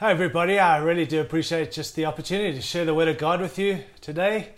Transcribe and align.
Hi, 0.00 0.12
everybody. 0.12 0.58
I 0.58 0.78
really 0.78 1.04
do 1.04 1.20
appreciate 1.20 1.72
just 1.72 1.94
the 1.94 2.06
opportunity 2.06 2.56
to 2.56 2.62
share 2.62 2.86
the 2.86 2.94
Word 2.94 3.08
of 3.08 3.18
God 3.18 3.42
with 3.42 3.58
you 3.58 3.80
today. 4.00 4.48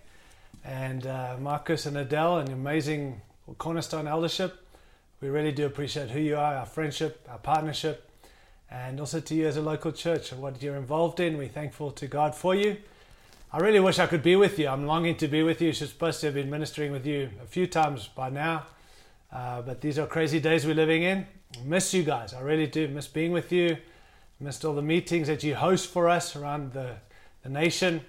And 0.64 1.04
uh, 1.04 1.36
Marcus 1.40 1.84
and 1.84 1.96
Adele 1.96 2.38
and 2.38 2.48
amazing 2.50 3.20
Cornerstone 3.58 4.06
Eldership, 4.06 4.64
we 5.20 5.30
really 5.30 5.50
do 5.50 5.66
appreciate 5.66 6.10
who 6.10 6.20
you 6.20 6.36
are, 6.36 6.54
our 6.54 6.64
friendship, 6.64 7.26
our 7.28 7.38
partnership, 7.38 8.08
and 8.70 9.00
also 9.00 9.18
to 9.18 9.34
you 9.34 9.48
as 9.48 9.56
a 9.56 9.60
local 9.60 9.90
church 9.90 10.30
and 10.30 10.40
what 10.40 10.62
you're 10.62 10.76
involved 10.76 11.18
in. 11.18 11.36
We're 11.36 11.48
thankful 11.48 11.90
to 11.90 12.06
God 12.06 12.36
for 12.36 12.54
you. 12.54 12.76
I 13.52 13.58
really 13.58 13.80
wish 13.80 13.98
I 13.98 14.06
could 14.06 14.22
be 14.22 14.36
with 14.36 14.60
you. 14.60 14.68
I'm 14.68 14.86
longing 14.86 15.16
to 15.16 15.26
be 15.26 15.42
with 15.42 15.60
you. 15.60 15.72
She's 15.72 15.88
supposed 15.88 16.20
to 16.20 16.26
have 16.26 16.34
been 16.34 16.50
ministering 16.50 16.92
with 16.92 17.04
you 17.04 17.30
a 17.42 17.46
few 17.48 17.66
times 17.66 18.06
by 18.06 18.30
now. 18.30 18.66
Uh, 19.32 19.60
but 19.62 19.80
these 19.80 19.98
are 19.98 20.06
crazy 20.06 20.38
days 20.38 20.64
we're 20.64 20.76
living 20.76 21.02
in. 21.02 21.26
I 21.58 21.64
miss 21.64 21.92
you 21.92 22.04
guys. 22.04 22.32
I 22.32 22.42
really 22.42 22.68
do 22.68 22.86
miss 22.86 23.08
being 23.08 23.32
with 23.32 23.50
you 23.50 23.76
missed 24.42 24.64
all 24.64 24.74
the 24.74 24.82
meetings 24.82 25.28
that 25.28 25.42
you 25.42 25.54
host 25.54 25.88
for 25.88 26.08
us 26.08 26.34
around 26.34 26.72
the, 26.72 26.96
the 27.42 27.48
nation. 27.48 28.00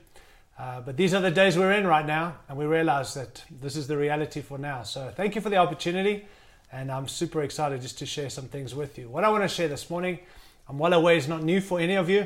Uh, 0.58 0.82
but 0.82 0.98
these 0.98 1.14
are 1.14 1.22
the 1.22 1.32
days 1.32 1.58
we're 1.58 1.72
in 1.72 1.86
right 1.86 2.06
now, 2.06 2.36
and 2.50 2.58
we 2.58 2.66
realize 2.66 3.14
that 3.14 3.44
this 3.62 3.76
is 3.76 3.88
the 3.88 3.98
reality 3.98 4.42
for 4.42 4.58
now. 4.58 4.84
So 4.84 5.12
thank 5.16 5.36
you 5.36 5.42
for 5.42 5.50
the 5.50 5.58
opportunity, 5.58 6.26
and 6.72 6.92
I'm 6.92 7.08
super 7.08 7.44
excited 7.44 7.82
just 7.82 7.98
to 8.00 8.06
share 8.06 8.30
some 8.30 8.46
things 8.46 8.74
with 8.74 8.98
you. 8.98 9.10
What 9.10 9.24
I 9.24 9.30
want 9.30 9.44
to 9.44 9.48
share 9.48 9.68
this 9.68 9.90
morning, 9.90 10.20
I'm 10.68 10.80
well 10.80 10.94
aware 10.94 11.16
is 11.16 11.28
not 11.28 11.44
new 11.44 11.62
for 11.62 11.80
any 11.80 11.96
of 11.96 12.10
you. 12.10 12.26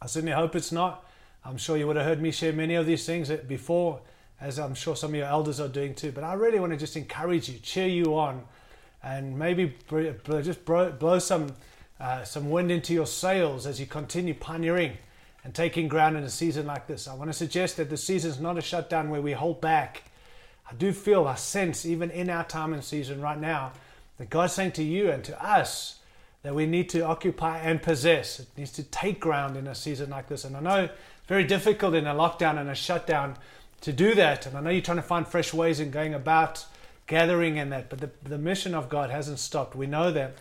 I 0.00 0.06
certainly 0.06 0.34
hope 0.34 0.56
it's 0.56 0.72
not. 0.72 1.06
I'm 1.44 1.56
sure 1.56 1.76
you 1.76 1.86
would 1.86 1.96
have 1.96 2.04
heard 2.04 2.20
me 2.20 2.30
share 2.30 2.52
many 2.52 2.74
of 2.74 2.86
these 2.86 3.06
things 3.06 3.30
before, 3.30 4.00
as 4.40 4.58
I'm 4.58 4.74
sure 4.74 4.96
some 4.96 5.10
of 5.10 5.16
your 5.16 5.26
elders 5.26 5.60
are 5.60 5.68
doing 5.68 5.94
too. 5.94 6.12
But 6.12 6.24
I 6.24 6.34
really 6.34 6.58
want 6.58 6.72
to 6.72 6.78
just 6.78 6.96
encourage 6.96 7.48
you, 7.48 7.58
cheer 7.58 7.86
you 7.86 8.18
on, 8.18 8.44
and 9.02 9.38
maybe 9.38 9.74
just 10.42 10.64
blow 10.64 11.18
some 11.18 11.54
uh, 12.00 12.24
some 12.24 12.50
wind 12.50 12.70
into 12.70 12.92
your 12.92 13.06
sails 13.06 13.66
as 13.66 13.80
you 13.80 13.86
continue 13.86 14.34
pioneering 14.34 14.98
and 15.44 15.54
taking 15.54 15.88
ground 15.88 16.16
in 16.16 16.24
a 16.24 16.30
season 16.30 16.66
like 16.66 16.86
this. 16.86 17.06
I 17.08 17.14
want 17.14 17.30
to 17.30 17.36
suggest 17.36 17.76
that 17.76 17.88
the 17.88 17.96
season 17.96 18.30
is 18.30 18.40
not 18.40 18.58
a 18.58 18.62
shutdown 18.62 19.10
where 19.10 19.22
we 19.22 19.32
hold 19.32 19.60
back. 19.60 20.04
I 20.70 20.74
do 20.74 20.92
feel, 20.92 21.26
I 21.26 21.36
sense, 21.36 21.86
even 21.86 22.10
in 22.10 22.28
our 22.28 22.44
time 22.44 22.72
and 22.72 22.82
season 22.82 23.20
right 23.20 23.38
now, 23.38 23.72
that 24.18 24.30
God's 24.30 24.54
saying 24.54 24.72
to 24.72 24.82
you 24.82 25.10
and 25.10 25.22
to 25.24 25.44
us 25.44 26.00
that 26.42 26.54
we 26.54 26.66
need 26.66 26.88
to 26.90 27.00
occupy 27.00 27.58
and 27.58 27.80
possess. 27.80 28.40
It 28.40 28.48
needs 28.56 28.72
to 28.72 28.82
take 28.82 29.20
ground 29.20 29.56
in 29.56 29.66
a 29.66 29.74
season 29.74 30.10
like 30.10 30.28
this. 30.28 30.44
And 30.44 30.56
I 30.56 30.60
know 30.60 30.84
it's 30.84 31.26
very 31.26 31.44
difficult 31.44 31.94
in 31.94 32.06
a 32.06 32.14
lockdown 32.14 32.58
and 32.58 32.68
a 32.68 32.74
shutdown 32.74 33.36
to 33.82 33.92
do 33.92 34.14
that. 34.14 34.46
And 34.46 34.56
I 34.56 34.60
know 34.60 34.70
you're 34.70 34.82
trying 34.82 34.96
to 34.96 35.02
find 35.02 35.26
fresh 35.26 35.54
ways 35.54 35.80
in 35.80 35.90
going 35.90 36.14
about 36.14 36.64
gathering 37.06 37.56
in 37.56 37.70
that. 37.70 37.88
But 37.88 38.00
the, 38.00 38.10
the 38.22 38.38
mission 38.38 38.74
of 38.74 38.88
God 38.88 39.10
hasn't 39.10 39.38
stopped. 39.38 39.76
We 39.76 39.86
know 39.86 40.10
that 40.12 40.36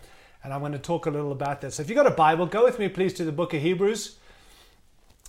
and 0.46 0.54
I'm 0.54 0.60
going 0.60 0.74
to 0.74 0.78
talk 0.78 1.08
a 1.08 1.10
little 1.10 1.32
about 1.32 1.62
that. 1.62 1.74
So 1.74 1.82
if 1.82 1.90
you've 1.90 1.96
got 1.96 2.06
a 2.06 2.12
Bible, 2.12 2.46
go 2.46 2.64
with 2.64 2.78
me, 2.78 2.88
please, 2.88 3.14
to 3.14 3.26
the 3.26 3.32
book 3.32 3.56
of 3.56 3.64
Hebrews. 3.64 4.18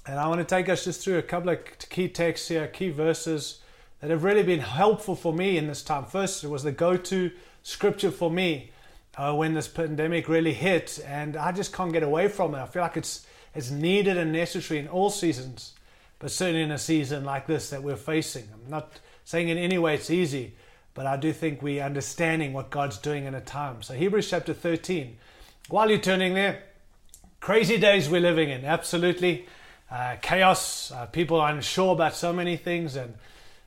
And 0.06 0.20
I 0.20 0.28
want 0.28 0.41
to 0.41 0.45
take 0.45 0.69
us 0.69 0.84
just 0.84 1.03
through 1.03 1.17
a 1.17 1.22
couple 1.22 1.48
of 1.48 1.59
key 1.89 2.06
texts 2.06 2.48
here, 2.48 2.67
key 2.67 2.91
verses 2.91 3.61
that 4.03 4.11
have 4.11 4.25
really 4.25 4.42
been 4.42 4.61
helpful 4.61 5.17
for 5.17 5.33
me 5.33 5.56
in 5.56 5.69
this 5.69 5.83
time. 5.83 6.05
First, 6.05 6.44
it 6.44 6.48
was 6.48 6.64
the 6.64 6.70
go 6.70 6.98
to 6.98 7.31
scripture 7.62 8.11
for 8.11 8.31
me 8.31 8.72
uh, 9.17 9.34
when 9.34 9.55
this 9.55 9.69
pandemic 9.69 10.28
really 10.28 10.53
hit, 10.53 11.00
and 11.06 11.34
I 11.34 11.50
just 11.50 11.72
can't 11.72 11.94
get 11.94 12.03
away 12.03 12.28
from 12.28 12.55
it. 12.55 12.59
I 12.59 12.67
feel 12.67 12.83
like 12.83 12.98
it's, 12.98 13.27
it's 13.55 13.70
needed 13.70 14.19
and 14.19 14.33
necessary 14.33 14.81
in 14.81 14.87
all 14.87 15.09
seasons, 15.09 15.72
but 16.19 16.31
certainly 16.31 16.61
in 16.61 16.70
a 16.70 16.78
season 16.78 17.25
like 17.25 17.47
this 17.47 17.70
that 17.70 17.83
we're 17.83 17.97
facing. 17.97 18.47
I'm 18.53 18.70
not 18.70 19.00
saying 19.25 19.48
in 19.48 19.56
any 19.56 19.78
way 19.78 19.94
it's 19.94 20.11
easy, 20.11 20.53
but 20.97 21.06
I 21.06 21.19
do 21.19 21.30
think 21.30 21.61
we're 21.61 21.84
understanding 21.84 22.55
what 22.55 22.70
God's 22.70 22.97
doing 22.97 23.27
in 23.27 23.34
a 23.34 23.41
time. 23.41 23.83
So, 23.83 23.92
Hebrews 23.92 24.30
chapter 24.30 24.55
13. 24.55 25.19
While 25.69 25.91
you're 25.91 25.98
turning 25.98 26.33
there, 26.33 26.62
crazy 27.38 27.77
days 27.77 28.08
we're 28.08 28.22
living 28.22 28.48
in, 28.48 28.64
absolutely. 28.64 29.47
Uh, 29.91 30.16
chaos, 30.22 30.91
uh, 30.91 31.05
people 31.06 31.38
are 31.38 31.53
unsure 31.53 31.92
about 31.92 32.16
so 32.16 32.33
many 32.33 32.56
things. 32.56 32.97
And, 32.97 33.12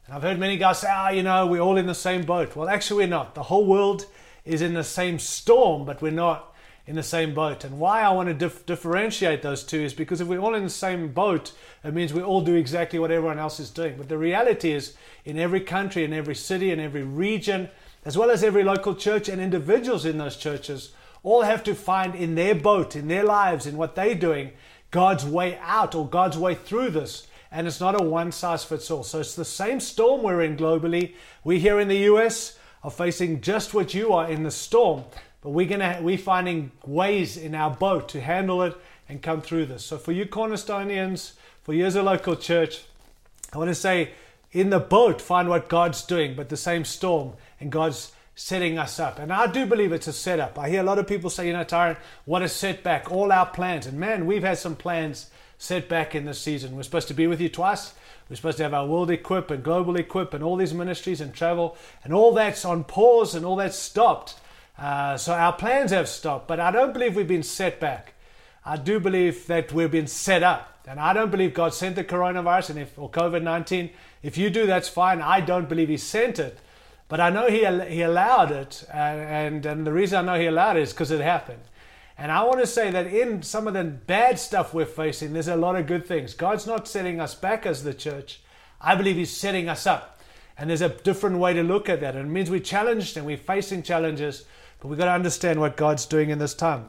and 0.08 0.16
I've 0.16 0.24
heard 0.24 0.40
many 0.40 0.58
guys 0.58 0.80
say, 0.80 0.88
ah, 0.90 1.10
oh, 1.10 1.14
you 1.14 1.22
know, 1.22 1.46
we're 1.46 1.62
all 1.62 1.78
in 1.78 1.86
the 1.86 1.94
same 1.94 2.24
boat. 2.24 2.56
Well, 2.56 2.68
actually, 2.68 3.04
we're 3.04 3.12
not. 3.12 3.36
The 3.36 3.44
whole 3.44 3.68
world 3.68 4.08
is 4.44 4.64
in 4.64 4.74
the 4.74 4.84
same 4.84 5.20
storm, 5.20 5.86
but 5.86 6.02
we're 6.02 6.12
not 6.12 6.49
in 6.90 6.96
the 6.96 7.04
same 7.04 7.36
boat. 7.36 7.64
And 7.64 7.80
why 7.80 8.02
I 8.02 8.10
want 8.10 8.30
to 8.30 8.34
dif- 8.34 8.66
differentiate 8.66 9.44
those 9.44 9.64
two 9.64 9.80
is 9.80 9.94
because 9.94 10.22
if 10.22 10.28
we're 10.28 10.40
all 10.40 10.56
in 10.56 10.64
the 10.64 10.72
same 10.72 11.10
boat, 11.10 11.52
it 11.84 11.94
means 11.94 12.12
we 12.12 12.24
all 12.24 12.42
do 12.42 12.56
exactly 12.56 12.98
what 12.98 13.12
everyone 13.12 13.38
else 13.38 13.60
is 13.60 13.70
doing. 13.70 13.94
But 13.96 14.10
the 14.10 14.18
reality 14.18 14.72
is, 14.72 14.96
in 15.24 15.38
every 15.38 15.62
country, 15.62 16.04
in 16.04 16.14
every 16.14 16.34
city, 16.34 16.72
in 16.72 16.80
every 16.80 17.04
region, 17.04 17.70
as 18.06 18.18
well 18.18 18.32
as 18.32 18.44
every 18.44 18.64
local 18.64 18.96
church 18.96 19.30
and 19.30 19.40
individuals 19.40 20.04
in 20.04 20.18
those 20.18 20.36
churches, 20.36 20.92
all 21.22 21.44
have 21.44 21.64
to 21.66 21.76
find 21.76 22.16
in 22.16 22.34
their 22.34 22.56
boat, 22.56 22.96
in 22.96 23.08
their 23.08 23.24
lives, 23.24 23.68
in 23.68 23.78
what 23.78 23.94
they're 23.94 24.16
doing, 24.16 24.50
God's 24.90 25.24
way 25.24 25.60
out 25.62 25.94
or 25.94 26.10
God's 26.10 26.40
way 26.40 26.56
through 26.56 26.90
this. 26.90 27.28
And 27.52 27.68
it's 27.68 27.80
not 27.80 28.02
a 28.02 28.04
one 28.04 28.32
size 28.32 28.64
fits 28.64 28.90
all. 28.90 29.04
So 29.04 29.20
it's 29.20 29.36
the 29.36 29.46
same 29.46 29.80
storm 29.80 30.24
we're 30.24 30.42
in 30.42 30.58
globally. 30.58 31.14
We 31.44 31.60
here 31.60 31.80
in 31.80 31.88
the 31.88 32.10
US 32.14 32.58
are 32.84 32.90
facing 32.90 33.42
just 33.42 33.76
what 33.76 33.94
you 33.94 34.12
are 34.12 34.28
in 34.28 34.42
the 34.42 34.50
storm. 34.50 35.04
But 35.42 35.52
we're 35.52 35.68
gonna 35.68 36.00
we're 36.02 36.18
finding 36.18 36.72
ways 36.86 37.38
in 37.38 37.56
our 37.56 37.72
boat 37.72 38.10
to 38.10 38.22
handle 38.22 38.62
it 38.64 38.76
and 39.08 39.22
come 39.22 39.42
through 39.42 39.68
this. 39.68 39.86
So 39.86 39.98
for 39.98 40.12
you 40.12 40.26
cornerstonians, 40.26 41.34
for 41.64 41.74
you 41.74 41.86
as 41.86 41.96
a 41.96 42.04
local 42.04 42.36
church, 42.36 42.84
I 43.54 43.58
want 43.58 43.70
to 43.70 43.76
say 43.76 44.12
in 44.52 44.70
the 44.70 44.80
boat 44.80 45.22
find 45.22 45.50
what 45.50 45.70
God's 45.70 46.04
doing, 46.04 46.36
but 46.36 46.50
the 46.50 46.58
same 46.58 46.84
storm 46.86 47.34
and 47.60 47.72
God's 47.72 48.12
setting 48.36 48.78
us 48.78 49.00
up. 49.00 49.20
And 49.20 49.34
I 49.34 49.48
do 49.48 49.66
believe 49.66 49.92
it's 49.92 50.08
a 50.08 50.14
setup. 50.14 50.58
I 50.58 50.70
hear 50.70 50.80
a 50.80 50.84
lot 50.84 50.98
of 50.98 51.08
people 51.08 51.30
say, 51.30 51.48
you 51.48 51.54
know, 51.54 51.64
Tyrone, 51.64 51.98
what 52.26 52.42
a 52.42 52.48
setback, 52.48 53.12
all 53.12 53.32
our 53.32 53.46
plans. 53.46 53.86
And 53.86 54.00
man, 54.00 54.26
we've 54.26 54.44
had 54.44 54.58
some 54.58 54.76
plans 54.76 55.30
set 55.58 55.90
back 55.90 56.16
in 56.16 56.24
this 56.26 56.40
season. 56.40 56.76
We're 56.76 56.84
supposed 56.84 57.10
to 57.10 57.14
be 57.14 57.28
with 57.28 57.42
you 57.42 57.50
twice. 57.50 57.94
We're 58.30 58.38
supposed 58.38 58.58
to 58.58 58.64
have 58.64 58.74
our 58.74 58.86
world 58.86 59.12
equip 59.12 59.52
and 59.52 59.62
global 59.62 59.98
equip 59.98 60.34
and 60.34 60.44
all 60.44 60.56
these 60.56 60.74
ministries 60.74 61.20
and 61.20 61.34
travel 61.34 61.78
and 62.04 62.14
all 62.14 62.34
that's 62.34 62.64
on 62.64 62.86
pause 62.86 63.36
and 63.36 63.46
all 63.46 63.58
that's 63.58 63.78
stopped 63.78 64.39
uh, 64.80 65.18
so 65.18 65.34
our 65.34 65.54
plans 65.54 65.92
have 65.92 66.08
stopped, 66.08 66.48
but 66.48 66.60
I 66.60 66.72
don't 66.72 66.94
believe 66.94 67.16
we've 67.16 67.28
been 67.28 67.44
set 67.44 67.80
back. 67.80 68.14
I 68.66 68.78
do 68.78 69.00
believe 69.00 69.48
that 69.48 69.74
we've 69.74 69.92
been 69.92 70.08
set 70.08 70.42
up. 70.42 70.80
And 70.88 71.00
I 71.00 71.14
don't 71.14 71.30
believe 71.30 71.54
God 71.54 71.74
sent 71.74 71.96
the 71.96 72.04
coronavirus 72.04 72.72
and 72.72 72.80
if, 72.80 72.98
or 72.98 73.12
COVID 73.12 73.44
19. 73.44 73.92
If 74.24 74.38
you 74.38 74.50
do, 74.50 74.66
that's 74.66 74.90
fine. 74.90 75.22
I 75.22 75.40
don't 75.40 75.70
believe 75.70 75.90
He 75.90 75.98
sent 75.98 76.40
it. 76.40 76.58
But 77.10 77.20
I 77.20 77.30
know 77.30 77.48
He, 77.48 77.60
he 77.94 78.02
allowed 78.02 78.52
it. 78.52 78.86
And, 78.92 79.22
and, 79.22 79.66
and 79.66 79.86
the 79.86 79.94
reason 79.94 80.18
I 80.18 80.34
know 80.34 80.40
He 80.40 80.48
allowed 80.48 80.78
it 80.78 80.84
is 80.84 80.94
because 80.94 81.12
it 81.12 81.22
happened. 81.22 81.62
And 82.18 82.32
I 82.32 82.44
want 82.44 82.60
to 82.60 82.68
say 82.68 82.90
that 82.90 83.08
in 83.08 83.44
some 83.44 83.68
of 83.68 83.74
the 83.74 83.84
bad 83.84 84.40
stuff 84.40 84.74
we're 84.74 84.86
facing, 84.86 85.34
there's 85.34 85.48
a 85.48 85.56
lot 85.56 85.76
of 85.76 85.88
good 85.88 86.06
things. 86.06 86.34
God's 86.34 86.66
not 86.66 86.88
setting 86.88 87.20
us 87.20 87.36
back 87.36 87.66
as 87.66 87.84
the 87.84 87.94
church. 87.94 88.42
I 88.82 88.96
believe 88.96 89.16
He's 89.16 89.36
setting 89.36 89.70
us 89.70 89.86
up. 89.86 90.20
And 90.58 90.70
there's 90.70 90.82
a 90.82 90.90
different 90.90 91.38
way 91.38 91.54
to 91.54 91.64
look 91.64 91.88
at 91.88 92.02
that. 92.02 92.16
And 92.16 92.30
it 92.30 92.32
means 92.32 92.50
we're 92.50 92.60
challenged 92.60 93.16
and 93.16 93.26
we're 93.26 93.38
facing 93.38 93.84
challenges 93.84 94.46
but 94.80 94.88
we've 94.88 94.98
got 94.98 95.06
to 95.06 95.12
understand 95.12 95.60
what 95.60 95.78
God's 95.78 96.06
doing 96.06 96.30
in 96.30 96.40
this 96.40 96.54
time. 96.54 96.88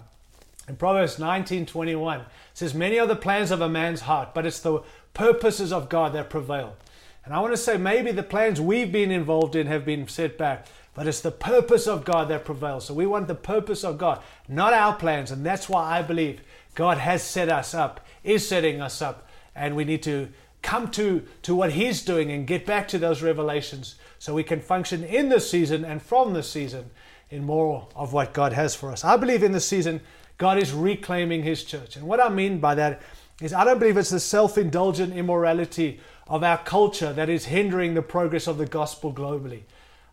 In 0.69 0.77
Proverbs 0.77 1.17
19:21 1.17 2.25
says, 2.55 2.75
Many 2.75 2.99
are 2.99 3.07
the 3.07 3.17
plans 3.17 3.51
of 3.51 3.61
a 3.61 3.69
man's 3.69 4.03
heart, 4.03 4.35
but 4.35 4.47
it's 4.47 4.61
the 4.61 4.83
purposes 5.15 5.73
of 5.73 5.89
God 5.89 6.13
that 6.13 6.31
prevail. 6.31 6.77
And 7.25 7.35
I 7.35 7.41
want 7.41 7.53
to 7.53 7.57
say 7.57 7.77
maybe 7.77 8.13
the 8.13 8.23
plans 8.23 8.61
we've 8.61 8.93
been 8.93 9.11
involved 9.11 9.57
in 9.57 9.67
have 9.67 9.85
been 9.85 10.07
set 10.09 10.39
back, 10.39 10.67
but 10.95 11.07
it's 11.07 11.21
the 11.21 11.31
purpose 11.31 11.87
of 11.87 12.05
God 12.05 12.29
that 12.29 12.45
prevails. 12.45 12.87
So 12.87 12.95
we 12.95 13.07
want 13.07 13.29
the 13.29 13.35
purpose 13.35 13.85
of 13.85 13.99
God, 13.99 14.23
not 14.49 14.73
our 14.73 14.95
plans. 14.95 15.31
And 15.31 15.45
that's 15.45 15.69
why 15.69 15.99
I 15.99 16.03
believe 16.03 16.41
God 16.75 16.99
has 16.99 17.23
set 17.23 17.49
us 17.49 17.75
up, 17.75 18.07
is 18.25 18.47
setting 18.49 18.81
us 18.81 19.03
up, 19.03 19.29
and 19.55 19.77
we 19.77 19.85
need 19.85 20.03
to 20.05 20.29
come 20.63 20.91
to, 20.93 21.27
to 21.43 21.55
what 21.55 21.73
He's 21.73 22.05
doing 22.05 22.31
and 22.31 22.47
get 22.47 22.67
back 22.67 22.87
to 22.89 22.99
those 22.99 23.23
revelations 23.23 23.97
so 24.19 24.35
we 24.35 24.45
can 24.45 24.61
function 24.61 25.03
in 25.03 25.29
this 25.29 25.51
season 25.51 25.85
and 25.85 26.03
from 26.03 26.33
this 26.33 26.51
season 26.51 26.91
in 27.31 27.45
more 27.45 27.89
of 27.95 28.13
what 28.13 28.33
God 28.33 28.53
has 28.53 28.75
for 28.75 28.91
us. 28.91 29.05
I 29.05 29.17
believe 29.17 29.43
in 29.43 29.53
this 29.53 29.69
season, 29.69 30.01
God 30.37 30.59
is 30.59 30.73
reclaiming 30.73 31.43
His 31.43 31.65
church. 31.65 31.97
And 31.97 32.07
what 32.07 32.21
I 32.21 32.29
mean 32.29 32.59
by 32.59 32.75
that 32.75 33.01
is, 33.41 33.53
I 33.53 33.65
don't 33.65 33.79
believe 33.79 33.97
it's 33.97 34.11
the 34.11 34.21
self 34.21 34.59
indulgent 34.59 35.15
immorality 35.15 36.01
of 36.27 36.43
our 36.43 36.59
culture 36.59 37.13
that 37.13 37.29
is 37.29 37.47
hindering 37.47 37.95
the 37.95 38.03
progress 38.03 38.47
of 38.47 38.59
the 38.59 38.67
gospel 38.67 39.13
globally. 39.13 39.63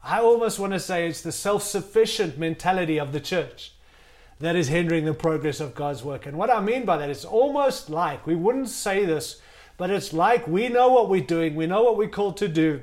I 0.04 0.20
almost 0.20 0.60
want 0.60 0.74
to 0.74 0.80
say 0.80 1.08
it's 1.08 1.22
the 1.22 1.32
self 1.32 1.64
sufficient 1.64 2.38
mentality 2.38 3.00
of 3.00 3.12
the 3.12 3.20
church 3.20 3.74
that 4.40 4.56
is 4.56 4.68
hindering 4.68 5.06
the 5.06 5.14
progress 5.14 5.60
of 5.60 5.74
God's 5.74 6.04
work. 6.04 6.26
And 6.26 6.38
what 6.38 6.52
I 6.52 6.62
mean 6.62 6.86
by 6.86 6.98
that, 6.98 7.10
it's 7.10 7.26
almost 7.26 7.90
like, 7.90 8.28
we 8.28 8.36
wouldn't 8.36 8.70
say 8.70 9.04
this, 9.04 9.42
but 9.78 9.90
it's 9.90 10.14
like 10.14 10.48
we 10.48 10.70
know 10.70 10.90
what 10.90 11.10
we're 11.10 11.22
doing, 11.22 11.56
we 11.56 11.66
know 11.66 11.84
what 11.84 11.98
we're 11.98 12.08
called 12.08 12.38
to 12.38 12.48
do, 12.48 12.82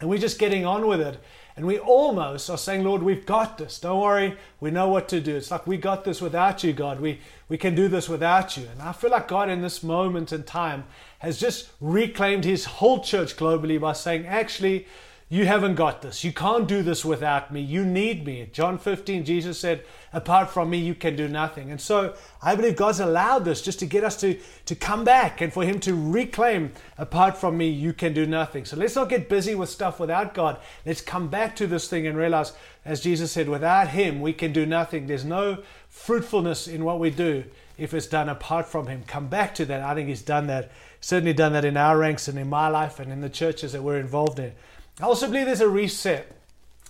and 0.00 0.10
we're 0.10 0.18
just 0.18 0.38
getting 0.38 0.66
on 0.66 0.86
with 0.86 1.00
it. 1.00 1.18
And 1.56 1.66
we 1.66 1.78
almost 1.78 2.48
are 2.48 2.56
saying, 2.56 2.82
Lord, 2.82 3.02
we've 3.02 3.26
got 3.26 3.58
this. 3.58 3.78
Don't 3.78 4.00
worry, 4.00 4.36
we 4.60 4.70
know 4.70 4.88
what 4.88 5.08
to 5.08 5.20
do. 5.20 5.36
It's 5.36 5.50
like 5.50 5.66
we 5.66 5.76
got 5.76 6.04
this 6.04 6.20
without 6.20 6.64
you, 6.64 6.72
God. 6.72 7.00
We, 7.00 7.20
we 7.48 7.58
can 7.58 7.74
do 7.74 7.88
this 7.88 8.08
without 8.08 8.56
you. 8.56 8.66
And 8.72 8.80
I 8.80 8.92
feel 8.92 9.10
like 9.10 9.28
God 9.28 9.50
in 9.50 9.60
this 9.60 9.82
moment 9.82 10.32
in 10.32 10.44
time 10.44 10.84
has 11.18 11.38
just 11.38 11.68
reclaimed 11.80 12.44
his 12.44 12.64
whole 12.64 13.00
church 13.00 13.36
globally 13.36 13.78
by 13.78 13.92
saying, 13.92 14.26
actually, 14.26 14.86
you 15.32 15.46
haven't 15.46 15.76
got 15.76 16.02
this. 16.02 16.24
You 16.24 16.30
can't 16.30 16.68
do 16.68 16.82
this 16.82 17.06
without 17.06 17.50
me. 17.50 17.62
You 17.62 17.86
need 17.86 18.26
me. 18.26 18.46
John 18.52 18.76
15, 18.76 19.24
Jesus 19.24 19.58
said, 19.58 19.82
Apart 20.12 20.50
from 20.50 20.68
me, 20.68 20.76
you 20.76 20.94
can 20.94 21.16
do 21.16 21.26
nothing. 21.26 21.70
And 21.70 21.80
so 21.80 22.14
I 22.42 22.54
believe 22.54 22.76
God's 22.76 23.00
allowed 23.00 23.46
this 23.46 23.62
just 23.62 23.78
to 23.78 23.86
get 23.86 24.04
us 24.04 24.20
to, 24.20 24.38
to 24.66 24.74
come 24.74 25.04
back 25.04 25.40
and 25.40 25.50
for 25.50 25.64
Him 25.64 25.80
to 25.80 25.94
reclaim, 25.94 26.72
Apart 26.98 27.38
from 27.38 27.56
me, 27.56 27.70
you 27.70 27.94
can 27.94 28.12
do 28.12 28.26
nothing. 28.26 28.66
So 28.66 28.76
let's 28.76 28.94
not 28.94 29.08
get 29.08 29.30
busy 29.30 29.54
with 29.54 29.70
stuff 29.70 29.98
without 29.98 30.34
God. 30.34 30.58
Let's 30.84 31.00
come 31.00 31.28
back 31.28 31.56
to 31.56 31.66
this 31.66 31.88
thing 31.88 32.06
and 32.06 32.18
realize, 32.18 32.52
as 32.84 33.00
Jesus 33.00 33.32
said, 33.32 33.48
without 33.48 33.88
Him, 33.88 34.20
we 34.20 34.34
can 34.34 34.52
do 34.52 34.66
nothing. 34.66 35.06
There's 35.06 35.24
no 35.24 35.62
fruitfulness 35.88 36.68
in 36.68 36.84
what 36.84 37.00
we 37.00 37.08
do 37.08 37.44
if 37.78 37.94
it's 37.94 38.06
done 38.06 38.28
apart 38.28 38.68
from 38.68 38.86
Him. 38.86 39.02
Come 39.06 39.28
back 39.28 39.54
to 39.54 39.64
that. 39.64 39.80
I 39.80 39.94
think 39.94 40.10
He's 40.10 40.20
done 40.20 40.46
that, 40.48 40.70
certainly 41.00 41.32
done 41.32 41.54
that 41.54 41.64
in 41.64 41.78
our 41.78 41.96
ranks 41.96 42.28
and 42.28 42.38
in 42.38 42.50
my 42.50 42.68
life 42.68 43.00
and 43.00 43.10
in 43.10 43.22
the 43.22 43.30
churches 43.30 43.72
that 43.72 43.82
we're 43.82 43.98
involved 43.98 44.38
in. 44.38 44.52
I 45.00 45.04
also 45.04 45.26
believe 45.26 45.46
there's 45.46 45.60
a 45.60 45.68
reset. 45.68 46.36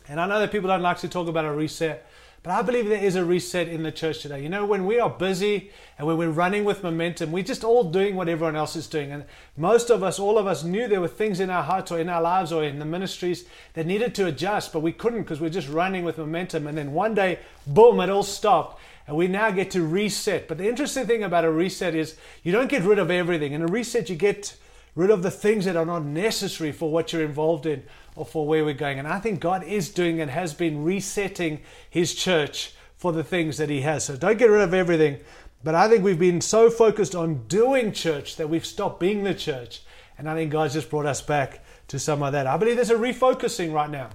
And 0.08 0.20
I 0.20 0.26
know 0.26 0.40
that 0.40 0.50
people 0.50 0.68
don't 0.68 0.82
like 0.82 0.98
to 0.98 1.08
talk 1.08 1.28
about 1.28 1.44
a 1.44 1.52
reset, 1.52 2.06
but 2.42 2.50
I 2.50 2.62
believe 2.62 2.88
there 2.88 3.02
is 3.02 3.14
a 3.14 3.24
reset 3.24 3.68
in 3.68 3.84
the 3.84 3.92
church 3.92 4.22
today. 4.22 4.42
You 4.42 4.48
know, 4.48 4.66
when 4.66 4.84
we 4.84 4.98
are 4.98 5.08
busy 5.08 5.70
and 5.96 6.08
when 6.08 6.16
we're 6.16 6.30
running 6.30 6.64
with 6.64 6.82
momentum, 6.82 7.30
we're 7.30 7.44
just 7.44 7.62
all 7.62 7.84
doing 7.84 8.16
what 8.16 8.28
everyone 8.28 8.56
else 8.56 8.74
is 8.74 8.88
doing. 8.88 9.12
And 9.12 9.24
most 9.56 9.90
of 9.90 10.02
us, 10.02 10.18
all 10.18 10.38
of 10.38 10.48
us, 10.48 10.64
knew 10.64 10.88
there 10.88 11.00
were 11.00 11.06
things 11.06 11.38
in 11.38 11.50
our 11.50 11.62
hearts 11.62 11.92
or 11.92 12.00
in 12.00 12.08
our 12.08 12.20
lives 12.20 12.50
or 12.50 12.64
in 12.64 12.80
the 12.80 12.84
ministries 12.84 13.44
that 13.74 13.86
needed 13.86 14.12
to 14.16 14.26
adjust, 14.26 14.72
but 14.72 14.80
we 14.80 14.92
couldn't 14.92 15.22
because 15.22 15.40
we're 15.40 15.50
just 15.50 15.68
running 15.68 16.04
with 16.04 16.18
momentum. 16.18 16.66
And 16.66 16.76
then 16.76 16.92
one 16.92 17.14
day, 17.14 17.38
boom, 17.64 18.00
it 18.00 18.10
all 18.10 18.24
stopped. 18.24 18.80
And 19.06 19.16
we 19.16 19.28
now 19.28 19.52
get 19.52 19.70
to 19.72 19.82
reset. 19.82 20.48
But 20.48 20.58
the 20.58 20.68
interesting 20.68 21.06
thing 21.06 21.22
about 21.22 21.44
a 21.44 21.50
reset 21.50 21.94
is 21.94 22.16
you 22.42 22.50
don't 22.50 22.68
get 22.68 22.82
rid 22.82 22.98
of 22.98 23.10
everything. 23.10 23.52
In 23.52 23.62
a 23.62 23.66
reset, 23.66 24.10
you 24.10 24.16
get 24.16 24.56
rid 24.94 25.10
of 25.10 25.22
the 25.22 25.30
things 25.30 25.64
that 25.64 25.76
are 25.76 25.86
not 25.86 26.04
necessary 26.04 26.72
for 26.72 26.90
what 26.90 27.12
you're 27.12 27.24
involved 27.24 27.66
in 27.66 27.82
or 28.14 28.26
for 28.26 28.46
where 28.46 28.64
we're 28.64 28.74
going. 28.74 28.98
And 28.98 29.08
I 29.08 29.18
think 29.18 29.40
God 29.40 29.64
is 29.64 29.88
doing 29.88 30.20
and 30.20 30.30
has 30.30 30.52
been 30.52 30.84
resetting 30.84 31.60
His 31.88 32.14
church 32.14 32.74
for 32.96 33.12
the 33.12 33.24
things 33.24 33.56
that 33.56 33.70
He 33.70 33.80
has. 33.80 34.04
So 34.04 34.16
don't 34.16 34.38
get 34.38 34.50
rid 34.50 34.62
of 34.62 34.74
everything. 34.74 35.18
But 35.64 35.74
I 35.74 35.88
think 35.88 36.04
we've 36.04 36.18
been 36.18 36.40
so 36.40 36.70
focused 36.70 37.14
on 37.14 37.46
doing 37.46 37.92
church 37.92 38.36
that 38.36 38.48
we've 38.48 38.66
stopped 38.66 39.00
being 39.00 39.24
the 39.24 39.34
church. 39.34 39.82
And 40.18 40.28
I 40.28 40.34
think 40.34 40.52
God's 40.52 40.74
just 40.74 40.90
brought 40.90 41.06
us 41.06 41.22
back 41.22 41.64
to 41.88 41.98
some 41.98 42.22
of 42.22 42.32
that. 42.32 42.46
I 42.46 42.56
believe 42.56 42.76
there's 42.76 42.90
a 42.90 42.94
refocusing 42.94 43.72
right 43.72 43.90
now. 43.90 44.10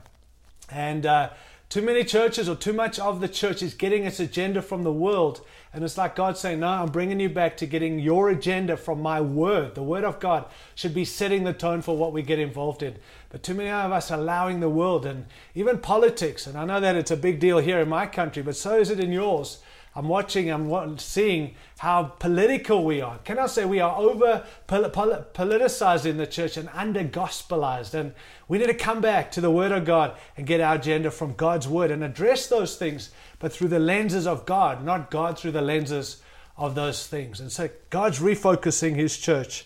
And 0.69 1.06
uh, 1.06 1.30
too 1.69 1.81
many 1.81 2.06
churches 2.06 2.48
or 2.48 2.56
too 2.56 2.72
much 2.72 2.98
of 2.98 3.19
the 3.19 3.28
church 3.28 3.62
is 3.62 3.74
getting 3.74 4.06
its 4.06 4.22
agenda 4.22 4.62
from 4.62 4.84
the 4.84 4.94
world. 4.94 5.42
And 5.74 5.84
it's 5.84 5.98
like 5.98 6.16
God 6.16 6.38
saying, 6.38 6.62
No, 6.62 6.69
I'm 6.69 6.92
bringing 6.92 7.19
you 7.19 7.28
back 7.28 7.58
to 7.58 7.66
getting 7.66 8.00
your 8.00 8.30
agenda 8.30 8.78
from 8.78 9.02
my 9.02 9.19
word. 9.19 9.75
The 9.75 9.84
word 9.84 10.06
of 10.06 10.22
God 10.22 10.46
should 10.75 10.94
be 10.94 11.04
setting 11.04 11.44
the 11.44 11.52
tone 11.52 11.81
for 11.81 11.98
what 11.98 12.14
we 12.14 12.22
get 12.22 12.40
involved 12.40 12.84
in. 12.84 12.96
But 13.30 13.44
too 13.44 13.54
many 13.54 13.69
of 13.69 13.92
us 13.92 14.10
allowing 14.10 14.62
the 14.62 14.69
world 14.69 15.06
and 15.06 15.25
even 15.56 15.80
politics, 15.80 16.48
and 16.48 16.58
I 16.58 16.64
know 16.64 16.80
that 16.80 16.96
it's 16.96 17.12
a 17.12 17.18
big 17.18 17.40
deal 17.40 17.58
here 17.58 17.81
in 17.81 17.90
my 17.90 18.06
country, 18.06 18.42
but 18.42 18.56
so 18.56 18.80
is 18.80 18.90
it 18.90 19.02
in 19.02 19.12
yours, 19.12 19.60
I'm 19.97 20.07
watching, 20.09 20.51
I'm 20.51 20.99
seeing 20.99 21.55
how 21.79 22.03
political 22.03 22.85
we 22.85 23.01
are. 23.01 23.17
Can 23.25 23.39
I 23.39 23.47
say 23.47 23.65
we 23.65 23.79
are 23.79 23.97
over 23.97 24.45
politicized 24.67 26.05
in 26.05 26.17
the 26.17 26.27
church 26.27 26.55
and 26.55 26.69
under 26.71 27.03
gospelized? 27.03 27.95
And 27.95 28.13
we 28.47 28.59
need 28.59 28.67
to 28.67 28.75
come 28.75 29.01
back 29.01 29.31
to 29.31 29.41
the 29.41 29.49
Word 29.49 29.71
of 29.71 29.85
God 29.85 30.15
and 30.38 30.45
get 30.45 30.61
our 30.61 30.75
agenda 30.75 31.09
from 31.09 31.33
God's 31.33 31.67
Word 31.67 31.89
and 31.89 32.03
address 32.03 32.45
those 32.45 32.75
things, 32.75 33.09
but 33.39 33.51
through 33.51 33.69
the 33.69 33.79
lenses 33.79 34.27
of 34.27 34.45
God, 34.45 34.85
not 34.85 35.09
God 35.09 35.39
through 35.39 35.53
the 35.53 35.63
lenses 35.63 36.21
of 36.57 36.75
those 36.75 37.07
things. 37.07 37.39
And 37.39 37.51
so 37.51 37.67
God's 37.89 38.19
refocusing 38.19 38.95
His 38.95 39.17
church, 39.17 39.65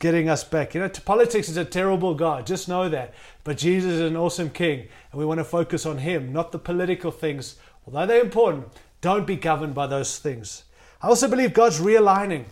getting 0.00 0.28
us 0.28 0.42
back. 0.42 0.74
You 0.74 0.80
know, 0.80 0.88
politics 0.88 1.48
is 1.48 1.56
a 1.56 1.64
terrible 1.64 2.16
God, 2.16 2.48
just 2.48 2.68
know 2.68 2.88
that. 2.88 3.14
But 3.44 3.58
Jesus 3.58 3.92
is 3.92 4.00
an 4.00 4.16
awesome 4.16 4.50
King, 4.50 4.88
and 5.12 5.20
we 5.20 5.24
want 5.24 5.38
to 5.38 5.44
focus 5.44 5.86
on 5.86 5.98
Him, 5.98 6.32
not 6.32 6.50
the 6.50 6.58
political 6.58 7.12
things, 7.12 7.54
although 7.86 8.06
they're 8.06 8.24
important 8.24 8.66
don't 9.00 9.26
be 9.26 9.36
governed 9.36 9.74
by 9.74 9.86
those 9.86 10.18
things. 10.18 10.64
I 11.00 11.08
also 11.08 11.28
believe 11.28 11.52
God's 11.52 11.80
realigning 11.80 12.46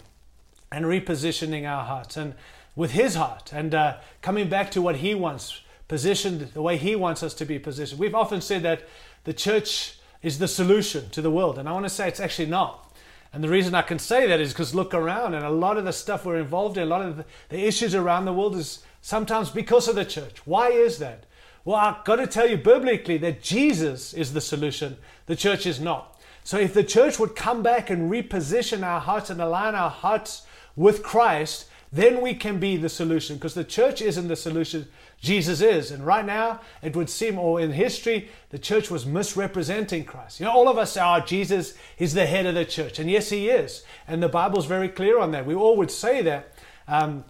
and 0.70 0.84
repositioning 0.84 1.68
our 1.68 1.84
hearts 1.84 2.16
and 2.16 2.34
with 2.74 2.92
His 2.92 3.14
heart 3.14 3.52
and 3.52 3.74
uh, 3.74 3.96
coming 4.22 4.48
back 4.48 4.70
to 4.72 4.82
what 4.82 4.96
He 4.96 5.14
wants, 5.14 5.62
positioned 5.88 6.40
the 6.52 6.62
way 6.62 6.76
He 6.76 6.94
wants 6.94 7.22
us 7.22 7.34
to 7.34 7.44
be 7.44 7.58
positioned. 7.58 7.98
We've 7.98 8.14
often 8.14 8.40
said 8.40 8.62
that 8.62 8.82
the 9.24 9.32
church 9.32 9.98
is 10.22 10.38
the 10.38 10.48
solution 10.48 11.08
to 11.10 11.22
the 11.22 11.30
world, 11.30 11.58
and 11.58 11.68
I 11.68 11.72
want 11.72 11.84
to 11.84 11.90
say 11.90 12.08
it's 12.08 12.20
actually 12.20 12.48
not. 12.48 12.94
And 13.32 13.42
the 13.42 13.48
reason 13.48 13.74
I 13.74 13.82
can 13.82 13.98
say 13.98 14.26
that 14.26 14.40
is 14.40 14.52
because 14.52 14.74
look 14.74 14.94
around, 14.94 15.34
and 15.34 15.44
a 15.44 15.50
lot 15.50 15.76
of 15.76 15.84
the 15.84 15.92
stuff 15.92 16.24
we're 16.24 16.38
involved 16.38 16.78
in, 16.78 16.84
a 16.84 16.86
lot 16.86 17.02
of 17.02 17.24
the, 17.48 17.66
issues 17.66 17.94
around 17.94 18.24
the 18.24 18.32
world 18.32 18.56
is 18.56 18.82
sometimes 19.02 19.50
because 19.50 19.88
of 19.88 19.94
the 19.94 20.04
church. 20.04 20.46
Why 20.46 20.68
is 20.68 20.98
that? 20.98 21.26
Well, 21.64 21.76
I've 21.76 22.04
got 22.04 22.16
to 22.16 22.26
tell 22.26 22.48
you 22.48 22.56
biblically 22.56 23.18
that 23.18 23.42
Jesus 23.42 24.14
is 24.14 24.32
the 24.32 24.40
solution, 24.40 24.96
the 25.26 25.36
church 25.36 25.66
is 25.66 25.80
not. 25.80 26.15
So 26.46 26.58
if 26.58 26.74
the 26.74 26.84
church 26.84 27.18
would 27.18 27.34
come 27.34 27.64
back 27.64 27.90
and 27.90 28.08
reposition 28.08 28.84
our 28.84 29.00
hearts 29.00 29.30
and 29.30 29.42
align 29.42 29.74
our 29.74 29.90
hearts 29.90 30.42
with 30.76 31.02
Christ, 31.02 31.66
then 31.90 32.20
we 32.20 32.34
can 32.34 32.60
be 32.60 32.76
the 32.76 32.88
solution 32.88 33.34
because 33.34 33.54
the 33.54 33.64
church 33.64 34.00
isn't 34.00 34.28
the 34.28 34.36
solution, 34.36 34.86
Jesus 35.20 35.60
is. 35.60 35.90
And 35.90 36.06
right 36.06 36.24
now, 36.24 36.60
it 36.82 36.94
would 36.94 37.10
seem, 37.10 37.36
or 37.36 37.60
in 37.60 37.72
history, 37.72 38.28
the 38.50 38.60
church 38.60 38.92
was 38.92 39.04
misrepresenting 39.04 40.04
Christ. 40.04 40.38
You 40.38 40.46
know, 40.46 40.52
all 40.52 40.68
of 40.68 40.78
us 40.78 40.92
say, 40.92 41.00
oh, 41.02 41.18
Jesus 41.18 41.74
is 41.98 42.14
the 42.14 42.26
head 42.26 42.46
of 42.46 42.54
the 42.54 42.64
church. 42.64 43.00
And 43.00 43.10
yes, 43.10 43.30
he 43.30 43.48
is. 43.48 43.82
And 44.06 44.22
the 44.22 44.28
Bible's 44.28 44.66
very 44.66 44.88
clear 44.88 45.18
on 45.18 45.32
that. 45.32 45.46
We 45.46 45.56
all 45.56 45.76
would 45.78 45.90
say 45.90 46.22
that. 46.22 46.52
Um, 46.86 47.24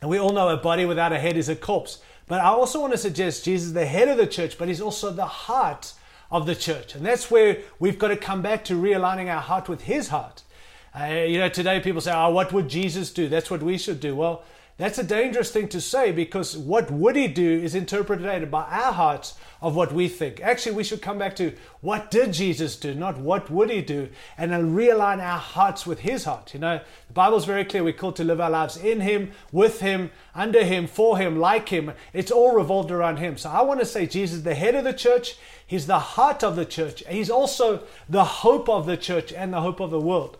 and 0.00 0.08
we 0.08 0.20
all 0.20 0.30
know 0.30 0.48
a 0.48 0.56
body 0.56 0.84
without 0.84 1.12
a 1.12 1.18
head 1.18 1.36
is 1.36 1.48
a 1.48 1.56
corpse. 1.56 1.98
But 2.28 2.40
I 2.40 2.46
also 2.46 2.80
want 2.80 2.92
to 2.92 2.98
suggest 2.98 3.46
Jesus 3.46 3.66
is 3.66 3.72
the 3.72 3.86
head 3.86 4.06
of 4.06 4.16
the 4.16 4.28
church, 4.28 4.58
but 4.58 4.68
he's 4.68 4.80
also 4.80 5.10
the 5.10 5.26
heart 5.26 5.94
of 6.30 6.46
the 6.46 6.54
church. 6.54 6.94
And 6.94 7.04
that's 7.04 7.30
where 7.30 7.58
we've 7.78 7.98
got 7.98 8.08
to 8.08 8.16
come 8.16 8.42
back 8.42 8.64
to 8.66 8.74
realigning 8.74 9.32
our 9.32 9.40
heart 9.40 9.68
with 9.68 9.82
His 9.82 10.08
heart. 10.08 10.42
Uh, 10.98 11.06
you 11.06 11.38
know, 11.38 11.48
today 11.48 11.80
people 11.80 12.00
say, 12.00 12.12
oh, 12.12 12.30
what 12.30 12.52
would 12.52 12.68
Jesus 12.68 13.12
do? 13.12 13.28
That's 13.28 13.50
what 13.50 13.62
we 13.62 13.78
should 13.78 14.00
do. 14.00 14.16
Well, 14.16 14.42
that's 14.80 14.98
a 14.98 15.04
dangerous 15.04 15.50
thing 15.50 15.68
to 15.68 15.80
say 15.80 16.10
because 16.10 16.56
what 16.56 16.90
would 16.90 17.14
He 17.14 17.28
do 17.28 17.60
is 17.60 17.74
interpreted 17.74 18.50
by 18.50 18.62
our 18.62 18.92
hearts 18.92 19.34
of 19.60 19.76
what 19.76 19.92
we 19.92 20.08
think. 20.08 20.40
Actually, 20.40 20.76
we 20.76 20.84
should 20.84 21.02
come 21.02 21.18
back 21.18 21.36
to 21.36 21.52
what 21.82 22.10
did 22.10 22.32
Jesus 22.32 22.76
do, 22.76 22.94
not 22.94 23.18
what 23.18 23.50
would 23.50 23.68
He 23.68 23.82
do, 23.82 24.08
and 24.38 24.52
realign 24.74 25.18
our 25.18 25.38
hearts 25.38 25.86
with 25.86 26.00
His 26.00 26.24
heart. 26.24 26.54
You 26.54 26.60
know, 26.60 26.80
the 27.08 27.12
Bible's 27.12 27.44
very 27.44 27.64
clear. 27.64 27.84
We're 27.84 27.92
called 27.92 28.16
to 28.16 28.24
live 28.24 28.40
our 28.40 28.48
lives 28.48 28.78
in 28.78 29.00
Him, 29.00 29.32
with 29.52 29.80
Him, 29.80 30.10
under 30.34 30.64
Him, 30.64 30.86
for 30.86 31.18
Him, 31.18 31.38
like 31.38 31.68
Him. 31.68 31.92
It's 32.14 32.30
all 32.30 32.54
revolved 32.54 32.90
around 32.90 33.18
Him. 33.18 33.36
So 33.36 33.50
I 33.50 33.60
want 33.60 33.80
to 33.80 33.86
say 33.86 34.06
Jesus, 34.06 34.40
the 34.40 34.54
head 34.54 34.74
of 34.74 34.84
the 34.84 34.94
church, 34.94 35.36
He's 35.66 35.86
the 35.86 35.98
heart 35.98 36.42
of 36.42 36.56
the 36.56 36.64
church. 36.64 37.04
He's 37.06 37.30
also 37.30 37.82
the 38.08 38.24
hope 38.24 38.68
of 38.68 38.86
the 38.86 38.96
church 38.96 39.32
and 39.32 39.52
the 39.52 39.60
hope 39.60 39.80
of 39.80 39.90
the 39.90 40.00
world. 40.00 40.38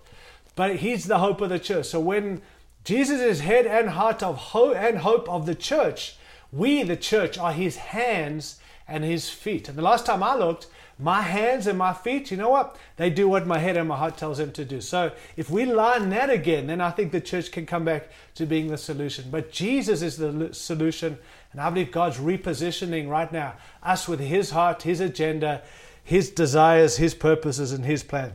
But 0.57 0.77
He's 0.77 1.05
the 1.05 1.19
hope 1.19 1.43
of 1.43 1.51
the 1.51 1.59
church. 1.59 1.87
So 1.87 2.01
when 2.01 2.41
Jesus 2.85 3.21
is 3.21 3.41
head 3.41 3.67
and 3.67 3.91
heart 3.91 4.23
of 4.23 4.37
hope 4.37 4.77
and 4.77 4.99
hope 4.99 5.29
of 5.29 5.47
the 5.47 5.55
church, 5.55 6.17
we, 6.53 6.83
the 6.83 6.97
church, 6.97 7.39
are 7.39 7.53
His 7.53 7.77
hands 7.77 8.59
and 8.89 9.05
His 9.05 9.31
feet. 9.31 9.69
And 9.69 9.79
the 9.79 9.83
last 9.83 10.07
time 10.07 10.23
I 10.23 10.35
looked, 10.35 10.67
my 10.99 11.23
hands 11.23 11.67
and 11.67 11.79
my 11.79 11.95
feet, 11.95 12.31
you 12.31 12.37
know 12.37 12.51
what? 12.51 12.77
They 12.97 13.09
do 13.09 13.29
what 13.29 13.47
my 13.47 13.59
head 13.59 13.77
and 13.77 13.89
my 13.89 13.97
heart 13.97 14.19
tells 14.19 14.39
them 14.39 14.53
to 14.53 14.65
do. 14.65 14.81
So 14.81 15.13
if 15.37 15.49
we 15.49 15.65
line 15.65 16.11
that 16.11 16.29
again, 16.29 16.67
then 16.67 16.81
I 16.81 16.91
think 16.91 17.13
the 17.13 17.21
church 17.21 17.53
can 17.53 17.65
come 17.65 17.85
back 17.85 18.11
to 18.35 18.45
being 18.45 18.69
the 18.69 18.77
solution. 18.77 19.27
But 19.31 19.51
Jesus 19.51 20.03
is 20.03 20.19
the 20.19 20.53
solution 20.53 21.19
and 21.53 21.61
I 21.61 21.69
believe 21.71 21.91
God's 21.91 22.19
repositioning 22.19 23.09
right 23.09 23.31
now 23.31 23.55
us 23.83 24.07
with 24.07 24.21
His 24.21 24.51
heart, 24.51 24.83
His 24.83 25.01
agenda, 25.01 25.63
His 26.05 26.31
desires, 26.31 26.97
His 26.97 27.15
purposes, 27.15 27.73
and 27.73 27.85
His 27.85 28.03
plan. 28.03 28.35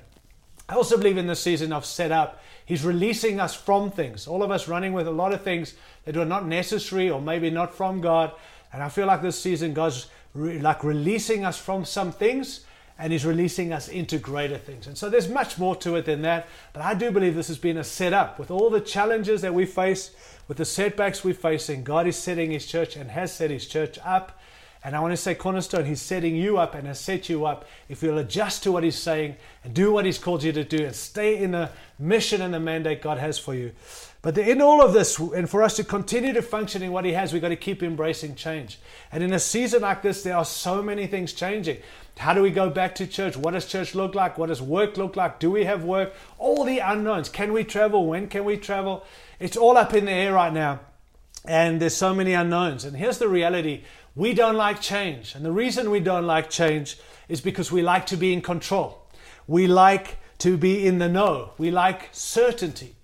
I 0.67 0.75
also 0.75 0.97
believe 0.97 1.17
in 1.17 1.27
this 1.27 1.41
season 1.41 1.71
of 1.71 1.85
set 1.85 2.11
up, 2.11 2.41
He's 2.65 2.83
releasing 2.83 3.39
us 3.39 3.53
from 3.53 3.91
things. 3.91 4.27
All 4.27 4.43
of 4.43 4.51
us 4.51 4.67
running 4.67 4.93
with 4.93 5.07
a 5.07 5.11
lot 5.11 5.33
of 5.33 5.41
things 5.41 5.75
that 6.05 6.17
are 6.17 6.25
not 6.25 6.45
necessary 6.45 7.09
or 7.09 7.21
maybe 7.21 7.49
not 7.49 7.73
from 7.73 8.01
God. 8.01 8.31
And 8.73 8.81
I 8.81 8.89
feel 8.89 9.07
like 9.07 9.21
this 9.21 9.39
season, 9.39 9.73
God's 9.73 10.07
re- 10.33 10.59
like 10.59 10.83
releasing 10.83 11.45
us 11.45 11.57
from 11.57 11.85
some 11.85 12.11
things 12.11 12.65
and 12.97 13.11
He's 13.11 13.25
releasing 13.25 13.71
us 13.71 13.87
into 13.87 14.17
greater 14.17 14.57
things. 14.57 14.87
And 14.87 14.97
so 14.97 15.09
there's 15.09 15.29
much 15.29 15.57
more 15.57 15.75
to 15.77 15.95
it 15.95 16.05
than 16.05 16.23
that. 16.23 16.47
But 16.73 16.81
I 16.81 16.93
do 16.93 17.11
believe 17.11 17.35
this 17.35 17.49
has 17.49 17.57
been 17.57 17.77
a 17.77 17.83
setup 17.83 18.39
with 18.39 18.49
all 18.49 18.69
the 18.69 18.81
challenges 18.81 19.41
that 19.41 19.53
we 19.53 19.65
face 19.65 20.11
with 20.47 20.57
the 20.57 20.65
setbacks 20.65 21.23
we're 21.23 21.33
facing, 21.33 21.83
God 21.83 22.07
is 22.07 22.17
setting 22.17 22.51
His 22.51 22.65
church 22.65 22.95
and 22.95 23.09
has 23.11 23.33
set 23.33 23.49
His 23.49 23.65
church 23.65 23.97
up. 24.03 24.39
And 24.85 24.95
I 24.95 24.99
want 24.99 25.13
to 25.13 25.17
say, 25.17 25.33
Cornerstone, 25.33 25.85
He's 25.85 25.99
setting 25.99 26.35
you 26.35 26.59
up 26.59 26.75
and 26.75 26.85
has 26.85 26.99
set 26.99 27.27
you 27.27 27.47
up. 27.47 27.65
If 27.89 28.03
you'll 28.03 28.19
adjust 28.19 28.61
to 28.63 28.71
what 28.71 28.83
He's 28.83 28.95
saying 28.95 29.35
and 29.63 29.73
do 29.73 29.91
what 29.91 30.05
He's 30.05 30.19
called 30.19 30.43
you 30.43 30.51
to 30.51 30.63
do 30.63 30.85
and 30.85 30.95
stay 30.95 31.41
in 31.41 31.51
the 31.51 31.71
mission 31.97 32.39
and 32.39 32.53
the 32.53 32.59
mandate 32.59 33.01
God 33.01 33.17
has 33.17 33.39
for 33.39 33.55
you. 33.55 33.71
But 34.21 34.37
in 34.37 34.61
all 34.61 34.83
of 34.83 34.93
this, 34.93 35.17
and 35.17 35.49
for 35.49 35.63
us 35.63 35.75
to 35.77 35.83
continue 35.83 36.33
to 36.33 36.41
function 36.43 36.83
in 36.83 36.91
what 36.91 37.03
He 37.03 37.13
has, 37.13 37.33
we've 37.33 37.41
got 37.41 37.49
to 37.49 37.55
keep 37.55 37.81
embracing 37.81 38.35
change. 38.35 38.77
And 39.11 39.23
in 39.23 39.33
a 39.33 39.39
season 39.39 39.81
like 39.81 40.03
this, 40.03 40.21
there 40.21 40.37
are 40.37 40.45
so 40.45 40.83
many 40.83 41.07
things 41.07 41.33
changing. 41.33 41.79
How 42.19 42.35
do 42.35 42.43
we 42.43 42.51
go 42.51 42.69
back 42.69 42.93
to 42.95 43.07
church? 43.07 43.35
What 43.35 43.55
does 43.55 43.65
church 43.65 43.95
look 43.95 44.13
like? 44.13 44.37
What 44.37 44.49
does 44.49 44.61
work 44.61 44.97
look 44.97 45.15
like? 45.15 45.39
Do 45.39 45.49
we 45.49 45.65
have 45.65 45.83
work? 45.83 46.13
All 46.37 46.63
the 46.63 46.77
unknowns. 46.77 47.29
Can 47.29 47.53
we 47.53 47.63
travel? 47.63 48.05
When 48.05 48.27
can 48.27 48.45
we 48.45 48.55
travel? 48.55 49.03
It's 49.39 49.57
all 49.57 49.77
up 49.77 49.95
in 49.95 50.05
the 50.05 50.11
air 50.11 50.33
right 50.33 50.53
now. 50.53 50.81
And 51.47 51.79
there's 51.79 51.95
so 51.95 52.13
many 52.13 52.33
unknowns. 52.33 52.85
And 52.85 52.97
here's 52.97 53.17
the 53.17 53.27
reality 53.27 53.83
we 54.15 54.33
don't 54.33 54.55
like 54.55 54.81
change. 54.81 55.35
And 55.35 55.45
the 55.45 55.51
reason 55.51 55.91
we 55.91 55.99
don't 55.99 56.25
like 56.25 56.49
change 56.49 56.97
is 57.27 57.41
because 57.41 57.71
we 57.71 57.81
like 57.81 58.05
to 58.07 58.17
be 58.17 58.33
in 58.33 58.41
control. 58.41 59.07
We 59.47 59.67
like 59.67 60.17
to 60.39 60.57
be 60.57 60.87
in 60.87 60.99
the 60.99 61.09
know. 61.09 61.51
We 61.57 61.71
like 61.71 62.09
certainty. 62.11 62.95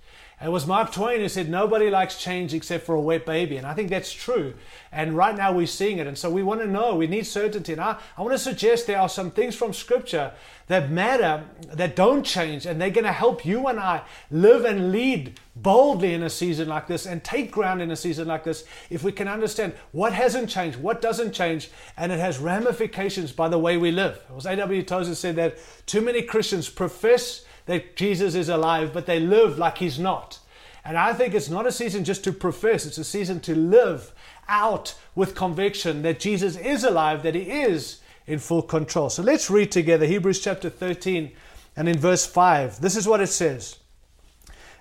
It 0.44 0.50
was 0.50 0.66
Mark 0.66 0.92
Twain 0.92 1.20
who 1.20 1.30
said, 1.30 1.50
Nobody 1.50 1.92
likes 1.92 2.18
change 2.18 2.54
except 2.54 2.86
for 2.86 2.96
a 2.96 3.02
wet 3.02 3.28
baby. 3.28 3.58
And 3.58 3.68
I 3.68 3.76
think 3.76 3.90
that's 3.90 4.12
true. 4.12 4.56
And 4.92 5.16
right 5.16 5.36
now 5.36 5.54
we're 5.54 5.68
seeing 5.68 6.00
it. 6.00 6.08
And 6.08 6.18
so 6.18 6.32
we 6.32 6.42
want 6.42 6.62
to 6.62 6.68
know, 6.68 6.96
we 6.96 7.06
need 7.06 7.28
certainty. 7.28 7.74
And 7.74 7.82
I, 7.82 7.98
I 8.18 8.22
want 8.22 8.34
to 8.34 8.40
suggest 8.40 8.88
there 8.88 9.00
are 9.00 9.08
some 9.08 9.30
things 9.30 9.56
from 9.56 9.72
Scripture 9.72 10.34
that 10.68 10.90
matter, 10.90 11.44
that 11.68 11.96
don't 11.96 12.24
change, 12.24 12.66
and 12.66 12.82
they're 12.82 12.90
going 12.90 13.06
to 13.06 13.12
help 13.12 13.46
you 13.46 13.68
and 13.68 13.80
I 13.80 14.02
live 14.32 14.66
and 14.66 14.92
lead 14.92 15.40
boldly 15.56 16.14
in 16.14 16.24
a 16.24 16.30
season 16.30 16.70
like 16.70 16.88
this 16.88 17.06
and 17.06 17.24
take 17.24 17.52
ground 17.52 17.82
in 17.82 17.92
a 17.92 17.96
season 17.96 18.28
like 18.28 18.44
this 18.44 18.64
if 18.90 19.04
we 19.04 19.12
can 19.12 19.28
understand 19.28 19.74
what 19.92 20.14
hasn't 20.14 20.50
changed, 20.50 20.80
what 20.80 21.02
doesn't 21.02 21.34
change, 21.34 21.70
and 21.98 22.12
it 22.12 22.20
has 22.20 22.40
ramifications 22.40 23.32
by 23.32 23.48
the 23.48 23.60
way 23.60 23.78
we 23.78 23.92
live. 23.92 24.20
It 24.30 24.34
was 24.34 24.46
A.W. 24.46 24.82
Tozer 24.84 25.14
said 25.14 25.36
that 25.36 25.58
too 25.86 26.02
many 26.02 26.24
Christians 26.24 26.70
profess 26.70 27.46
that 27.66 27.96
Jesus 27.96 28.36
is 28.36 28.50
alive, 28.50 28.94
but 28.94 29.06
they 29.06 29.20
live 29.20 29.58
like 29.58 29.78
he's 29.78 30.00
not. 30.00 30.40
And 30.84 30.98
I 30.98 31.14
think 31.14 31.34
it's 31.34 31.50
not 31.50 31.68
a 31.68 31.72
season 31.72 32.04
just 32.04 32.24
to 32.24 32.32
profess, 32.32 32.86
it's 32.86 32.98
a 32.98 33.04
season 33.04 33.40
to 33.42 33.56
live 33.56 34.14
out 34.48 34.96
with 35.16 35.36
conviction 35.36 36.02
that 36.02 36.20
Jesus 36.20 36.58
is 36.58 36.84
alive, 36.84 37.24
that 37.24 37.36
he 37.36 37.42
is 37.42 38.02
in 38.26 38.40
full 38.40 38.62
control. 38.62 39.10
So 39.10 39.22
let's 39.22 39.50
read 39.50 39.72
together 39.72 40.06
Hebrews 40.06 40.40
chapter 40.40 40.70
13 40.70 41.32
and 41.76 41.88
in 41.88 41.98
verse 41.98 42.26
5. 42.26 42.82
This 42.82 42.96
is 42.96 43.08
what 43.08 43.22
it 43.22 43.28
says 43.28 43.78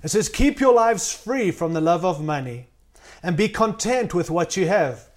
It 0.03 0.09
says, 0.09 0.29
Keep 0.29 0.61
your 0.61 0.75
lives 0.75 1.13
free 1.13 1.51
from 1.51 1.73
the 1.73 1.81
love 1.81 2.05
of 2.05 2.23
money 2.23 2.69
and 3.23 3.37
be 3.37 3.49
content 3.49 4.15
with 4.15 4.31
what 4.31 4.57
you 4.57 4.67
have, 4.67 5.09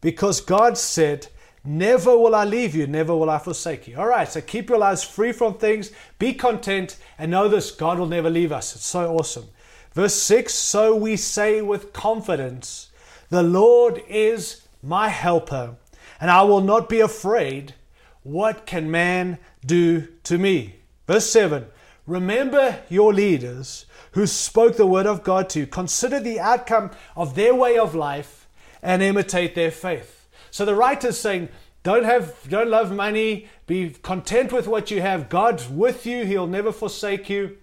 because 0.00 0.40
God 0.40 0.76
said, 0.76 1.28
Never 1.64 2.18
will 2.18 2.34
I 2.34 2.44
leave 2.44 2.74
you, 2.74 2.86
never 2.88 3.14
will 3.14 3.30
I 3.30 3.38
forsake 3.38 3.86
you. 3.86 3.96
All 3.96 4.08
right, 4.08 4.28
so 4.28 4.40
keep 4.40 4.68
your 4.68 4.78
lives 4.78 5.04
free 5.04 5.30
from 5.30 5.54
things, 5.54 5.92
be 6.18 6.34
content, 6.34 6.96
and 7.18 7.30
know 7.30 7.48
this 7.48 7.70
God 7.70 7.98
will 7.98 8.06
never 8.06 8.28
leave 8.28 8.50
us. 8.50 8.74
It's 8.74 8.86
so 8.86 9.14
awesome. 9.14 9.46
Verse 9.92 10.14
6 10.14 10.52
So 10.52 10.96
we 10.96 11.16
say 11.16 11.62
with 11.62 11.92
confidence, 11.92 12.90
The 13.30 13.44
Lord 13.44 14.02
is 14.08 14.66
my 14.82 15.08
helper, 15.08 15.76
and 16.20 16.30
I 16.30 16.42
will 16.42 16.60
not 16.60 16.88
be 16.88 17.00
afraid. 17.00 17.74
What 18.24 18.66
can 18.66 18.90
man 18.90 19.38
do 19.64 20.08
to 20.24 20.38
me? 20.38 20.76
Verse 21.06 21.30
7 21.30 21.66
Remember 22.06 22.80
your 22.88 23.14
leaders 23.14 23.86
who 24.12 24.26
spoke 24.26 24.76
the 24.76 24.86
word 24.86 25.06
of 25.06 25.22
God 25.22 25.48
to 25.50 25.60
you. 25.60 25.66
Consider 25.66 26.18
the 26.18 26.40
outcome 26.40 26.90
of 27.16 27.36
their 27.36 27.54
way 27.54 27.78
of 27.78 27.94
life 27.94 28.48
and 28.82 29.00
imitate 29.00 29.54
their 29.54 29.70
faith. 29.70 30.21
So 30.52 30.66
the 30.66 30.74
writer's 30.74 31.18
saying, 31.18 31.48
don't 31.82 32.04
have 32.04 32.48
don't 32.48 32.68
love 32.68 32.92
money, 32.92 33.48
be 33.66 33.90
content 33.90 34.52
with 34.52 34.68
what 34.68 34.90
you 34.90 35.00
have. 35.00 35.28
God's 35.28 35.68
with 35.68 36.06
you, 36.06 36.24
he'll 36.24 36.46
never 36.46 36.70
forsake 36.70 37.28
you. 37.28 37.56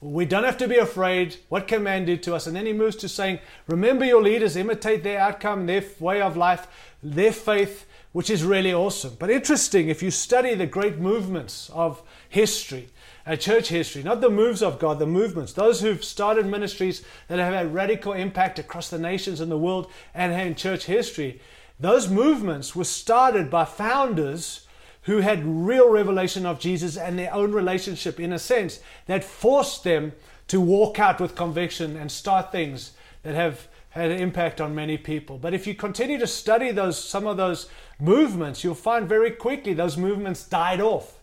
We 0.00 0.24
don't 0.24 0.44
have 0.44 0.56
to 0.58 0.68
be 0.68 0.76
afraid. 0.76 1.36
What 1.48 1.66
can 1.66 1.82
man 1.82 2.04
do 2.04 2.16
to 2.18 2.36
us? 2.36 2.46
And 2.46 2.54
then 2.54 2.66
he 2.66 2.72
moves 2.72 2.94
to 2.96 3.08
saying, 3.08 3.40
Remember 3.66 4.04
your 4.04 4.22
leaders, 4.22 4.56
imitate 4.56 5.02
their 5.02 5.18
outcome, 5.18 5.66
their 5.66 5.84
way 5.98 6.22
of 6.22 6.36
life, 6.36 6.68
their 7.02 7.32
faith, 7.32 7.84
which 8.12 8.30
is 8.30 8.44
really 8.44 8.72
awesome. 8.72 9.16
But 9.18 9.30
interesting, 9.30 9.88
if 9.88 10.02
you 10.02 10.12
study 10.12 10.54
the 10.54 10.66
great 10.66 10.98
movements 10.98 11.68
of 11.74 12.00
history, 12.28 12.88
uh, 13.26 13.34
church 13.34 13.68
history, 13.68 14.04
not 14.04 14.20
the 14.20 14.30
moves 14.30 14.62
of 14.62 14.78
God, 14.78 15.00
the 15.00 15.06
movements, 15.06 15.52
those 15.52 15.80
who've 15.80 16.02
started 16.02 16.46
ministries 16.46 17.04
that 17.26 17.40
have 17.40 17.52
had 17.52 17.74
radical 17.74 18.12
impact 18.12 18.60
across 18.60 18.88
the 18.88 18.98
nations 18.98 19.40
and 19.40 19.50
the 19.50 19.58
world 19.58 19.90
and 20.14 20.32
in 20.32 20.54
church 20.54 20.84
history, 20.84 21.40
those 21.80 22.08
movements 22.08 22.74
were 22.74 22.84
started 22.84 23.50
by 23.50 23.64
founders 23.64 24.66
who 25.02 25.18
had 25.18 25.44
real 25.44 25.88
revelation 25.88 26.44
of 26.44 26.58
Jesus 26.58 26.96
and 26.96 27.18
their 27.18 27.32
own 27.32 27.52
relationship, 27.52 28.18
in 28.20 28.32
a 28.32 28.38
sense, 28.38 28.80
that 29.06 29.24
forced 29.24 29.84
them 29.84 30.12
to 30.48 30.60
walk 30.60 30.98
out 30.98 31.20
with 31.20 31.36
conviction 31.36 31.96
and 31.96 32.10
start 32.10 32.52
things 32.52 32.92
that 33.22 33.34
have 33.34 33.68
had 33.90 34.10
an 34.10 34.20
impact 34.20 34.60
on 34.60 34.74
many 34.74 34.98
people. 34.98 35.38
But 35.38 35.54
if 35.54 35.66
you 35.66 35.74
continue 35.74 36.18
to 36.18 36.26
study 36.26 36.70
those 36.72 37.02
some 37.02 37.26
of 37.26 37.36
those 37.36 37.68
movements, 37.98 38.62
you'll 38.62 38.74
find 38.74 39.08
very 39.08 39.30
quickly 39.30 39.72
those 39.72 39.96
movements 39.96 40.46
died 40.46 40.80
off. 40.80 41.14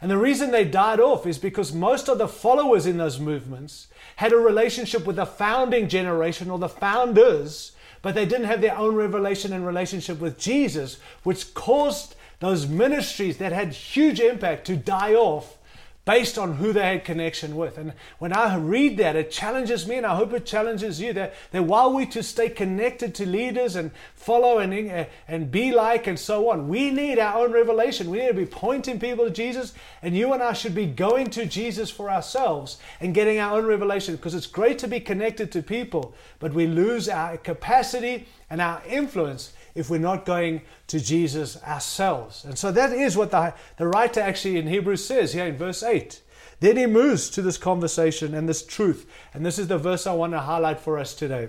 And 0.00 0.10
the 0.10 0.16
reason 0.16 0.50
they 0.50 0.64
died 0.64 1.00
off 1.00 1.26
is 1.26 1.38
because 1.38 1.72
most 1.72 2.08
of 2.08 2.18
the 2.18 2.28
followers 2.28 2.86
in 2.86 2.96
those 2.96 3.20
movements 3.20 3.88
had 4.16 4.32
a 4.32 4.36
relationship 4.36 5.04
with 5.04 5.16
the 5.16 5.26
founding 5.26 5.88
generation 5.88 6.50
or 6.50 6.58
the 6.58 6.68
founders 6.68 7.72
but 8.02 8.14
they 8.14 8.26
didn't 8.26 8.46
have 8.46 8.60
their 8.60 8.76
own 8.76 8.94
revelation 8.94 9.52
and 9.52 9.66
relationship 9.66 10.20
with 10.20 10.38
Jesus, 10.38 10.98
which 11.22 11.54
caused 11.54 12.14
those 12.40 12.66
ministries 12.66 13.36
that 13.36 13.52
had 13.52 13.72
huge 13.72 14.20
impact 14.20 14.66
to 14.66 14.76
die 14.76 15.14
off 15.14 15.58
based 16.04 16.38
on 16.38 16.54
who 16.54 16.72
they 16.72 16.82
had 16.82 17.04
connection 17.04 17.56
with. 17.56 17.76
And 17.76 17.92
when 18.18 18.32
I 18.32 18.56
read 18.56 18.96
that, 18.98 19.16
it 19.16 19.30
challenges 19.30 19.86
me, 19.86 19.96
and 19.96 20.06
I 20.06 20.16
hope 20.16 20.32
it 20.32 20.46
challenges 20.46 21.00
you 21.00 21.12
that, 21.12 21.34
that 21.50 21.64
while 21.64 21.92
we 21.92 22.06
to 22.06 22.22
stay 22.22 22.48
connected 22.48 23.14
to 23.16 23.26
leaders 23.26 23.76
and 23.76 23.90
follow 24.14 24.58
and, 24.58 24.90
uh, 24.90 25.04
and 25.28 25.50
be 25.50 25.72
like 25.72 26.06
and 26.06 26.18
so 26.18 26.50
on, 26.50 26.68
we 26.68 26.90
need 26.90 27.18
our 27.18 27.44
own 27.44 27.52
revelation. 27.52 28.10
We 28.10 28.18
need 28.18 28.28
to 28.28 28.34
be 28.34 28.46
pointing 28.46 28.98
people 28.98 29.26
to 29.26 29.30
Jesus, 29.30 29.74
and 30.02 30.16
you 30.16 30.32
and 30.32 30.42
I 30.42 30.54
should 30.54 30.74
be 30.74 30.86
going 30.86 31.28
to 31.30 31.44
Jesus 31.44 31.90
for 31.90 32.10
ourselves 32.10 32.78
and 33.00 33.14
getting 33.14 33.38
our 33.38 33.58
own 33.58 33.66
revelation 33.66 34.16
because 34.16 34.34
it's 34.34 34.46
great 34.46 34.78
to 34.78 34.88
be 34.88 35.00
connected 35.00 35.52
to 35.52 35.62
people, 35.62 36.14
but 36.38 36.54
we 36.54 36.66
lose 36.66 37.08
our 37.08 37.36
capacity 37.36 38.26
and 38.48 38.60
our 38.60 38.82
influence 38.86 39.52
if 39.80 39.90
we're 39.90 39.98
not 39.98 40.24
going 40.24 40.62
to 40.86 41.00
Jesus 41.00 41.60
ourselves. 41.62 42.44
And 42.44 42.56
so 42.56 42.70
that 42.70 42.92
is 42.92 43.16
what 43.16 43.30
the, 43.30 43.54
the 43.78 43.88
writer 43.88 44.20
actually 44.20 44.58
in 44.58 44.66
Hebrews 44.66 45.04
says 45.04 45.32
here 45.32 45.46
in 45.46 45.56
verse 45.56 45.82
8. 45.82 46.20
Then 46.60 46.76
he 46.76 46.86
moves 46.86 47.30
to 47.30 47.42
this 47.42 47.56
conversation 47.56 48.34
and 48.34 48.48
this 48.48 48.64
truth. 48.64 49.10
And 49.34 49.44
this 49.44 49.58
is 49.58 49.68
the 49.68 49.78
verse 49.78 50.06
I 50.06 50.12
want 50.12 50.34
to 50.34 50.40
highlight 50.40 50.78
for 50.78 50.98
us 50.98 51.14
today. 51.14 51.48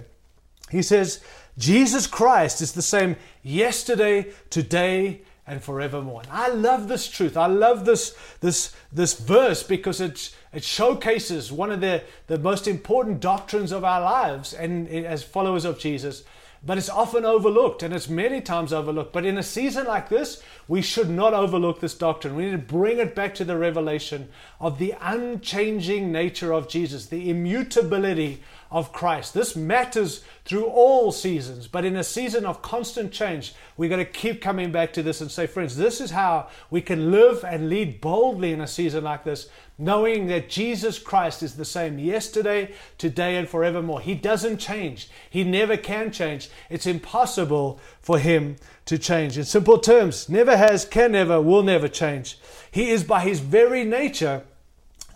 He 0.71 0.81
says, 0.81 1.21
Jesus 1.57 2.07
Christ 2.07 2.61
is 2.61 2.71
the 2.71 2.81
same 2.81 3.17
yesterday, 3.43 4.31
today, 4.49 5.21
and 5.45 5.61
forevermore. 5.61 6.21
And 6.21 6.31
I 6.31 6.47
love 6.47 6.87
this 6.87 7.09
truth. 7.09 7.35
I 7.35 7.47
love 7.47 7.83
this, 7.83 8.15
this, 8.39 8.73
this 8.93 9.19
verse 9.19 9.63
because 9.63 9.99
it, 9.99 10.33
it 10.53 10.63
showcases 10.63 11.51
one 11.51 11.71
of 11.71 11.81
the, 11.81 12.03
the 12.27 12.39
most 12.39 12.67
important 12.67 13.19
doctrines 13.19 13.73
of 13.73 13.83
our 13.83 13.99
lives 13.99 14.53
and 14.53 14.87
as 14.87 15.23
followers 15.23 15.65
of 15.65 15.77
Jesus 15.77 16.23
but 16.63 16.77
it's 16.77 16.89
often 16.89 17.25
overlooked 17.25 17.81
and 17.81 17.93
it's 17.93 18.07
many 18.07 18.39
times 18.39 18.71
overlooked. 18.71 19.13
But 19.13 19.25
in 19.25 19.37
a 19.37 19.43
season 19.43 19.87
like 19.87 20.09
this, 20.09 20.43
we 20.67 20.81
should 20.81 21.09
not 21.09 21.33
overlook 21.33 21.79
this 21.79 21.95
doctrine. 21.95 22.35
We 22.35 22.45
need 22.45 22.51
to 22.51 22.57
bring 22.59 22.99
it 22.99 23.15
back 23.15 23.33
to 23.35 23.43
the 23.43 23.57
revelation 23.57 24.29
of 24.59 24.77
the 24.77 24.93
unchanging 25.01 26.11
nature 26.11 26.53
of 26.53 26.69
Jesus, 26.69 27.07
the 27.07 27.31
immutability 27.31 28.43
of 28.69 28.93
Christ. 28.93 29.33
This 29.33 29.55
matters 29.55 30.23
through 30.45 30.65
all 30.65 31.11
seasons, 31.11 31.67
but 31.67 31.83
in 31.83 31.97
a 31.97 32.03
season 32.03 32.45
of 32.45 32.61
constant 32.61 33.11
change, 33.11 33.53
we're 33.75 33.89
going 33.89 34.05
to 34.05 34.11
keep 34.11 34.39
coming 34.39 34.71
back 34.71 34.93
to 34.93 35.03
this 35.03 35.19
and 35.19 35.31
say, 35.31 35.47
friends, 35.47 35.75
this 35.75 35.99
is 35.99 36.11
how 36.11 36.47
we 36.69 36.81
can 36.81 37.11
live 37.11 37.43
and 37.43 37.69
lead 37.69 37.99
boldly 38.01 38.53
in 38.53 38.61
a 38.61 38.67
season 38.67 39.03
like 39.03 39.23
this 39.23 39.49
knowing 39.81 40.27
that 40.27 40.47
Jesus 40.47 40.99
Christ 40.99 41.41
is 41.41 41.55
the 41.55 41.65
same 41.65 41.97
yesterday, 41.97 42.71
today, 42.97 43.35
and 43.35 43.49
forevermore. 43.49 43.99
He 43.99 44.13
doesn't 44.13 44.59
change. 44.59 45.09
He 45.29 45.43
never 45.43 45.75
can 45.75 46.11
change. 46.11 46.49
It's 46.69 46.85
impossible 46.85 47.79
for 47.99 48.19
him 48.19 48.57
to 48.85 48.97
change. 48.97 49.37
In 49.37 49.43
simple 49.43 49.79
terms, 49.79 50.29
never 50.29 50.55
has, 50.55 50.85
can 50.85 51.13
never, 51.13 51.41
will 51.41 51.63
never 51.63 51.87
change. 51.87 52.37
He 52.69 52.91
is 52.91 53.03
by 53.03 53.21
his 53.21 53.39
very 53.39 53.83
nature 53.83 54.43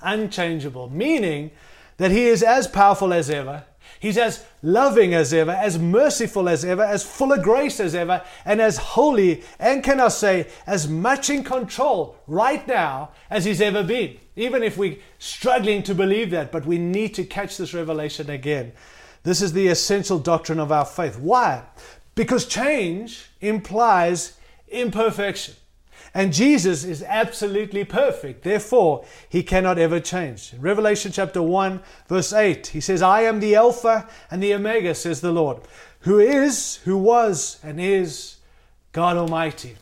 unchangeable, 0.02 0.90
meaning 0.90 1.52
that 1.98 2.12
he 2.12 2.26
is 2.26 2.44
as 2.44 2.68
powerful 2.68 3.14
as 3.14 3.30
ever 3.30 3.64
He's 4.06 4.20
as 4.20 4.46
loving 4.62 5.16
as 5.16 5.34
ever, 5.34 5.50
as 5.50 5.80
merciful 5.80 6.48
as 6.48 6.64
ever, 6.64 6.84
as 6.84 7.04
full 7.04 7.32
of 7.32 7.42
grace 7.42 7.80
as 7.80 7.96
ever, 7.96 8.22
and 8.46 8.62
as 8.62 8.78
holy, 8.78 9.44
and 9.60 9.84
can 9.84 10.00
I 10.00 10.10
say, 10.10 10.46
as 10.68 10.88
much 10.88 11.32
in 11.32 11.44
control 11.44 12.16
right 12.28 12.68
now 12.68 13.10
as 13.32 13.46
he's 13.46 13.62
ever 13.62 13.82
been. 13.82 14.20
Even 14.36 14.62
if 14.62 14.78
we're 14.78 15.00
struggling 15.18 15.82
to 15.82 15.96
believe 15.96 16.30
that, 16.30 16.52
but 16.52 16.68
we 16.68 16.78
need 16.78 17.16
to 17.16 17.24
catch 17.24 17.58
this 17.58 17.74
revelation 17.74 18.30
again. 18.30 18.74
This 19.24 19.42
is 19.42 19.54
the 19.54 19.70
essential 19.70 20.20
doctrine 20.20 20.60
of 20.60 20.72
our 20.72 20.86
faith. 20.86 21.18
Why? 21.18 21.64
Because 22.14 22.46
change 22.46 23.32
implies 23.42 24.38
imperfection. 24.68 25.56
And 26.14 26.34
Jesus 26.34 26.84
is 26.84 27.04
absolutely 27.04 27.84
perfect. 27.84 28.44
Therefore, 28.44 29.06
he 29.28 29.44
cannot 29.44 29.78
ever 29.78 30.00
change. 30.00 30.54
In 30.54 30.62
Revelation 30.62 31.12
chapter 31.12 31.42
1, 31.42 31.82
verse 32.08 32.32
8, 32.32 32.68
he 32.68 32.80
says, 32.80 33.02
I 33.02 33.22
am 33.22 33.40
the 33.40 33.56
Alpha 33.56 34.08
and 34.32 34.42
the 34.42 34.54
Omega, 34.54 34.96
says 34.96 35.22
the 35.22 35.32
Lord, 35.32 35.60
who 36.02 36.20
is, 36.20 36.78
who 36.86 36.98
was, 36.98 37.60
and 37.64 37.82
is 37.82 38.38
God 38.94 39.18
Almighty. 39.18 39.76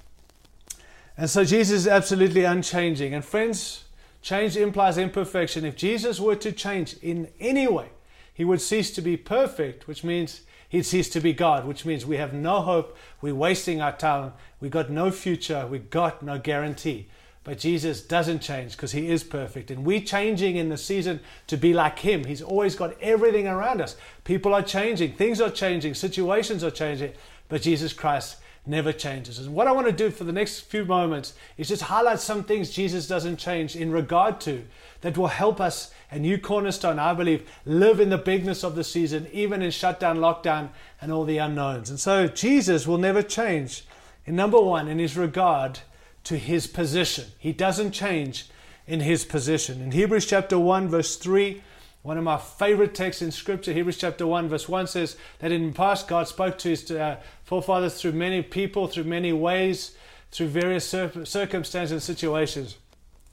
And 1.16 1.30
so 1.30 1.46
Jesus 1.46 1.82
is 1.82 1.88
absolutely 1.88 2.44
unchanging. 2.44 3.14
And 3.14 3.24
friends, 3.24 3.84
change 4.22 4.58
implies 4.58 4.98
imperfection. 4.98 5.66
If 5.66 5.76
Jesus 5.76 6.20
were 6.20 6.36
to 6.38 6.52
change 6.52 6.96
in 7.04 7.30
any 7.40 7.68
way, 7.68 7.90
he 8.34 8.44
would 8.44 8.62
cease 8.62 8.90
to 8.92 9.02
be 9.02 9.16
perfect, 9.16 9.88
which 9.88 10.04
means 10.04 10.42
he'd 10.74 10.88
cease 10.88 11.08
to 11.08 11.20
be 11.20 11.34
God, 11.34 11.66
which 11.66 11.86
means 11.86 12.04
we 12.04 12.18
have 12.18 12.34
no 12.34 12.60
hope, 12.60 12.98
we're 13.22 13.36
wasting 13.36 13.80
our 13.80 13.96
time, 13.96 14.34
we 14.60 14.70
got 14.70 14.90
no 14.90 15.12
future, 15.12 15.68
we 15.68 15.78
got 15.78 16.24
no 16.24 16.40
guarantee. 16.40 17.08
But 17.44 17.60
Jesus 17.60 18.02
doesn't 18.02 18.40
change 18.40 18.72
because 18.72 18.92
he 18.92 19.12
is 19.12 19.24
perfect. 19.24 19.70
And 19.70 19.86
we're 19.86 20.02
changing 20.02 20.56
in 20.56 20.70
the 20.70 20.78
season 20.78 21.20
to 21.46 21.58
be 21.58 21.74
like 21.74 22.00
him. 22.00 22.24
He's 22.24 22.42
always 22.42 22.76
got 22.76 23.00
everything 23.02 23.48
around 23.48 23.82
us. 23.82 23.98
People 24.24 24.56
are 24.56 24.64
changing, 24.64 25.14
things 25.14 25.40
are 25.40 25.52
changing, 25.52 25.94
situations 25.94 26.64
are 26.64 26.72
changing. 26.72 27.14
But 27.50 27.62
Jesus 27.62 27.94
Christ 27.94 28.38
never 28.66 28.94
changes. 28.94 29.40
And 29.40 29.54
what 29.54 29.68
I 29.68 29.72
want 29.72 29.88
to 29.88 29.94
do 29.94 30.10
for 30.10 30.24
the 30.24 30.32
next 30.32 30.62
few 30.62 30.86
moments 30.86 31.34
is 31.58 31.68
just 31.68 31.84
highlight 31.84 32.20
some 32.20 32.44
things 32.44 32.70
Jesus 32.70 33.08
doesn't 33.08 33.38
change 33.38 33.76
in 33.76 33.92
regard 33.92 34.40
to 34.42 34.64
that 35.02 35.18
will 35.18 35.28
help 35.28 35.60
us 35.60 35.92
and 36.10 36.22
New 36.22 36.38
Cornerstone, 36.38 37.00
I 37.00 37.14
believe, 37.14 37.50
live 37.66 38.00
in 38.00 38.10
the 38.10 38.18
bigness 38.18 38.64
of 38.64 38.76
the 38.76 38.84
season, 38.84 39.28
even 39.34 39.62
in 39.62 39.72
shutdown, 39.72 40.20
lockdown, 40.20 40.70
and 41.02 41.12
all 41.12 41.26
the 41.26 41.40
unknowns. 41.40 41.90
And 41.90 42.00
so 42.00 42.28
Jesus 42.28 42.88
will 42.88 43.00
never 43.00 43.22
change. 43.22 43.86
In 44.26 44.36
number 44.36 44.62
one, 44.62 44.88
in 44.88 45.00
his 45.00 45.18
regard 45.18 45.80
to 46.26 46.38
his 46.38 46.68
position, 46.68 47.26
he 47.38 47.52
doesn't 47.52 47.92
change 47.92 48.46
in 48.88 49.02
his 49.02 49.26
position. 49.26 49.82
In 49.82 49.92
Hebrews 49.92 50.26
chapter 50.26 50.58
1, 50.60 50.88
verse 50.88 51.18
3, 51.18 51.62
one 52.04 52.18
of 52.18 52.24
my 52.24 52.38
favorite 52.38 52.94
texts 52.94 53.22
in 53.22 53.32
Scripture, 53.32 53.72
Hebrews 53.72 53.98
chapter 53.98 54.28
1, 54.28 54.50
verse 54.50 54.68
1 54.68 54.88
says 54.88 55.16
that 55.40 55.54
in 55.54 55.68
the 55.68 55.74
past 55.74 56.08
God 56.08 56.28
spoke 56.28 56.58
to 56.60 56.70
his 56.70 56.92
uh, 56.92 57.18
forefathers 57.46 58.00
through 58.00 58.12
many 58.12 58.42
people, 58.42 58.88
through 58.88 59.06
many 59.06 59.32
ways, 59.32 59.96
through 60.30 60.48
various 60.48 60.86
circumstances 60.88 61.92
and 61.92 62.04
situations. 62.04 62.78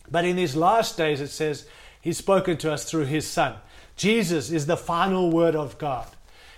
But 0.08 0.24
in 0.24 0.36
these 0.36 0.54
last 0.54 0.96
days, 0.96 1.20
it 1.20 1.28
says, 1.28 1.66
He's 2.00 2.18
spoken 2.18 2.56
to 2.58 2.72
us 2.72 2.88
through 2.88 3.06
His 3.06 3.26
Son. 3.26 3.56
Jesus 3.96 4.50
is 4.50 4.66
the 4.66 4.76
final 4.76 5.30
word 5.30 5.54
of 5.54 5.76
God. 5.76 6.06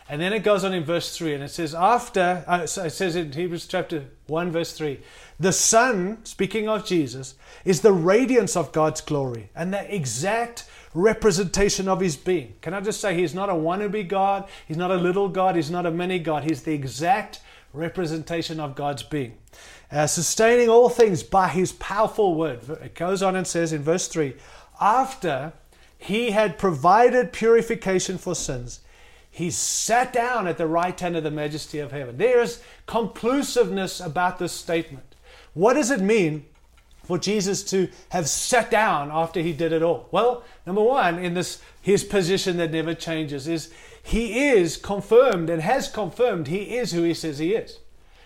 And 0.08 0.20
then 0.20 0.32
it 0.32 0.40
goes 0.40 0.64
on 0.64 0.74
in 0.74 0.84
verse 0.84 1.16
3, 1.16 1.34
and 1.34 1.44
it 1.44 1.50
says, 1.50 1.74
After, 1.74 2.44
uh, 2.46 2.60
it 2.62 2.68
says 2.68 3.16
in 3.16 3.32
Hebrews 3.32 3.66
chapter 3.66 4.04
1, 4.26 4.52
verse 4.52 4.72
3, 4.74 5.00
the 5.40 5.52
Son, 5.52 6.18
speaking 6.24 6.68
of 6.68 6.84
Jesus, 6.84 7.34
is 7.64 7.80
the 7.80 7.92
radiance 7.92 8.56
of 8.56 8.72
God's 8.72 9.00
glory 9.00 9.50
and 9.54 9.72
the 9.72 9.94
exact 9.94 10.68
representation 10.94 11.88
of 11.88 12.00
his 12.00 12.16
being. 12.16 12.54
Can 12.60 12.74
I 12.74 12.80
just 12.80 13.00
say, 13.00 13.14
he's 13.14 13.34
not 13.34 13.48
a 13.48 13.54
wannabe 13.54 14.08
God, 14.08 14.48
he's 14.66 14.76
not 14.76 14.90
a 14.90 14.96
little 14.96 15.28
God, 15.28 15.56
he's 15.56 15.70
not 15.70 15.86
a 15.86 15.90
mini 15.90 16.18
God, 16.18 16.44
he's 16.44 16.62
the 16.62 16.74
exact 16.74 17.40
representation 17.72 18.60
of 18.60 18.74
God's 18.74 19.02
being. 19.02 19.36
Uh, 19.90 20.06
sustaining 20.06 20.68
all 20.68 20.88
things 20.88 21.22
by 21.22 21.48
his 21.48 21.72
powerful 21.72 22.34
word. 22.34 22.60
It 22.82 22.94
goes 22.94 23.22
on 23.22 23.36
and 23.36 23.46
says 23.46 23.72
in 23.72 23.82
verse 23.82 24.08
3 24.08 24.34
After 24.80 25.52
he 25.98 26.30
had 26.30 26.58
provided 26.58 27.32
purification 27.32 28.18
for 28.18 28.34
sins, 28.34 28.80
he 29.30 29.50
sat 29.50 30.12
down 30.12 30.46
at 30.46 30.58
the 30.58 30.66
right 30.66 30.98
hand 30.98 31.16
of 31.16 31.24
the 31.24 31.30
majesty 31.30 31.78
of 31.78 31.92
heaven. 31.92 32.18
There 32.18 32.40
is 32.40 32.62
conclusiveness 32.86 33.98
about 34.00 34.38
this 34.38 34.52
statement. 34.52 35.14
What 35.54 35.74
does 35.74 35.90
it 35.90 36.00
mean 36.00 36.46
for 37.04 37.18
Jesus 37.18 37.62
to 37.64 37.88
have 38.10 38.28
sat 38.28 38.70
down 38.70 39.10
after 39.10 39.40
he 39.40 39.52
did 39.52 39.72
it 39.72 39.82
all? 39.82 40.08
Well, 40.10 40.44
number 40.66 40.82
one, 40.82 41.18
in 41.18 41.34
this 41.34 41.60
his 41.80 42.04
position 42.04 42.56
that 42.58 42.72
never 42.72 42.94
changes 42.94 43.48
is 43.48 43.72
he 44.02 44.48
is 44.48 44.76
confirmed 44.76 45.50
and 45.50 45.62
has 45.62 45.88
confirmed 45.88 46.48
he 46.48 46.76
is 46.76 46.92
who 46.92 47.02
he 47.02 47.14
says 47.14 47.38
he 47.38 47.54
is. 47.54 47.78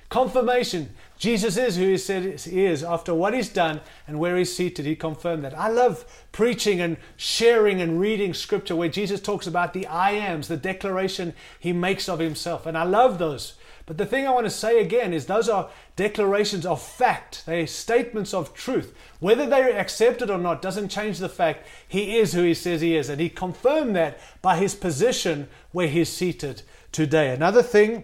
Confirmation. 0.09 0.91
Jesus 1.19 1.57
is 1.57 1.77
who 1.77 1.89
he 1.89 1.99
said 1.99 2.41
he 2.41 2.65
is 2.65 2.85
after 2.85 3.13
what 3.15 3.35
he's 3.35 3.49
done 3.49 3.81
and 4.07 4.19
where 4.19 4.37
he's 4.37 4.55
seated. 4.55 4.87
He 4.87 4.95
confirmed 4.95 5.45
that. 5.45 5.59
I 5.59 5.69
love 5.69 6.05
preaching 6.31 6.81
and 6.81 6.99
sharing 7.17 7.81
and 7.81 7.99
reading 7.99 8.35
scripture 8.35 8.77
where 8.77 8.89
Jesus 8.89 9.21
talks 9.21 9.47
about 9.47 9.73
the 9.73 9.87
I 9.87 10.13
ams, 10.13 10.49
the 10.49 10.57
declaration 10.57 11.35
he 11.59 11.73
makes 11.73 12.09
of 12.09 12.19
himself. 12.19 12.67
And 12.67 12.79
I 12.79 12.85
love 12.85 13.19
those 13.19 13.55
but 13.87 13.99
the 13.99 14.07
thing 14.07 14.27
I 14.27 14.33
want 14.33 14.47
to 14.47 14.51
say 14.51 14.81
again 14.81 15.13
is 15.13 15.27
those 15.27 15.49
are 15.49 15.71
declarations 15.95 16.67
of 16.67 16.83
fact. 16.83 17.45
They're 17.47 17.69
statements 17.69 18.35
of 18.35 18.53
truth. 18.53 18.93
Whether 19.21 19.47
they're 19.47 19.79
accepted 19.79 20.29
or 20.29 20.39
not 20.39 20.61
doesn't 20.61 20.89
change 20.89 21.19
the 21.19 21.29
fact 21.29 21.67
he 21.87 22.19
is 22.19 22.33
who 22.33 22.43
he 22.43 22.53
says 22.53 22.81
he 22.81 22.97
is. 22.97 23.09
And 23.09 23.21
he 23.21 23.29
confirmed 23.29 23.95
that 23.95 24.19
by 24.43 24.57
his 24.57 24.75
position 24.75 25.49
where 25.71 25.87
he's 25.87 26.09
seated 26.09 26.63
today. 26.91 27.33
Another 27.33 27.63
thing, 27.63 28.03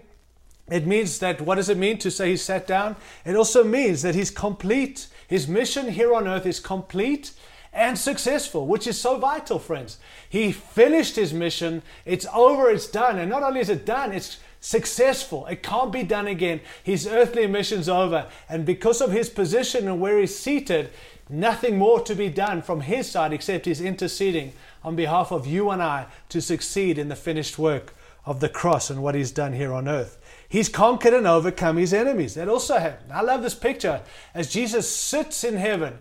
it 0.70 0.86
means 0.86 1.18
that 1.18 1.40
what 1.40 1.56
does 1.56 1.68
it 1.68 1.76
mean 1.76 1.98
to 1.98 2.12
say 2.12 2.30
he 2.30 2.36
sat 2.36 2.68
down? 2.68 2.94
It 3.24 3.34
also 3.34 3.64
means 3.64 4.02
that 4.02 4.14
he's 4.14 4.30
complete. 4.30 5.08
His 5.26 5.48
mission 5.48 5.90
here 5.90 6.14
on 6.14 6.28
earth 6.28 6.46
is 6.46 6.60
complete 6.60 7.32
and 7.72 7.98
successful, 7.98 8.66
which 8.68 8.86
is 8.86 9.00
so 9.00 9.18
vital, 9.18 9.58
friends. 9.58 9.98
He 10.28 10.52
finished 10.52 11.16
his 11.16 11.32
mission. 11.32 11.82
It's 12.04 12.26
over, 12.32 12.70
it's 12.70 12.86
done. 12.86 13.18
And 13.18 13.30
not 13.30 13.42
only 13.42 13.60
is 13.60 13.70
it 13.70 13.84
done, 13.84 14.12
it's 14.12 14.38
successful. 14.62 15.44
It 15.46 15.62
can't 15.62 15.92
be 15.92 16.04
done 16.04 16.28
again. 16.28 16.60
His 16.82 17.06
earthly 17.06 17.46
mission's 17.46 17.88
over. 17.88 18.28
And 18.48 18.64
because 18.64 19.02
of 19.02 19.10
his 19.10 19.28
position 19.28 19.88
and 19.88 20.00
where 20.00 20.18
he's 20.18 20.38
seated, 20.38 20.90
nothing 21.28 21.76
more 21.76 22.00
to 22.00 22.14
be 22.14 22.30
done 22.30 22.62
from 22.62 22.82
his 22.82 23.10
side 23.10 23.32
except 23.32 23.66
he's 23.66 23.80
interceding 23.80 24.52
on 24.84 24.96
behalf 24.96 25.32
of 25.32 25.46
you 25.46 25.70
and 25.70 25.82
I 25.82 26.06
to 26.30 26.40
succeed 26.40 26.96
in 26.96 27.08
the 27.08 27.16
finished 27.16 27.58
work 27.58 27.94
of 28.24 28.38
the 28.38 28.48
cross 28.48 28.88
and 28.88 29.02
what 29.02 29.16
he's 29.16 29.32
done 29.32 29.52
here 29.52 29.72
on 29.72 29.88
earth. 29.88 30.18
He's 30.48 30.68
conquered 30.68 31.12
and 31.12 31.26
overcome 31.26 31.76
his 31.76 31.92
enemies. 31.92 32.34
That 32.34 32.48
also 32.48 32.78
happened. 32.78 33.12
I 33.12 33.22
love 33.22 33.42
this 33.42 33.54
picture. 33.54 34.02
As 34.32 34.52
Jesus 34.52 34.88
sits 34.88 35.42
in 35.42 35.56
heaven, 35.56 35.98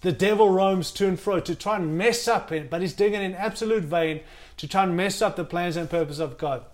the 0.00 0.12
devil 0.12 0.48
roams 0.48 0.90
to 0.92 1.08
and 1.08 1.20
fro 1.20 1.40
to 1.40 1.54
try 1.54 1.76
and 1.76 1.98
mess 1.98 2.26
up 2.26 2.52
it, 2.52 2.70
but 2.70 2.80
he's 2.80 2.94
doing 2.94 3.12
it 3.14 3.22
in 3.22 3.34
absolute 3.34 3.82
vain 3.82 4.20
to 4.56 4.66
try 4.66 4.84
and 4.84 4.96
mess 4.96 5.20
up 5.20 5.36
the 5.36 5.44
plans 5.44 5.76
and 5.76 5.90
purpose 5.90 6.20
of 6.20 6.38
God. 6.38 6.64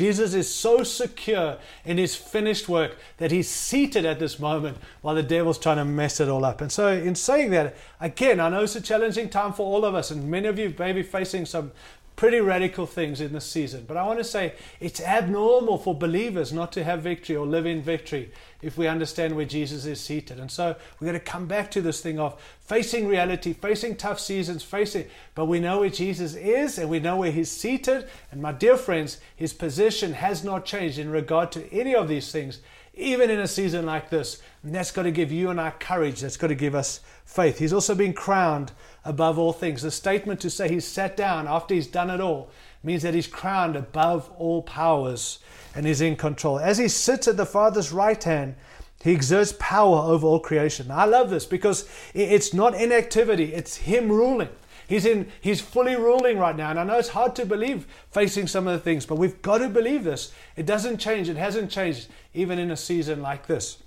Jesus 0.00 0.32
is 0.32 0.52
so 0.52 0.82
secure 0.82 1.58
in 1.84 1.98
his 1.98 2.16
finished 2.16 2.70
work 2.70 2.96
that 3.18 3.30
he's 3.30 3.50
seated 3.50 4.06
at 4.06 4.18
this 4.18 4.38
moment 4.38 4.78
while 5.02 5.14
the 5.14 5.22
devil's 5.22 5.58
trying 5.58 5.76
to 5.76 5.84
mess 5.84 6.20
it 6.20 6.28
all 6.30 6.42
up. 6.42 6.62
And 6.62 6.72
so, 6.72 6.88
in 6.88 7.14
saying 7.14 7.50
that, 7.50 7.76
again, 8.00 8.40
I 8.40 8.48
know 8.48 8.62
it's 8.62 8.74
a 8.76 8.80
challenging 8.80 9.28
time 9.28 9.52
for 9.52 9.66
all 9.66 9.84
of 9.84 9.94
us, 9.94 10.10
and 10.10 10.30
many 10.30 10.48
of 10.48 10.58
you 10.58 10.74
may 10.78 10.92
be 10.92 11.02
facing 11.02 11.44
some 11.44 11.72
pretty 12.20 12.38
radical 12.38 12.84
things 12.84 13.18
in 13.22 13.32
this 13.32 13.46
season. 13.46 13.82
But 13.88 13.96
I 13.96 14.06
want 14.06 14.18
to 14.18 14.24
say 14.24 14.52
it's 14.78 15.00
abnormal 15.00 15.78
for 15.78 15.94
believers 15.94 16.52
not 16.52 16.70
to 16.72 16.84
have 16.84 17.00
victory 17.00 17.34
or 17.34 17.46
live 17.46 17.64
in 17.64 17.80
victory 17.80 18.30
if 18.60 18.76
we 18.76 18.86
understand 18.86 19.34
where 19.34 19.46
Jesus 19.46 19.86
is 19.86 20.02
seated. 20.02 20.38
And 20.38 20.50
so 20.50 20.76
we're 21.00 21.06
going 21.06 21.18
to 21.18 21.24
come 21.24 21.46
back 21.46 21.70
to 21.70 21.80
this 21.80 22.02
thing 22.02 22.20
of 22.20 22.38
facing 22.60 23.08
reality, 23.08 23.54
facing 23.54 23.96
tough 23.96 24.20
seasons, 24.20 24.62
facing, 24.62 25.06
but 25.34 25.46
we 25.46 25.60
know 25.60 25.80
where 25.80 25.88
Jesus 25.88 26.34
is 26.34 26.76
and 26.76 26.90
we 26.90 27.00
know 27.00 27.16
where 27.16 27.32
he's 27.32 27.50
seated. 27.50 28.06
And 28.30 28.42
my 28.42 28.52
dear 28.52 28.76
friends, 28.76 29.18
his 29.34 29.54
position 29.54 30.12
has 30.12 30.44
not 30.44 30.66
changed 30.66 30.98
in 30.98 31.08
regard 31.08 31.50
to 31.52 31.72
any 31.72 31.94
of 31.94 32.06
these 32.06 32.30
things 32.30 32.60
even 32.92 33.30
in 33.30 33.40
a 33.40 33.48
season 33.48 33.86
like 33.86 34.10
this. 34.10 34.42
And 34.62 34.74
that's 34.74 34.90
got 34.90 35.04
to 35.04 35.10
give 35.10 35.32
you 35.32 35.48
and 35.48 35.58
I 35.58 35.70
courage. 35.70 36.20
That's 36.20 36.36
got 36.36 36.48
to 36.48 36.54
give 36.54 36.74
us 36.74 37.00
faith. 37.30 37.60
He's 37.60 37.72
also 37.72 37.94
been 37.94 38.12
crowned 38.12 38.72
above 39.04 39.38
all 39.38 39.52
things. 39.52 39.82
The 39.82 39.90
statement 39.92 40.40
to 40.40 40.50
say 40.50 40.68
he's 40.68 40.86
sat 40.86 41.16
down 41.16 41.46
after 41.46 41.74
he's 41.74 41.86
done 41.86 42.10
it 42.10 42.20
all 42.20 42.50
means 42.82 43.02
that 43.02 43.14
he's 43.14 43.28
crowned 43.28 43.76
above 43.76 44.30
all 44.36 44.62
powers 44.62 45.38
and 45.74 45.86
he's 45.86 46.00
in 46.00 46.16
control. 46.16 46.58
As 46.58 46.78
he 46.78 46.88
sits 46.88 47.28
at 47.28 47.36
the 47.36 47.46
Father's 47.46 47.92
right 47.92 48.22
hand, 48.22 48.56
he 49.04 49.14
exerts 49.14 49.54
power 49.60 49.98
over 49.98 50.26
all 50.26 50.40
creation. 50.40 50.90
I 50.90 51.04
love 51.04 51.30
this 51.30 51.46
because 51.46 51.88
it's 52.14 52.52
not 52.52 52.74
inactivity, 52.74 53.54
it's 53.54 53.76
him 53.76 54.10
ruling. 54.10 54.48
He's 54.88 55.06
in 55.06 55.30
he's 55.40 55.60
fully 55.60 55.94
ruling 55.94 56.36
right 56.36 56.56
now. 56.56 56.70
And 56.70 56.80
I 56.80 56.84
know 56.84 56.98
it's 56.98 57.10
hard 57.10 57.36
to 57.36 57.46
believe 57.46 57.86
facing 58.10 58.48
some 58.48 58.66
of 58.66 58.72
the 58.72 58.80
things, 58.80 59.06
but 59.06 59.14
we've 59.14 59.40
got 59.40 59.58
to 59.58 59.68
believe 59.68 60.02
this. 60.02 60.32
It 60.56 60.66
doesn't 60.66 60.98
change. 60.98 61.28
It 61.28 61.36
hasn't 61.36 61.70
changed 61.70 62.08
even 62.34 62.58
in 62.58 62.72
a 62.72 62.76
season 62.76 63.22
like 63.22 63.46
this. 63.46 63.78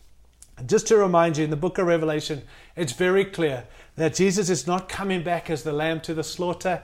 Just 0.66 0.88
to 0.88 0.98
remind 0.98 1.38
you, 1.38 1.44
in 1.44 1.50
the 1.50 1.56
book 1.56 1.78
of 1.78 1.88
Revelation, 1.88 2.44
it's 2.76 2.94
very 2.94 3.26
clear 3.26 3.66
that 3.96 4.16
Jesus 4.16 4.50
is 4.50 4.68
not 4.68 4.88
coming 4.88 5.24
back 5.24 5.50
as 5.50 5.64
the 5.64 5.74
lamb 5.74 6.00
to 6.02 6.14
the 6.14 6.24
slaughter. 6.24 6.82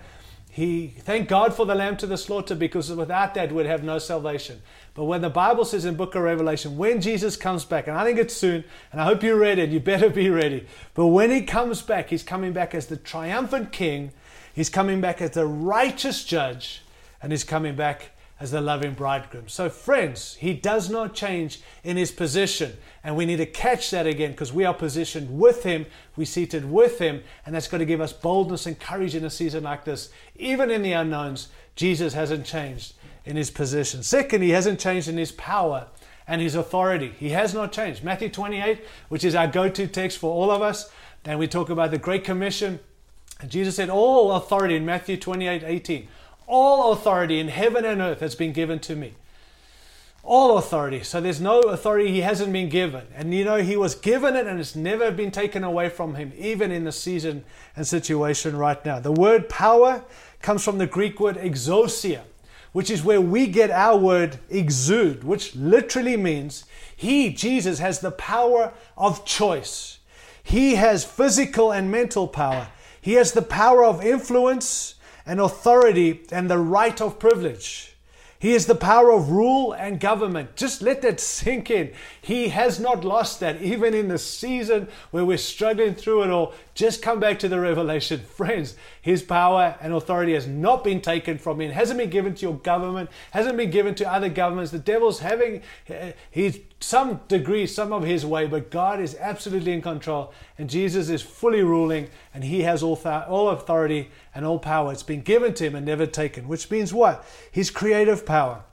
He 0.50 0.96
thank 1.00 1.30
God 1.30 1.54
for 1.54 1.66
the 1.66 1.76
lamb 1.76 1.96
to 1.98 2.08
the 2.08 2.18
slaughter 2.18 2.56
because 2.56 2.92
without 2.92 3.36
that 3.36 3.52
we'd 3.52 3.68
have 3.68 3.84
no 3.84 4.00
salvation. 4.00 4.62
But 4.96 5.06
when 5.06 5.22
the 5.22 5.30
Bible 5.30 5.66
says 5.66 5.86
in 5.86 5.96
book 5.96 6.16
of 6.16 6.24
Revelation, 6.24 6.78
when 6.78 7.00
Jesus 7.00 7.38
comes 7.38 7.64
back, 7.64 7.88
and 7.88 7.96
I 7.96 8.04
think 8.04 8.18
it's 8.18 8.36
soon, 8.36 8.64
and 8.92 9.00
I 9.00 9.06
hope 9.06 9.22
you're 9.22 9.38
ready, 9.38 9.64
you 9.64 9.80
better 9.80 10.10
be 10.10 10.30
ready. 10.30 10.66
But 10.96 11.08
when 11.08 11.30
he 11.30 11.44
comes 11.44 11.82
back, 11.84 12.10
he's 12.10 12.24
coming 12.24 12.52
back 12.52 12.74
as 12.74 12.88
the 12.88 12.98
triumphant 12.98 13.72
king, 13.72 14.12
he's 14.54 14.70
coming 14.70 15.00
back 15.00 15.22
as 15.22 15.32
the 15.32 15.46
righteous 15.46 16.24
judge, 16.24 16.82
and 17.22 17.32
he's 17.32 17.44
coming 17.44 17.76
back 17.76 18.12
as 18.40 18.52
the 18.52 18.62
loving 18.62 18.94
bridegroom. 18.94 19.50
So, 19.50 19.70
friends, 19.70 20.36
he 20.36 20.54
does 20.54 20.90
not 20.90 21.14
change 21.14 21.60
in 21.84 21.98
his 21.98 22.12
position. 22.12 22.78
And 23.04 23.16
we 23.16 23.26
need 23.26 23.38
to 23.38 23.46
catch 23.46 23.92
that 23.92 24.08
again 24.08 24.32
because 24.32 24.54
we 24.54 24.66
are 24.66 24.74
positioned 24.74 25.38
with 25.40 25.64
him, 25.64 25.86
we're 26.16 26.26
seated 26.26 26.70
with 26.70 27.00
him, 27.00 27.22
and 27.46 27.54
that's 27.54 27.68
going 27.68 27.80
to 27.80 27.86
give 27.86 28.02
us 28.02 28.14
boldness 28.14 28.66
and 28.66 28.80
courage 28.80 29.16
in 29.16 29.26
a 29.26 29.30
season 29.30 29.64
like 29.64 29.84
this. 29.84 30.10
Even 30.38 30.72
in 30.72 30.84
the 30.84 30.94
unknowns, 30.94 31.50
Jesus 31.76 32.14
hasn't 32.14 32.46
changed 32.46 32.94
in 33.26 33.36
his 33.36 33.52
position. 33.52 34.04
Second, 34.04 34.42
he 34.42 34.52
hasn't 34.52 34.80
changed 34.80 35.10
in 35.10 35.18
his 35.18 35.34
power 35.34 35.88
and 36.28 36.42
his 36.42 36.56
authority. 36.56 37.14
He 37.20 37.30
has 37.30 37.54
not 37.54 37.74
changed. 37.74 38.04
Matthew 38.04 38.30
28, 38.30 38.86
which 39.10 39.26
is 39.26 39.36
our 39.36 39.48
go 39.48 39.68
to 39.68 39.88
text 39.88 40.18
for 40.18 40.32
all 40.32 40.52
of 40.52 40.62
us, 40.62 40.90
and 41.26 41.40
we 41.40 41.48
talk 41.48 41.70
about 41.70 41.92
the 41.92 41.98
Great 41.98 42.24
Commission. 42.24 42.80
And 43.42 43.50
Jesus 43.50 43.76
said, 43.76 43.90
All 43.90 44.32
authority 44.32 44.76
in 44.76 44.86
Matthew 44.86 45.18
28 45.18 45.64
18 45.64 46.08
All 46.50 46.92
authority 46.92 47.40
in 47.40 47.48
heaven 47.48 47.86
and 47.86 48.02
earth 48.02 48.22
has 48.22 48.34
been 48.34 48.54
given 48.54 48.80
to 48.80 48.96
me. 48.96 49.14
All 50.24 50.58
authority. 50.58 51.04
So 51.04 51.22
there's 51.22 51.40
no 51.40 51.62
authority 51.62 52.12
he 52.12 52.22
hasn't 52.22 52.52
been 52.52 52.70
given. 52.70 53.06
And 53.16 53.36
you 53.36 53.46
know, 53.46 53.58
he 53.58 53.78
was 53.78 53.94
given 53.94 54.36
it 54.36 54.48
and 54.48 54.60
it's 54.60 54.76
never 54.76 55.12
been 55.12 55.30
taken 55.30 55.64
away 55.64 55.90
from 55.90 56.16
him, 56.16 56.34
even 56.36 56.72
in 56.72 56.86
the 56.86 56.92
season 56.92 57.46
and 57.76 57.86
situation 57.86 58.58
right 58.58 58.84
now. 58.84 59.00
The 59.00 59.12
word 59.12 59.48
power 59.48 60.04
comes 60.42 60.64
from 60.64 60.80
the 60.80 60.88
Greek 60.88 61.20
word 61.20 61.38
exousia, 61.38 62.22
which 62.72 62.90
is 62.90 63.04
where 63.04 63.22
we 63.22 63.46
get 63.46 63.70
our 63.70 63.96
word 63.96 64.40
exude, 64.50 65.24
which 65.24 65.56
literally 65.56 66.18
means 66.18 66.66
he, 66.96 67.32
Jesus, 67.32 67.78
has 67.78 68.00
the 68.00 68.12
power 68.12 68.74
of 68.98 69.24
choice. 69.24 70.00
He 70.42 70.76
has 70.76 71.06
physical 71.06 71.72
and 71.72 71.92
mental 71.92 72.28
power. 72.28 72.70
He 73.00 73.14
has 73.14 73.34
the 73.34 73.44
power 73.44 73.86
of 73.86 74.04
influence 74.04 74.96
and 75.30 75.40
authority 75.40 76.22
and 76.32 76.50
the 76.50 76.58
right 76.58 77.00
of 77.00 77.20
privilege. 77.20 77.96
He 78.40 78.54
is 78.54 78.66
the 78.66 78.74
power 78.74 79.12
of 79.12 79.30
rule 79.30 79.74
and 79.74 80.00
government. 80.00 80.56
Just 80.56 80.82
let 80.82 81.04
that 81.04 81.20
sink 81.20 81.70
in. 81.70 81.92
He 82.20 82.48
has 82.48 82.80
not 82.80 83.04
lost 83.04 83.40
that, 83.42 83.62
even 83.62 83.94
in 83.94 84.08
the 84.08 84.18
season 84.18 84.88
where 85.12 85.26
we're 85.26 85.38
struggling 85.38 85.94
through 85.94 86.24
it 86.24 86.32
all. 86.32 86.54
Just 86.74 87.04
come 87.04 87.20
back 87.20 87.38
to 87.40 87.48
the 87.48 87.60
revelation. 87.60 88.22
Friends, 88.36 88.76
his 89.02 89.22
power 89.22 89.78
and 89.82 89.94
authority 89.94 90.34
has 90.34 90.48
not 90.48 90.84
been 90.84 91.02
taken 91.02 91.38
from 91.38 91.62
him, 91.62 91.72
hasn't 91.72 92.00
been 92.00 92.10
given 92.10 92.34
to 92.34 92.42
your 92.42 92.58
government, 92.58 93.12
hasn't 93.32 93.58
been 93.58 93.70
given 93.70 93.94
to 93.96 94.12
other 94.12 94.30
governments. 94.30 94.72
The 94.72 94.80
devil's 94.80 95.20
having 95.20 95.62
uh, 95.90 96.14
he's 96.32 96.60
some 96.80 97.20
degree, 97.28 97.68
some 97.68 97.92
of 97.92 98.04
his 98.04 98.26
way, 98.26 98.48
but 98.48 98.72
God 98.72 99.02
is 99.02 99.16
absolutely 99.20 99.74
in 99.74 99.82
control, 99.82 100.34
and 100.58 100.70
Jesus 100.70 101.10
is 101.10 101.22
fully 101.22 101.62
ruling, 101.62 102.08
and 102.34 102.44
he 102.44 102.62
has 102.62 102.82
all, 102.82 102.96
all 103.06 103.50
authority 103.50 104.12
and 104.40 104.48
all 104.48 104.58
power. 104.58 104.94
It's 104.94 105.04
been 105.04 105.20
given 105.22 105.54
to 105.56 105.66
him 105.66 105.76
and 105.76 105.86
never 105.86 106.06
taken, 106.06 106.48
which 106.48 106.72
means 106.72 106.94
what? 106.94 107.26
His 107.52 107.70
creative 107.70 108.26
power. 108.26 108.64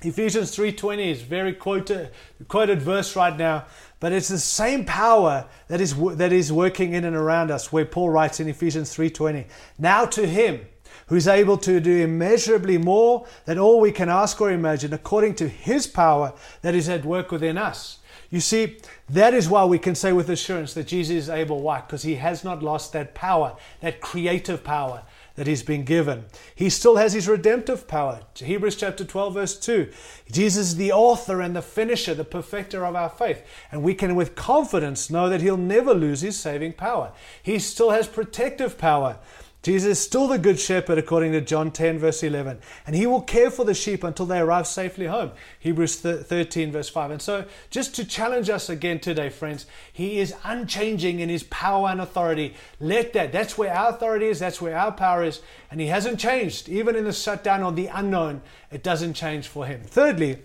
Ephesians 0.00 0.56
3:20 0.56 1.10
is 1.12 1.20
very 1.20 1.52
quoted 1.52 2.08
quoted 2.48 2.80
verse 2.80 3.14
right 3.14 3.36
now, 3.36 3.66
but 4.00 4.10
it's 4.10 4.28
the 4.28 4.38
same 4.38 4.86
power 4.86 5.44
that 5.68 5.82
is 5.82 5.94
that 6.16 6.32
is 6.32 6.50
working 6.50 6.94
in 6.94 7.04
and 7.04 7.14
around 7.14 7.50
us 7.50 7.70
where 7.70 7.84
Paul 7.84 8.08
writes 8.08 8.40
in 8.40 8.48
Ephesians 8.48 8.90
3:20, 8.90 9.46
"Now 9.78 10.06
to 10.06 10.26
him 10.26 10.62
who 11.08 11.16
is 11.16 11.28
able 11.28 11.58
to 11.58 11.78
do 11.78 12.02
immeasurably 12.02 12.78
more 12.78 13.26
than 13.44 13.58
all 13.58 13.80
we 13.80 13.92
can 13.92 14.08
ask 14.08 14.40
or 14.40 14.50
imagine 14.50 14.94
according 14.94 15.34
to 15.34 15.46
his 15.46 15.86
power 15.86 16.32
that 16.62 16.74
is 16.74 16.88
at 16.88 17.04
work 17.04 17.30
within 17.30 17.58
us." 17.58 17.98
You 18.32 18.40
see, 18.40 18.78
that 19.10 19.34
is 19.34 19.46
why 19.46 19.66
we 19.66 19.78
can 19.78 19.94
say 19.94 20.10
with 20.14 20.30
assurance 20.30 20.72
that 20.72 20.86
Jesus 20.86 21.14
is 21.14 21.28
able. 21.28 21.60
Why? 21.60 21.82
Because 21.82 22.02
he 22.02 22.14
has 22.14 22.42
not 22.42 22.62
lost 22.62 22.94
that 22.94 23.14
power, 23.14 23.54
that 23.80 24.00
creative 24.00 24.64
power 24.64 25.02
that 25.34 25.46
he's 25.46 25.62
been 25.62 25.84
given. 25.84 26.24
He 26.54 26.70
still 26.70 26.96
has 26.96 27.12
his 27.12 27.28
redemptive 27.28 27.86
power. 27.86 28.20
Hebrews 28.34 28.76
chapter 28.76 29.04
12, 29.04 29.34
verse 29.34 29.58
2. 29.58 29.90
Jesus 30.30 30.68
is 30.68 30.76
the 30.76 30.92
author 30.92 31.42
and 31.42 31.54
the 31.54 31.60
finisher, 31.60 32.14
the 32.14 32.24
perfecter 32.24 32.86
of 32.86 32.96
our 32.96 33.10
faith. 33.10 33.42
And 33.70 33.82
we 33.82 33.92
can 33.92 34.14
with 34.14 34.34
confidence 34.34 35.10
know 35.10 35.28
that 35.28 35.42
he'll 35.42 35.58
never 35.58 35.92
lose 35.92 36.22
his 36.22 36.38
saving 36.38 36.72
power. 36.72 37.12
He 37.42 37.58
still 37.58 37.90
has 37.90 38.08
protective 38.08 38.78
power. 38.78 39.18
Jesus 39.62 39.98
is 39.98 40.04
still 40.04 40.26
the 40.26 40.38
good 40.38 40.58
shepherd, 40.58 40.98
according 40.98 41.30
to 41.32 41.40
John 41.40 41.70
10, 41.70 42.00
verse 42.00 42.24
11, 42.24 42.58
and 42.84 42.96
he 42.96 43.06
will 43.06 43.20
care 43.20 43.48
for 43.48 43.64
the 43.64 43.74
sheep 43.74 44.02
until 44.02 44.26
they 44.26 44.40
arrive 44.40 44.66
safely 44.66 45.06
home. 45.06 45.30
Hebrews 45.60 46.00
13, 46.00 46.72
verse 46.72 46.88
5. 46.88 47.12
And 47.12 47.22
so, 47.22 47.44
just 47.70 47.94
to 47.94 48.04
challenge 48.04 48.50
us 48.50 48.68
again 48.68 48.98
today, 48.98 49.28
friends, 49.28 49.66
he 49.92 50.18
is 50.18 50.34
unchanging 50.42 51.20
in 51.20 51.28
his 51.28 51.44
power 51.44 51.90
and 51.90 52.00
authority. 52.00 52.54
Let 52.80 53.12
that, 53.12 53.30
that's 53.30 53.56
where 53.56 53.72
our 53.72 53.90
authority 53.90 54.26
is, 54.26 54.40
that's 54.40 54.60
where 54.60 54.76
our 54.76 54.90
power 54.90 55.22
is, 55.22 55.40
and 55.70 55.80
he 55.80 55.86
hasn't 55.86 56.18
changed. 56.18 56.68
Even 56.68 56.96
in 56.96 57.04
the 57.04 57.12
shutdown 57.12 57.62
or 57.62 57.70
the 57.70 57.86
unknown, 57.86 58.42
it 58.72 58.82
doesn't 58.82 59.14
change 59.14 59.46
for 59.46 59.64
him. 59.66 59.82
Thirdly, 59.84 60.38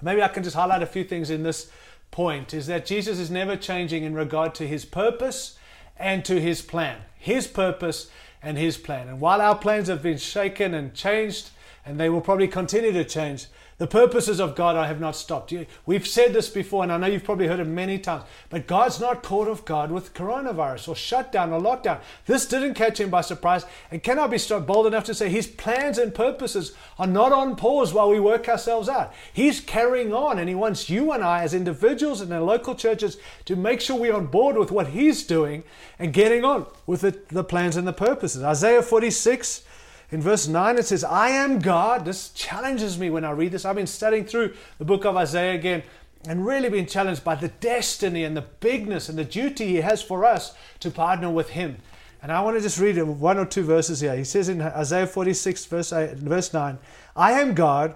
maybe 0.00 0.22
I 0.22 0.28
can 0.28 0.42
just 0.42 0.56
highlight 0.56 0.82
a 0.82 0.86
few 0.86 1.04
things 1.04 1.28
in 1.28 1.42
this 1.42 1.70
point 2.10 2.54
is 2.54 2.66
that 2.68 2.86
Jesus 2.86 3.18
is 3.18 3.30
never 3.30 3.56
changing 3.56 4.02
in 4.02 4.14
regard 4.14 4.54
to 4.54 4.66
his 4.66 4.86
purpose 4.86 5.58
and 5.98 6.24
to 6.24 6.40
his 6.40 6.62
plan. 6.62 7.00
His 7.18 7.46
purpose 7.46 8.10
and 8.46 8.56
His 8.56 8.78
plan. 8.78 9.08
And 9.08 9.20
while 9.20 9.40
our 9.40 9.58
plans 9.58 9.88
have 9.88 10.02
been 10.02 10.18
shaken 10.18 10.72
and 10.72 10.94
changed, 10.94 11.50
and 11.84 11.98
they 11.98 12.08
will 12.08 12.20
probably 12.20 12.46
continue 12.46 12.92
to 12.92 13.04
change, 13.04 13.46
the 13.78 13.86
purposes 13.86 14.40
of 14.40 14.54
God 14.54 14.74
I 14.74 14.86
have 14.86 15.00
not 15.00 15.16
stopped. 15.16 15.52
We've 15.84 16.06
said 16.06 16.32
this 16.32 16.48
before, 16.48 16.82
and 16.82 16.90
I 16.90 16.96
know 16.96 17.08
you've 17.08 17.24
probably 17.24 17.46
heard 17.46 17.60
it 17.60 17.66
many 17.66 17.98
times, 17.98 18.24
but 18.48 18.66
God's 18.66 19.00
not 19.00 19.22
caught 19.22 19.48
off 19.48 19.66
guard 19.66 19.90
with 19.90 20.14
coronavirus 20.14 20.88
or 20.88 20.96
shutdown 20.96 21.52
or 21.52 21.60
lockdown. 21.60 22.00
This 22.24 22.46
didn't 22.46 22.74
catch 22.74 23.00
him 23.00 23.10
by 23.10 23.20
surprise, 23.20 23.66
and 23.90 24.02
can 24.02 24.18
I 24.18 24.26
be 24.28 24.38
bold 24.66 24.86
enough 24.86 25.04
to 25.04 25.14
say 25.14 25.28
his 25.28 25.46
plans 25.46 25.98
and 25.98 26.14
purposes 26.14 26.72
are 26.98 27.06
not 27.06 27.32
on 27.32 27.56
pause 27.56 27.92
while 27.92 28.08
we 28.08 28.18
work 28.18 28.48
ourselves 28.48 28.88
out. 28.88 29.12
He's 29.32 29.60
carrying 29.60 30.14
on, 30.14 30.38
and 30.38 30.48
he 30.48 30.54
wants 30.54 30.88
you 30.88 31.12
and 31.12 31.22
I, 31.22 31.42
as 31.42 31.52
individuals 31.52 32.22
and 32.22 32.32
in 32.32 32.46
local 32.46 32.74
churches, 32.74 33.18
to 33.44 33.56
make 33.56 33.82
sure 33.82 33.96
we're 33.96 34.16
on 34.16 34.26
board 34.26 34.56
with 34.56 34.70
what 34.70 34.88
he's 34.88 35.24
doing 35.24 35.64
and 35.98 36.14
getting 36.14 36.44
on 36.44 36.66
with 36.86 37.02
the, 37.02 37.18
the 37.28 37.44
plans 37.44 37.76
and 37.76 37.86
the 37.86 37.92
purposes. 37.92 38.42
Isaiah 38.42 38.82
46 38.82 39.65
in 40.10 40.22
verse 40.22 40.46
9, 40.46 40.78
it 40.78 40.86
says, 40.86 41.02
I 41.02 41.30
am 41.30 41.58
God. 41.58 42.04
This 42.04 42.30
challenges 42.30 42.98
me 42.98 43.10
when 43.10 43.24
I 43.24 43.32
read 43.32 43.52
this. 43.52 43.64
I've 43.64 43.76
been 43.76 43.86
studying 43.86 44.24
through 44.24 44.54
the 44.78 44.84
book 44.84 45.04
of 45.04 45.16
Isaiah 45.16 45.54
again 45.54 45.82
and 46.28 46.46
really 46.46 46.68
been 46.68 46.86
challenged 46.86 47.24
by 47.24 47.34
the 47.34 47.48
destiny 47.48 48.24
and 48.24 48.36
the 48.36 48.42
bigness 48.60 49.08
and 49.08 49.18
the 49.18 49.24
duty 49.24 49.66
he 49.66 49.76
has 49.76 50.02
for 50.02 50.24
us 50.24 50.54
to 50.80 50.90
partner 50.90 51.30
with 51.30 51.50
him. 51.50 51.78
And 52.22 52.32
I 52.32 52.40
want 52.40 52.56
to 52.56 52.62
just 52.62 52.78
read 52.78 53.00
one 53.02 53.38
or 53.38 53.44
two 53.44 53.62
verses 53.62 54.00
here. 54.00 54.16
He 54.16 54.24
says 54.24 54.48
in 54.48 54.60
Isaiah 54.60 55.06
46, 55.06 55.66
verse, 55.66 55.92
8, 55.92 56.16
verse 56.16 56.52
9, 56.52 56.78
I 57.14 57.32
am 57.32 57.54
God, 57.54 57.94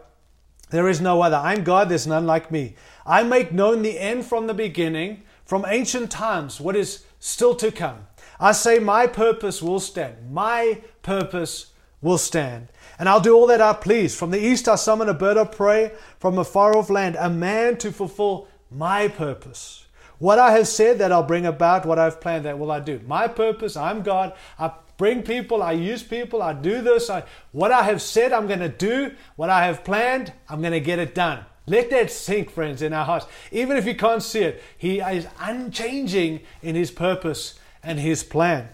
there 0.70 0.88
is 0.88 1.00
no 1.00 1.22
other. 1.22 1.36
I 1.36 1.54
am 1.54 1.64
God, 1.64 1.88
there's 1.88 2.06
none 2.06 2.26
like 2.26 2.50
me. 2.50 2.76
I 3.06 3.22
make 3.22 3.52
known 3.52 3.82
the 3.82 3.98
end 3.98 4.26
from 4.26 4.46
the 4.46 4.54
beginning, 4.54 5.22
from 5.44 5.64
ancient 5.66 6.10
times, 6.10 6.60
what 6.60 6.76
is 6.76 7.04
still 7.18 7.54
to 7.56 7.72
come. 7.72 8.06
I 8.38 8.52
say, 8.52 8.78
My 8.78 9.06
purpose 9.06 9.60
will 9.60 9.80
stand. 9.80 10.32
My 10.32 10.80
purpose 11.02 11.69
will 12.02 12.18
stand. 12.18 12.68
And 12.98 13.08
I'll 13.08 13.20
do 13.20 13.34
all 13.34 13.46
that 13.48 13.60
I 13.60 13.72
please. 13.72 14.14
From 14.14 14.30
the 14.30 14.44
east 14.44 14.68
I 14.68 14.74
summon 14.74 15.08
a 15.08 15.14
bird 15.14 15.36
of 15.36 15.52
prey, 15.52 15.92
from 16.18 16.38
a 16.38 16.44
far 16.44 16.76
off 16.76 16.90
land, 16.90 17.16
a 17.18 17.30
man 17.30 17.76
to 17.78 17.92
fulfill 17.92 18.48
my 18.70 19.08
purpose. 19.08 19.86
What 20.18 20.38
I 20.38 20.52
have 20.52 20.68
said 20.68 20.98
that 20.98 21.12
I'll 21.12 21.22
bring 21.22 21.46
about, 21.46 21.86
what 21.86 21.98
I've 21.98 22.20
planned, 22.20 22.44
that 22.44 22.58
will 22.58 22.70
I 22.70 22.80
do. 22.80 23.00
My 23.06 23.26
purpose, 23.26 23.74
I'm 23.74 24.02
God. 24.02 24.34
I 24.58 24.70
bring 24.98 25.22
people, 25.22 25.62
I 25.62 25.72
use 25.72 26.02
people, 26.02 26.42
I 26.42 26.52
do 26.52 26.82
this. 26.82 27.08
I, 27.08 27.24
what 27.52 27.72
I 27.72 27.84
have 27.84 28.02
said 28.02 28.32
I'm 28.34 28.46
going 28.46 28.60
to 28.60 28.68
do, 28.68 29.14
what 29.36 29.48
I 29.48 29.64
have 29.64 29.82
planned, 29.82 30.34
I'm 30.46 30.60
going 30.60 30.74
to 30.74 30.80
get 30.80 30.98
it 30.98 31.14
done. 31.14 31.46
Let 31.66 31.88
that 31.90 32.10
sink, 32.10 32.50
friends, 32.50 32.82
in 32.82 32.92
our 32.92 33.04
hearts. 33.06 33.26
Even 33.50 33.78
if 33.78 33.86
you 33.86 33.94
can't 33.94 34.22
see 34.22 34.40
it, 34.40 34.62
He 34.76 35.00
is 35.00 35.26
unchanging 35.38 36.40
in 36.62 36.74
His 36.74 36.90
purpose 36.90 37.58
and 37.82 37.98
His 37.98 38.22
plan. 38.22 38.68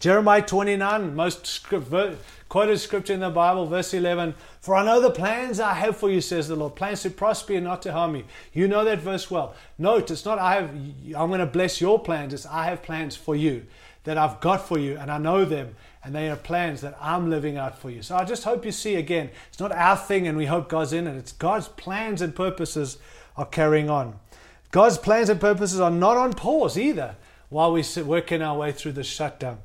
Jeremiah 0.00 0.40
29, 0.40 1.14
most 1.14 1.46
script, 1.46 1.92
quoted 2.48 2.78
scripture 2.78 3.12
in 3.12 3.20
the 3.20 3.28
Bible, 3.28 3.66
verse 3.66 3.92
11 3.92 4.34
For 4.62 4.74
I 4.74 4.82
know 4.82 4.98
the 4.98 5.10
plans 5.10 5.60
I 5.60 5.74
have 5.74 5.94
for 5.94 6.10
you, 6.10 6.22
says 6.22 6.48
the 6.48 6.56
Lord, 6.56 6.74
plans 6.74 7.02
to 7.02 7.10
prosper 7.10 7.52
and 7.52 7.64
not 7.64 7.82
to 7.82 7.92
harm 7.92 8.16
you. 8.16 8.24
You 8.54 8.66
know 8.66 8.82
that 8.82 9.00
verse 9.00 9.30
well. 9.30 9.54
Note, 9.76 10.10
it's 10.10 10.24
not 10.24 10.38
I 10.38 10.54
have, 10.54 10.70
I'm 11.14 11.28
going 11.28 11.40
to 11.40 11.46
bless 11.46 11.82
your 11.82 12.02
plans, 12.02 12.32
it's 12.32 12.46
I 12.46 12.64
have 12.64 12.82
plans 12.82 13.14
for 13.14 13.36
you 13.36 13.66
that 14.04 14.16
I've 14.16 14.40
got 14.40 14.66
for 14.66 14.78
you, 14.78 14.96
and 14.96 15.10
I 15.10 15.18
know 15.18 15.44
them, 15.44 15.76
and 16.02 16.14
they 16.14 16.30
are 16.30 16.36
plans 16.36 16.80
that 16.80 16.96
I'm 16.98 17.28
living 17.28 17.58
out 17.58 17.78
for 17.78 17.90
you. 17.90 18.00
So 18.00 18.16
I 18.16 18.24
just 18.24 18.44
hope 18.44 18.64
you 18.64 18.72
see 18.72 18.94
again, 18.94 19.28
it's 19.50 19.60
not 19.60 19.70
our 19.70 19.98
thing 19.98 20.26
and 20.26 20.38
we 20.38 20.46
hope 20.46 20.70
God's 20.70 20.94
in 20.94 21.06
it, 21.06 21.16
it's 21.16 21.32
God's 21.32 21.68
plans 21.68 22.22
and 22.22 22.34
purposes 22.34 22.96
are 23.36 23.44
carrying 23.44 23.90
on. 23.90 24.18
God's 24.70 24.96
plans 24.96 25.28
and 25.28 25.38
purposes 25.38 25.78
are 25.78 25.90
not 25.90 26.16
on 26.16 26.32
pause 26.32 26.78
either 26.78 27.16
while 27.50 27.70
we 27.70 27.82
are 27.82 28.04
working 28.04 28.40
our 28.40 28.56
way 28.56 28.72
through 28.72 28.92
the 28.92 29.04
shutdown. 29.04 29.58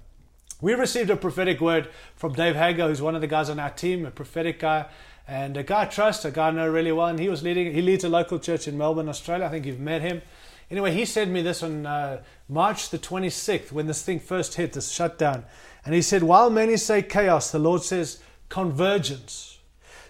We 0.66 0.74
received 0.74 1.12
a 1.12 1.16
prophetic 1.16 1.62
word 1.62 1.90
from 2.16 2.34
Dave 2.34 2.56
Hager, 2.56 2.88
who's 2.88 3.00
one 3.00 3.14
of 3.14 3.22
the 3.22 3.28
guys 3.28 3.52
on 3.52 3.60
our 3.60 3.70
team, 3.70 4.04
a 4.04 4.10
prophetic 4.10 4.58
guy, 4.58 4.88
and 5.28 5.56
a 5.56 5.62
guy 5.62 5.84
I 5.84 5.86
trust, 5.86 6.26
a 6.26 6.32
guy 6.32 6.48
I 6.48 6.52
know 6.52 6.68
really 6.68 6.92
well, 6.92 7.06
and 7.06 7.20
he 7.20 7.30
was 7.30 7.44
leading. 7.44 7.72
He 7.72 7.84
leads 7.84 8.04
a 8.04 8.10
local 8.10 8.40
church 8.40 8.68
in 8.68 8.76
Melbourne, 8.76 9.08
Australia. 9.08 9.46
I 9.46 9.50
think 9.50 9.68
you've 9.68 9.80
met 9.80 10.02
him. 10.02 10.24
Anyway, 10.72 10.92
he 10.92 11.06
sent 11.06 11.30
me 11.30 11.44
this 11.44 11.62
on 11.62 11.86
uh, 11.86 12.24
March 12.50 12.90
the 12.90 12.98
26th 12.98 13.72
when 13.72 13.86
this 13.86 14.02
thing 14.02 14.20
first 14.20 14.56
hit, 14.56 14.74
this 14.74 14.90
shutdown. 14.92 15.46
And 15.86 15.94
he 15.94 16.02
said, 16.02 16.24
While 16.24 16.50
many 16.50 16.78
say 16.78 17.04
chaos, 17.04 17.52
the 17.52 17.60
Lord 17.60 17.84
says 17.84 18.24
convergence. 18.50 19.60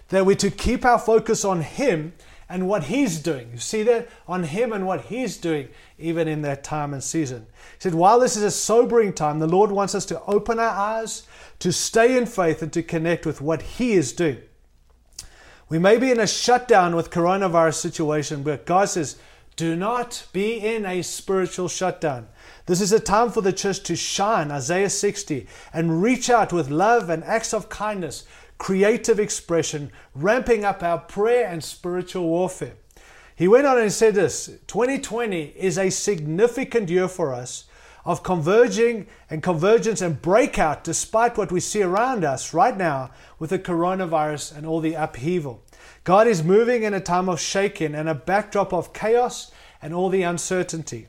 That 0.08 0.24
we're 0.24 0.36
to 0.36 0.50
keep 0.50 0.86
our 0.86 0.98
focus 0.98 1.44
on 1.44 1.60
Him 1.60 2.14
and 2.48 2.68
what 2.68 2.84
He's 2.84 3.18
doing. 3.18 3.50
You 3.52 3.58
see 3.58 3.82
that? 3.84 4.08
On 4.28 4.44
Him 4.44 4.72
and 4.72 4.86
what 4.86 5.02
He's 5.02 5.36
doing, 5.36 5.68
even 5.98 6.28
in 6.28 6.42
that 6.42 6.64
time 6.64 6.92
and 6.92 7.02
season. 7.02 7.46
He 7.74 7.80
said, 7.80 7.94
While 7.94 8.20
this 8.20 8.36
is 8.36 8.42
a 8.42 8.50
sobering 8.50 9.12
time, 9.12 9.38
the 9.38 9.46
Lord 9.46 9.70
wants 9.70 9.94
us 9.94 10.06
to 10.06 10.22
open 10.24 10.58
our 10.58 10.70
eyes, 10.70 11.26
to 11.58 11.72
stay 11.72 12.16
in 12.16 12.26
faith, 12.26 12.62
and 12.62 12.72
to 12.72 12.82
connect 12.82 13.26
with 13.26 13.40
what 13.40 13.62
He 13.62 13.92
is 13.92 14.12
doing. 14.12 14.38
We 15.68 15.78
may 15.78 15.96
be 15.96 16.10
in 16.12 16.20
a 16.20 16.26
shutdown 16.26 16.94
with 16.94 17.10
coronavirus 17.10 17.74
situation, 17.74 18.42
but 18.44 18.66
God 18.66 18.88
says, 18.88 19.16
do 19.56 19.74
not 19.74 20.26
be 20.34 20.58
in 20.58 20.84
a 20.84 21.00
spiritual 21.00 21.68
shutdown. 21.68 22.28
This 22.66 22.82
is 22.82 22.92
a 22.92 23.00
time 23.00 23.30
for 23.30 23.40
the 23.40 23.54
church 23.54 23.82
to 23.84 23.96
shine, 23.96 24.50
Isaiah 24.50 24.90
60, 24.90 25.46
and 25.72 26.02
reach 26.02 26.28
out 26.28 26.52
with 26.52 26.68
love 26.68 27.08
and 27.08 27.24
acts 27.24 27.54
of 27.54 27.70
kindness, 27.70 28.26
creative 28.58 29.20
expression, 29.20 29.90
ramping 30.14 30.64
up 30.64 30.82
our 30.82 30.98
prayer 30.98 31.46
and 31.46 31.62
spiritual 31.62 32.24
warfare. 32.24 32.74
He 33.34 33.48
went 33.48 33.66
on 33.66 33.78
and 33.78 33.92
said 33.92 34.14
this 34.14 34.46
2020 34.66 35.54
is 35.56 35.76
a 35.76 35.90
significant 35.90 36.88
year 36.88 37.08
for 37.08 37.34
us 37.34 37.64
of 38.06 38.22
converging 38.22 39.06
and 39.28 39.42
convergence 39.42 40.00
and 40.00 40.22
breakout 40.22 40.84
despite 40.84 41.36
what 41.36 41.50
we 41.50 41.60
see 41.60 41.82
around 41.82 42.24
us 42.24 42.54
right 42.54 42.76
now 42.76 43.10
with 43.38 43.50
the 43.50 43.58
coronavirus 43.58 44.56
and 44.56 44.64
all 44.64 44.80
the 44.80 44.94
upheaval. 44.94 45.62
God 46.04 46.28
is 46.28 46.42
moving 46.42 46.84
in 46.84 46.94
a 46.94 47.00
time 47.00 47.28
of 47.28 47.40
shaking 47.40 47.94
and 47.94 48.08
a 48.08 48.14
backdrop 48.14 48.72
of 48.72 48.92
chaos 48.92 49.50
and 49.82 49.92
all 49.92 50.08
the 50.08 50.22
uncertainty. 50.22 51.08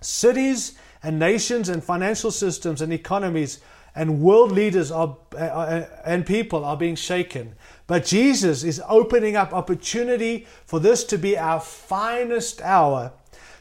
Cities 0.00 0.78
and 1.02 1.18
nations 1.18 1.68
and 1.68 1.82
financial 1.82 2.30
systems 2.30 2.82
and 2.82 2.92
economies 2.92 3.60
and 3.98 4.20
world 4.20 4.52
leaders 4.52 4.92
are, 4.92 5.16
uh, 5.34 5.38
uh, 5.38 5.88
and 6.04 6.24
people 6.24 6.64
are 6.64 6.76
being 6.76 6.94
shaken. 6.94 7.56
But 7.88 8.04
Jesus 8.04 8.62
is 8.62 8.80
opening 8.88 9.34
up 9.34 9.52
opportunity 9.52 10.46
for 10.64 10.78
this 10.78 11.02
to 11.04 11.18
be 11.18 11.36
our 11.36 11.58
finest 11.58 12.62
hour 12.62 13.10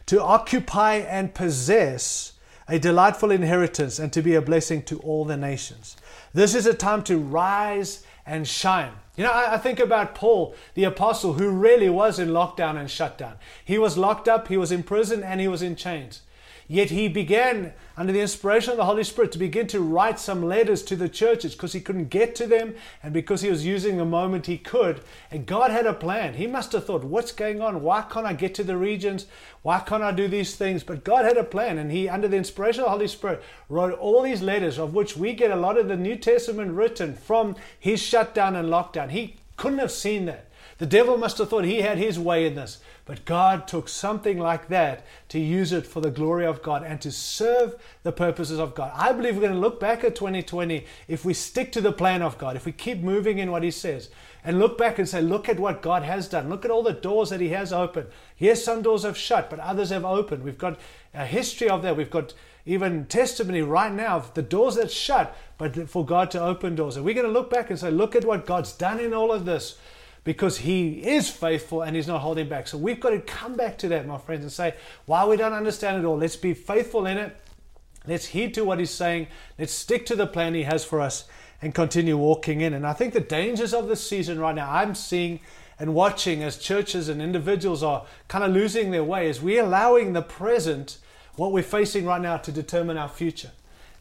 to 0.06 0.22
occupy 0.22 0.98
and 0.98 1.34
possess 1.34 2.34
a 2.68 2.78
delightful 2.78 3.32
inheritance 3.32 3.98
and 3.98 4.14
to 4.14 4.22
be 4.22 4.36
a 4.36 4.42
blessing 4.42 4.84
to 4.84 5.00
all 5.00 5.26
the 5.26 5.38
nations. 5.38 5.98
This 6.36 6.54
is 6.54 6.68
a 6.68 6.74
time 6.74 7.02
to 7.06 7.18
rise 7.18 8.06
and 8.24 8.48
shine. 8.48 8.92
You 9.16 9.24
know, 9.24 9.32
I, 9.32 9.56
I, 9.56 9.58
think 9.58 9.80
about 9.80 10.14
Paul, 10.14 10.54
the 10.76 10.84
apostle, 10.84 11.34
who 11.34 11.50
really 11.50 11.90
was 11.90 12.20
in 12.20 12.30
lockdown 12.30 12.78
and 12.78 12.92
shutdown. 12.92 13.38
He 13.66 13.80
was 13.80 13.98
locked 13.98 14.28
up, 14.28 14.50
he 14.50 14.58
was 14.58 14.72
in 14.72 14.84
prison, 14.84 15.24
and 15.24 15.42
he 15.42 15.48
was 15.48 15.64
in 15.64 15.76
chains. 15.76 16.22
Yet 16.70 16.90
he 16.90 17.08
began, 17.08 17.72
under 17.96 18.12
the 18.12 18.20
inspiration 18.20 18.72
of 18.72 18.78
the 18.78 18.86
Holy 18.86 19.06
Spirit, 19.06 19.32
to 19.32 19.38
begin 19.38 19.68
to 19.68 19.80
write 19.80 20.20
some 20.20 20.44
letters 20.44 20.84
to 20.84 20.98
the 20.98 21.08
churches 21.08 21.54
because 21.54 21.72
he 21.72 21.80
couldn't 21.80 22.10
get 22.10 22.36
to 22.36 22.46
them 22.46 22.76
and 23.02 23.14
because 23.14 23.42
he 23.42 23.50
was 23.50 23.66
using 23.66 23.96
the 23.96 24.04
moment 24.04 24.48
he 24.48 24.58
could. 24.58 25.00
And 25.32 25.46
God 25.46 25.72
had 25.72 25.86
a 25.86 25.94
plan. 25.94 26.34
He 26.34 26.46
must 26.46 26.74
have 26.74 26.86
thought, 26.86 27.06
what's 27.06 27.32
going 27.32 27.62
on? 27.62 27.82
Why 27.82 28.02
can't 28.02 28.26
I 28.26 28.34
get 28.34 28.54
to 28.56 28.66
the 28.66 28.76
regions? 28.76 29.28
Why 29.62 29.80
can't 29.80 30.04
I 30.04 30.12
do 30.12 30.28
these 30.28 30.58
things? 30.58 30.84
But 30.84 31.06
God 31.06 31.24
had 31.24 31.38
a 31.38 31.44
plan. 31.44 31.78
And 31.78 31.90
he, 31.90 32.10
under 32.10 32.28
the 32.28 32.38
inspiration 32.38 32.82
of 32.82 32.88
the 32.88 32.92
Holy 32.92 33.08
Spirit, 33.08 33.42
wrote 33.70 33.98
all 33.98 34.22
these 34.22 34.42
letters, 34.42 34.78
of 34.78 34.94
which 34.94 35.16
we 35.16 35.32
get 35.32 35.52
a 35.52 35.56
lot 35.56 35.78
of 35.78 35.88
the 35.88 35.96
New 35.96 36.18
Testament 36.18 36.74
written 36.74 37.16
from 37.16 37.56
his 37.80 38.02
shutdown 38.02 38.58
and 38.58 38.68
lockdown. 38.68 39.12
He 39.12 39.38
couldn't 39.56 39.80
have 39.80 39.92
seen 39.92 40.26
that. 40.26 40.47
The 40.78 40.86
devil 40.86 41.18
must 41.18 41.40
have 41.40 41.50
thought 41.50 41.64
he 41.64 41.82
had 41.82 41.98
his 41.98 42.20
way 42.20 42.46
in 42.46 42.56
this. 42.56 42.80
But 43.06 43.26
God 43.26 43.68
took 43.68 43.90
something 43.90 44.38
like 44.38 44.68
that 44.68 45.06
to 45.30 45.40
use 45.40 45.72
it 45.72 45.88
for 45.88 46.02
the 46.02 46.12
glory 46.12 46.46
of 46.46 46.62
God 46.62 46.84
and 46.84 47.02
to 47.02 47.12
serve 47.12 47.76
the 48.04 48.12
purposes 48.12 48.60
of 48.60 48.76
God. 48.76 48.92
I 48.94 49.12
believe 49.12 49.36
we're 49.36 49.42
going 49.42 49.54
to 49.54 49.60
look 49.60 49.80
back 49.80 50.04
at 50.04 50.16
2020 50.16 50.86
if 51.08 51.26
we 51.26 51.34
stick 51.34 51.72
to 51.72 51.82
the 51.82 51.92
plan 51.92 52.22
of 52.22 52.38
God, 52.38 52.56
if 52.56 52.66
we 52.66 52.72
keep 52.72 53.00
moving 53.00 53.40
in 53.40 53.50
what 53.50 53.64
He 53.64 53.72
says, 53.72 54.10
and 54.44 54.60
look 54.60 54.78
back 54.78 55.00
and 55.00 55.10
say, 55.10 55.22
look 55.22 55.50
at 55.50 55.60
what 55.60 55.82
God 55.82 56.04
has 56.04 56.28
done. 56.28 56.48
Look 56.48 56.64
at 56.64 56.72
all 56.72 56.84
the 56.84 56.94
doors 56.94 57.32
that 57.32 57.42
He 57.42 57.50
has 57.50 57.74
opened. 57.74 58.08
Yes, 58.38 58.64
some 58.64 58.82
doors 58.82 59.04
have 59.04 59.18
shut, 59.18 59.50
but 59.50 59.60
others 59.60 59.90
have 59.90 60.06
opened. 60.06 60.44
We've 60.44 60.58
got 60.58 60.80
a 61.14 61.26
history 61.26 61.70
of 61.70 61.82
that. 61.82 61.98
We've 61.98 62.12
got 62.12 62.34
even 62.66 63.06
testimony 63.06 63.62
right 63.62 63.92
now 63.92 64.18
of 64.18 64.34
the 64.36 64.42
doors 64.42 64.76
that 64.76 64.92
shut, 64.92 65.36
but 65.58 65.90
for 65.90 66.06
God 66.06 66.30
to 66.32 66.42
open 66.42 66.76
doors. 66.76 66.98
And 66.98 67.06
we're 67.06 67.16
going 67.16 67.26
to 67.26 67.32
look 67.32 67.50
back 67.50 67.70
and 67.70 67.80
say, 67.80 67.90
look 67.90 68.16
at 68.16 68.26
what 68.26 68.46
God's 68.46 68.74
done 68.74 69.00
in 69.00 69.14
all 69.14 69.32
of 69.32 69.46
this 69.46 69.78
because 70.28 70.58
he 70.58 71.02
is 71.08 71.30
faithful 71.30 71.84
and 71.84 71.96
he's 71.96 72.06
not 72.06 72.20
holding 72.20 72.50
back. 72.50 72.68
So 72.68 72.78
we've 72.78 73.00
got 73.00 73.12
to 73.12 73.22
come 73.22 73.56
back 73.56 73.78
to 73.78 73.88
that, 73.88 74.06
my 74.06 74.18
friends, 74.18 74.44
and 74.44 74.52
say, 74.52 74.76
while 75.06 75.30
we 75.30 75.38
don't 75.38 75.54
understand 75.54 75.98
it 75.98 76.06
all, 76.06 76.18
let's 76.18 76.36
be 76.36 76.54
faithful 76.54 77.06
in 77.06 77.18
it. 77.18 77.34
Let's 78.06 78.26
heed 78.26 78.54
to 78.56 78.66
what 78.66 78.78
he's 78.78 78.90
saying. 78.90 79.28
Let's 79.58 79.72
stick 79.72 80.06
to 80.08 80.18
the 80.18 80.28
plan 80.28 80.54
he 80.54 80.64
has 80.64 80.84
for 80.84 81.00
us 81.00 81.30
and 81.62 81.74
continue 81.74 82.18
walking 82.18 82.60
in. 82.60 82.74
And 82.74 82.86
I 82.86 82.92
think 82.92 83.14
the 83.14 83.22
dangers 83.22 83.74
of 83.74 83.88
this 83.88 84.06
season 84.06 84.38
right 84.38 84.54
now, 84.54 84.70
I'm 84.70 84.96
seeing 84.96 85.40
and 85.80 85.94
watching 85.96 86.44
as 86.44 86.58
churches 86.58 87.08
and 87.08 87.22
individuals 87.22 87.82
are 87.82 88.06
kind 88.28 88.44
of 88.44 88.52
losing 88.52 88.92
their 88.92 89.06
way, 89.06 89.30
is 89.30 89.42
we're 89.42 89.64
allowing 89.64 90.12
the 90.12 90.22
present, 90.22 90.98
what 91.38 91.54
we're 91.54 91.64
facing 91.64 92.06
right 92.06 92.22
now, 92.22 92.36
to 92.36 92.52
determine 92.52 92.98
our 92.98 93.08
future. 93.08 93.52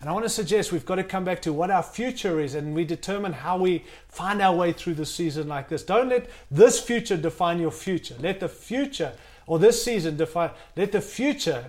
And 0.00 0.10
I 0.10 0.12
want 0.12 0.24
to 0.24 0.30
suggest 0.30 0.72
we've 0.72 0.84
got 0.84 0.96
to 0.96 1.04
come 1.04 1.24
back 1.24 1.40
to 1.42 1.52
what 1.52 1.70
our 1.70 1.82
future 1.82 2.38
is 2.38 2.54
and 2.54 2.74
we 2.74 2.84
determine 2.84 3.32
how 3.32 3.56
we 3.56 3.84
find 4.08 4.42
our 4.42 4.54
way 4.54 4.72
through 4.72 4.94
the 4.94 5.06
season 5.06 5.48
like 5.48 5.68
this. 5.68 5.82
Don't 5.82 6.08
let 6.08 6.28
this 6.50 6.78
future 6.80 7.16
define 7.16 7.58
your 7.58 7.70
future. 7.70 8.14
Let 8.20 8.40
the 8.40 8.48
future 8.48 9.12
or 9.46 9.58
this 9.58 9.82
season 9.82 10.16
define, 10.16 10.50
let 10.76 10.92
the 10.92 11.00
future 11.00 11.66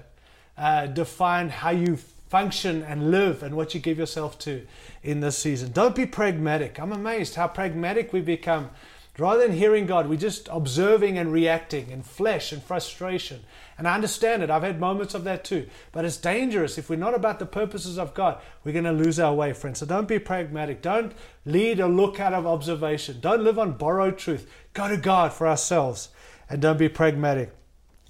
uh, 0.57 0.87
define 0.87 1.49
how 1.49 1.69
you 1.69 1.97
function 2.29 2.83
and 2.83 3.11
live 3.11 3.43
and 3.43 3.55
what 3.55 3.73
you 3.73 3.79
give 3.79 3.97
yourself 3.97 4.37
to 4.39 4.67
in 5.03 5.21
this 5.21 5.37
season. 5.37 5.71
Don't 5.71 5.95
be 5.95 6.05
pragmatic. 6.05 6.79
I'm 6.79 6.91
amazed 6.91 7.35
how 7.35 7.47
pragmatic 7.47 8.11
we 8.11 8.19
become 8.19 8.71
Rather 9.17 9.47
than 9.47 9.57
hearing 9.57 9.87
God, 9.87 10.07
we're 10.07 10.15
just 10.15 10.47
observing 10.51 11.17
and 11.17 11.33
reacting 11.33 11.89
in 11.89 12.03
flesh 12.03 12.51
and 12.51 12.61
frustration. 12.61 13.43
And 13.77 13.87
I 13.87 13.93
understand 13.93 14.41
it. 14.41 14.49
I've 14.49 14.63
had 14.63 14.79
moments 14.79 15.13
of 15.13 15.23
that 15.25 15.43
too. 15.43 15.67
But 15.91 16.03
it's 16.03 16.17
dangerous. 16.17 16.77
If 16.77 16.89
we're 16.89 16.95
not 16.95 17.13
about 17.13 17.37
the 17.37 17.45
purposes 17.45 17.99
of 17.99 18.13
God, 18.13 18.39
we're 18.63 18.71
going 18.71 18.85
to 18.85 18.91
lose 18.91 19.19
our 19.19 19.33
way, 19.33 19.53
friends. 19.53 19.79
So 19.79 19.85
don't 19.85 20.07
be 20.07 20.17
pragmatic. 20.17 20.81
Don't 20.81 21.13
lead 21.45 21.79
a 21.79 21.87
look 21.87 22.19
out 22.19 22.33
of 22.33 22.47
observation. 22.47 23.19
Don't 23.21 23.43
live 23.43 23.59
on 23.59 23.73
borrowed 23.73 24.17
truth. 24.17 24.49
Go 24.73 24.87
to 24.87 24.97
God 24.97 25.31
for 25.31 25.47
ourselves. 25.47 26.09
And 26.49 26.61
don't 26.61 26.79
be 26.79 26.89
pragmatic. 26.89 27.51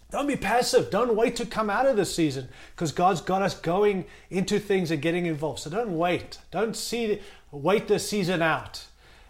Don't 0.09 0.27
be 0.27 0.37
passive. 0.37 0.89
Don't 0.89 1.17
wait 1.17 1.35
to 1.35 1.45
come 1.45 1.69
out 1.69 1.85
of 1.85 1.97
the 1.97 2.05
season 2.05 2.47
because 2.73 2.93
God's 2.93 3.19
got 3.19 3.41
us 3.41 3.59
going 3.59 4.05
into 4.29 4.59
things 4.59 4.89
and 4.89 5.01
getting 5.01 5.25
involved. 5.25 5.59
So 5.59 5.69
don't 5.69 5.97
wait. 5.97 6.37
Don't 6.49 6.77
see 6.77 7.19
wait 7.51 7.89
the 7.89 7.99
season 7.99 8.41
out. 8.41 8.85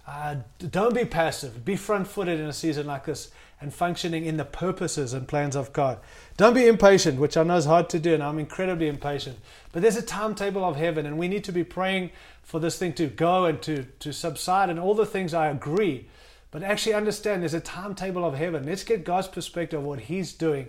Uh, 0.06 0.36
don't 0.60 0.94
be 0.94 1.04
passive. 1.04 1.66
Be 1.66 1.76
front 1.76 2.08
footed 2.08 2.40
in 2.40 2.46
a 2.46 2.54
season 2.54 2.86
like 2.86 3.06
this 3.06 3.32
and 3.60 3.74
functioning 3.74 4.26
in 4.26 4.38
the 4.38 4.46
purposes 4.46 5.14
and 5.14 5.28
plans 5.28 5.56
of 5.56 5.74
God. 5.74 6.00
Don't 6.38 6.54
be 6.54 6.68
impatient, 6.68 7.20
which 7.20 7.36
I 7.36 7.44
know 7.44 7.58
is 7.58 7.66
hard 7.66 7.90
to 7.90 8.00
do, 8.00 8.14
and 8.14 8.22
I'm 8.22 8.40
incredibly 8.40 8.88
impatient. 8.88 9.40
But 9.72 9.82
there's 9.82 9.96
a 9.96 10.02
timetable 10.02 10.64
of 10.64 10.76
heaven, 10.76 11.06
and 11.06 11.18
we 11.18 11.28
need 11.28 11.44
to 11.46 11.52
be 11.52 11.64
praying 11.64 12.12
for 12.44 12.60
this 12.60 12.78
thing 12.78 12.94
to 12.94 13.08
go 13.08 13.46
and 13.46 13.62
to, 13.64 13.84
to 13.84 14.14
subside, 14.14 14.70
and 14.70 14.80
all 14.80 14.94
the 14.94 15.06
things 15.06 15.34
I 15.34 15.48
agree. 15.48 16.08
But 16.52 16.64
actually 16.64 16.94
understand 16.94 17.42
there's 17.42 17.54
a 17.54 17.60
timetable 17.60 18.24
of 18.24 18.36
heaven. 18.36 18.66
Let's 18.66 18.84
get 18.84 19.04
God's 19.04 19.28
perspective 19.28 19.80
of 19.80 19.86
what 19.86 20.02
He's 20.02 20.34
doing. 20.34 20.68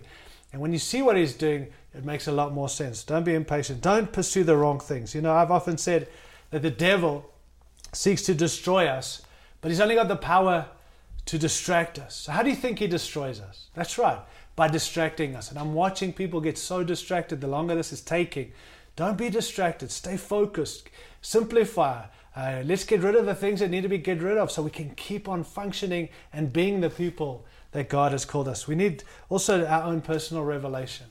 And 0.53 0.62
when 0.62 0.72
you 0.72 0.79
see 0.79 1.03
what 1.03 1.16
He's 1.16 1.35
doing, 1.35 1.68
it 1.94 2.05
makes 2.05 2.27
a 2.27 2.33
lot 2.33 2.53
more 2.53 2.68
sense. 2.68 3.05
Don't 3.05 3.24
be 3.24 3.35
impatient. 3.35 3.83
Don't 3.83 4.11
pursue 4.12 4.44
the 4.44 4.57
wrong 4.57 4.81
things. 4.81 5.14
You 5.14 5.20
know, 5.20 5.35
I've 5.35 5.51
often 5.51 5.79
said 5.79 6.09
that 6.51 6.62
the 6.62 6.70
devil 6.70 7.31
seeks 7.92 8.22
to 8.22 8.35
destroy 8.35 8.87
us 8.87 9.22
but 9.61 9.70
he's 9.70 9.81
only 9.81 9.94
got 9.94 10.09
the 10.09 10.16
power 10.16 10.66
to 11.28 11.38
distract 11.38 11.98
us. 11.98 12.16
So, 12.16 12.32
how 12.32 12.42
do 12.42 12.48
you 12.48 12.56
think 12.56 12.78
he 12.78 12.86
destroys 12.86 13.38
us? 13.38 13.68
That's 13.74 13.98
right, 13.98 14.18
by 14.56 14.66
distracting 14.66 15.36
us. 15.36 15.50
And 15.50 15.58
I'm 15.58 15.74
watching 15.74 16.10
people 16.10 16.40
get 16.40 16.56
so 16.56 16.82
distracted 16.82 17.42
the 17.42 17.46
longer 17.46 17.74
this 17.74 17.92
is 17.92 18.00
taking. 18.00 18.50
Don't 18.96 19.18
be 19.18 19.28
distracted, 19.28 19.90
stay 19.90 20.16
focused, 20.16 20.88
simplify. 21.20 22.04
Uh, 22.34 22.62
let's 22.64 22.84
get 22.84 23.02
rid 23.02 23.14
of 23.14 23.26
the 23.26 23.34
things 23.34 23.60
that 23.60 23.68
need 23.68 23.82
to 23.82 23.90
be 23.90 23.98
get 23.98 24.22
rid 24.22 24.38
of 24.38 24.50
so 24.50 24.62
we 24.62 24.70
can 24.70 24.94
keep 24.96 25.28
on 25.28 25.44
functioning 25.44 26.08
and 26.32 26.50
being 26.50 26.80
the 26.80 26.88
people 26.88 27.44
that 27.72 27.90
God 27.90 28.12
has 28.12 28.24
called 28.24 28.48
us. 28.48 28.66
We 28.66 28.74
need 28.74 29.04
also 29.28 29.66
our 29.66 29.82
own 29.82 30.00
personal 30.00 30.44
revelation. 30.44 31.08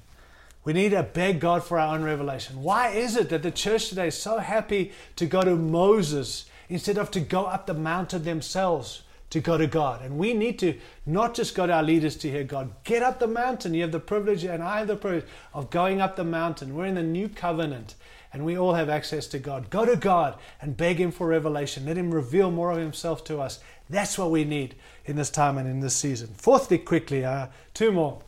We 0.63 0.73
need 0.73 0.89
to 0.89 1.03
beg 1.03 1.39
God 1.39 1.63
for 1.63 1.77
our 1.77 1.93
own 1.93 2.03
revelation. 2.03 2.63
Why 2.63 2.89
is 2.89 3.15
it 3.15 3.29
that 3.29 3.43
the 3.43 3.51
church 3.51 3.89
today 3.89 4.07
is 4.07 4.19
so 4.19 4.39
happy 4.39 4.93
to 5.15 5.27
go 5.27 5.43
to 5.43 5.55
Moses 5.55 6.47
instead 6.69 6.97
of 6.97 7.11
to 7.11 7.19
go 7.19 7.45
up 7.45 7.67
the 7.67 7.75
mountain 7.75 8.23
themselves 8.23 9.03
to 9.29 9.39
go 9.39 9.57
to 9.57 9.67
God. 9.67 10.01
And 10.01 10.17
we 10.17 10.33
need 10.33 10.57
to 10.59 10.77
not 11.05 11.33
just 11.33 11.55
go 11.55 11.67
to 11.67 11.73
our 11.73 11.83
leaders 11.83 12.15
to 12.17 12.29
hear 12.29 12.43
God. 12.43 12.71
Get 12.83 13.03
up 13.03 13.19
the 13.19 13.27
mountain. 13.27 13.73
You 13.73 13.81
have 13.81 13.91
the 13.91 13.99
privilege, 13.99 14.43
and 14.43 14.63
I 14.63 14.79
have 14.79 14.87
the 14.87 14.95
privilege 14.95 15.25
of 15.53 15.69
going 15.69 15.99
up 15.99 16.15
the 16.15 16.23
mountain. 16.23 16.75
We're 16.75 16.85
in 16.85 16.95
the 16.95 17.03
new 17.03 17.27
covenant, 17.27 17.95
and 18.31 18.45
we 18.45 18.57
all 18.57 18.73
have 18.73 18.89
access 18.89 19.27
to 19.27 19.39
God. 19.39 19.69
Go 19.69 19.85
to 19.85 19.95
God 19.95 20.37
and 20.61 20.77
beg 20.77 20.97
Him 20.97 21.11
for 21.11 21.27
revelation. 21.27 21.85
Let 21.85 21.97
Him 21.97 22.13
reveal 22.13 22.51
more 22.51 22.71
of 22.71 22.77
Himself 22.77 23.23
to 23.25 23.39
us. 23.39 23.59
That's 23.89 24.17
what 24.17 24.31
we 24.31 24.45
need 24.45 24.75
in 25.05 25.15
this 25.15 25.29
time 25.29 25.57
and 25.57 25.69
in 25.69 25.81
this 25.81 25.95
season. 25.95 26.29
Fourthly, 26.37 26.77
quickly, 26.77 27.25
uh, 27.25 27.47
two 27.73 27.91
more, 27.91 28.21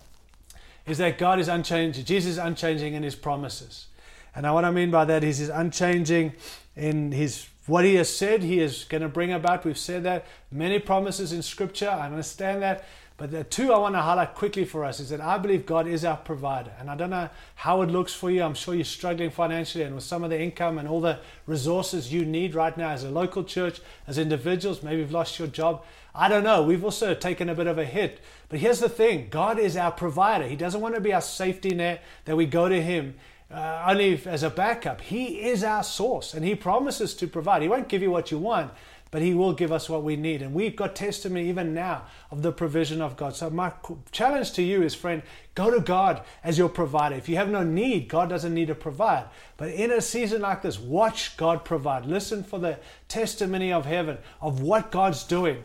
is 0.86 0.98
that 0.98 1.18
God 1.18 1.40
is 1.40 1.48
unchanging. 1.48 2.04
Jesus 2.04 2.32
is 2.32 2.38
unchanging 2.38 2.94
in 2.94 3.04
His 3.04 3.16
promises. 3.16 3.88
And 4.36 4.44
now, 4.44 4.54
what 4.54 4.66
I 4.66 4.72
mean 4.72 4.92
by 4.92 5.06
that 5.06 5.24
is 5.24 5.40
He's 5.40 5.50
unchanging 5.50 6.34
in 6.76 7.14
His 7.14 7.48
what 7.70 7.86
he 7.86 7.96
has 7.96 8.14
said 8.14 8.42
he 8.42 8.60
is 8.60 8.86
going 8.86 9.04
to 9.04 9.08
bring 9.08 9.32
about. 9.32 9.64
We've 9.64 9.78
said 9.78 10.04
that 10.04 10.26
many 10.52 10.80
promises 10.80 11.32
in 11.32 11.42
scripture. 11.44 11.90
I 11.90 12.08
understand 12.08 12.62
that. 12.64 12.84
But 13.16 13.32
the 13.32 13.44
two 13.44 13.74
I 13.74 13.78
want 13.78 13.96
to 13.96 14.02
highlight 14.02 14.34
quickly 14.34 14.64
for 14.64 14.86
us 14.86 15.02
is 15.02 15.10
that 15.10 15.20
I 15.20 15.38
believe 15.38 15.66
God 15.66 15.88
is 15.88 16.06
our 16.06 16.16
provider. 16.16 16.72
And 16.80 16.90
I 16.90 16.96
don't 16.96 17.10
know 17.10 17.30
how 17.56 17.82
it 17.82 17.90
looks 17.90 18.14
for 18.14 18.32
you. 18.32 18.42
I'm 18.42 18.54
sure 18.54 18.74
you're 18.74 18.86
struggling 18.86 19.30
financially 19.30 19.84
and 19.84 19.94
with 19.94 20.06
some 20.06 20.24
of 20.24 20.30
the 20.30 20.40
income 20.40 20.78
and 20.78 20.88
all 20.88 21.02
the 21.02 21.20
resources 21.46 22.14
you 22.14 22.24
need 22.24 22.56
right 22.56 22.76
now 22.78 22.92
as 22.92 23.04
a 23.04 23.10
local 23.10 23.44
church, 23.44 23.82
as 24.08 24.18
individuals. 24.18 24.82
Maybe 24.82 25.02
you've 25.02 25.12
lost 25.12 25.38
your 25.38 25.50
job. 25.50 25.84
I 26.16 26.30
don't 26.30 26.46
know. 26.46 26.64
We've 26.64 26.84
also 26.84 27.14
taken 27.14 27.50
a 27.50 27.56
bit 27.56 27.68
of 27.68 27.78
a 27.78 27.84
hit. 27.84 28.20
But 28.48 28.60
here's 28.60 28.80
the 28.80 28.90
thing 28.90 29.28
God 29.30 29.60
is 29.60 29.76
our 29.76 29.92
provider. 29.92 30.48
He 30.48 30.56
doesn't 30.56 30.82
want 30.82 30.96
to 30.96 31.02
be 31.02 31.14
our 31.14 31.22
safety 31.22 31.76
net 31.76 32.02
that 32.24 32.38
we 32.38 32.46
go 32.46 32.70
to 32.70 32.82
Him 32.82 33.16
uh, 33.52 33.86
only 33.88 34.22
as 34.26 34.44
a 34.44 34.50
backup. 34.50 35.02
He 35.02 35.42
is 35.42 35.64
our 35.64 35.84
source 35.84 36.34
and 36.34 36.46
He 36.46 36.56
promises 36.56 37.14
to 37.16 37.28
provide. 37.28 37.62
He 37.62 37.68
won't 37.68 37.88
give 37.88 38.02
you 38.02 38.12
what 38.12 38.32
you 38.32 38.38
want, 38.38 38.72
but 39.12 39.22
He 39.22 39.34
will 39.34 39.54
give 39.54 39.72
us 39.72 39.90
what 39.90 40.04
we 40.04 40.16
need. 40.16 40.42
And 40.42 40.54
we've 40.54 40.76
got 40.76 40.96
testimony 40.96 41.50
even 41.50 41.74
now 41.74 42.04
of 42.30 42.42
the 42.44 42.52
provision 42.52 43.02
of 43.02 43.18
God. 43.18 43.36
So, 43.36 43.50
my 43.50 43.74
challenge 44.12 44.54
to 44.54 44.62
you 44.62 44.84
is, 44.84 44.94
friend, 44.94 45.24
go 45.56 45.72
to 45.72 45.80
God 45.80 46.22
as 46.44 46.58
your 46.58 46.70
provider. 46.70 47.16
If 47.16 47.28
you 47.28 47.38
have 47.38 47.50
no 47.50 47.64
need, 47.64 48.08
God 48.08 48.30
doesn't 48.30 48.54
need 48.54 48.68
to 48.68 48.76
provide. 48.76 49.26
But 49.58 49.70
in 49.70 49.92
a 49.92 50.02
season 50.02 50.42
like 50.42 50.62
this, 50.62 50.80
watch 50.80 51.36
God 51.36 51.66
provide. 51.66 52.06
Listen 52.06 52.44
for 52.44 52.60
the 52.60 52.78
testimony 53.08 53.74
of 53.74 53.86
heaven 53.86 54.20
of 54.42 54.62
what 54.62 54.92
God's 54.92 55.24
doing. 55.24 55.64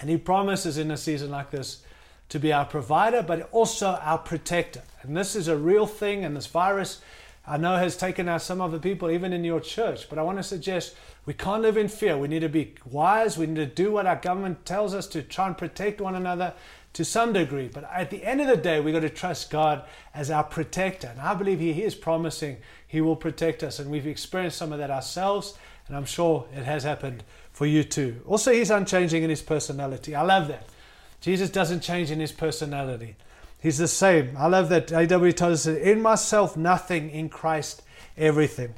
And 0.00 0.10
He 0.10 0.16
promises 0.16 0.78
in 0.78 0.90
a 0.90 0.96
season 0.96 1.30
like 1.30 1.52
this 1.52 1.82
to 2.30 2.40
be 2.40 2.52
our 2.52 2.64
provider, 2.64 3.22
but 3.22 3.48
also 3.52 3.98
our 4.02 4.18
protector. 4.18 4.82
And 5.04 5.16
this 5.16 5.36
is 5.36 5.48
a 5.48 5.56
real 5.56 5.86
thing, 5.86 6.24
and 6.24 6.36
this 6.36 6.46
virus 6.46 7.00
I 7.46 7.58
know 7.58 7.76
has 7.76 7.96
taken 7.96 8.28
out 8.28 8.40
some 8.40 8.62
of 8.62 8.72
the 8.72 8.78
people, 8.78 9.10
even 9.10 9.32
in 9.32 9.44
your 9.44 9.60
church. 9.60 10.08
But 10.08 10.18
I 10.18 10.22
want 10.22 10.38
to 10.38 10.42
suggest 10.42 10.94
we 11.26 11.34
can't 11.34 11.62
live 11.62 11.76
in 11.76 11.88
fear. 11.88 12.16
We 12.16 12.28
need 12.28 12.40
to 12.40 12.48
be 12.48 12.74
wise. 12.86 13.36
We 13.36 13.46
need 13.46 13.56
to 13.56 13.66
do 13.66 13.92
what 13.92 14.06
our 14.06 14.16
government 14.16 14.64
tells 14.64 14.94
us 14.94 15.06
to 15.08 15.22
try 15.22 15.46
and 15.46 15.58
protect 15.58 16.00
one 16.00 16.14
another 16.14 16.54
to 16.94 17.04
some 17.04 17.34
degree. 17.34 17.68
But 17.68 17.84
at 17.92 18.10
the 18.10 18.24
end 18.24 18.40
of 18.40 18.46
the 18.46 18.56
day, 18.56 18.80
we've 18.80 18.94
got 18.94 19.00
to 19.00 19.10
trust 19.10 19.50
God 19.50 19.84
as 20.14 20.30
our 20.30 20.44
protector. 20.44 21.08
And 21.08 21.20
I 21.20 21.34
believe 21.34 21.60
He 21.60 21.82
is 21.82 21.94
promising 21.94 22.58
He 22.86 23.02
will 23.02 23.16
protect 23.16 23.62
us. 23.62 23.78
And 23.78 23.90
we've 23.90 24.06
experienced 24.06 24.56
some 24.56 24.72
of 24.72 24.78
that 24.78 24.90
ourselves. 24.90 25.58
And 25.86 25.96
I'm 25.96 26.06
sure 26.06 26.46
it 26.56 26.64
has 26.64 26.82
happened 26.82 27.24
for 27.52 27.66
you 27.66 27.84
too. 27.84 28.22
Also, 28.26 28.52
He's 28.52 28.70
unchanging 28.70 29.22
in 29.22 29.28
His 29.28 29.42
personality. 29.42 30.14
I 30.14 30.22
love 30.22 30.48
that. 30.48 30.66
Jesus 31.20 31.50
doesn't 31.50 31.80
change 31.80 32.10
in 32.10 32.20
His 32.20 32.32
personality. 32.32 33.16
He's 33.64 33.78
the 33.78 33.88
same. 33.88 34.36
I 34.36 34.46
love 34.46 34.68
that 34.68 34.92
A.W. 34.92 35.32
tells 35.32 35.66
us, 35.66 35.74
In 35.78 36.02
myself, 36.02 36.54
nothing, 36.54 37.08
in 37.08 37.30
Christ, 37.30 37.80
everything. 38.14 38.74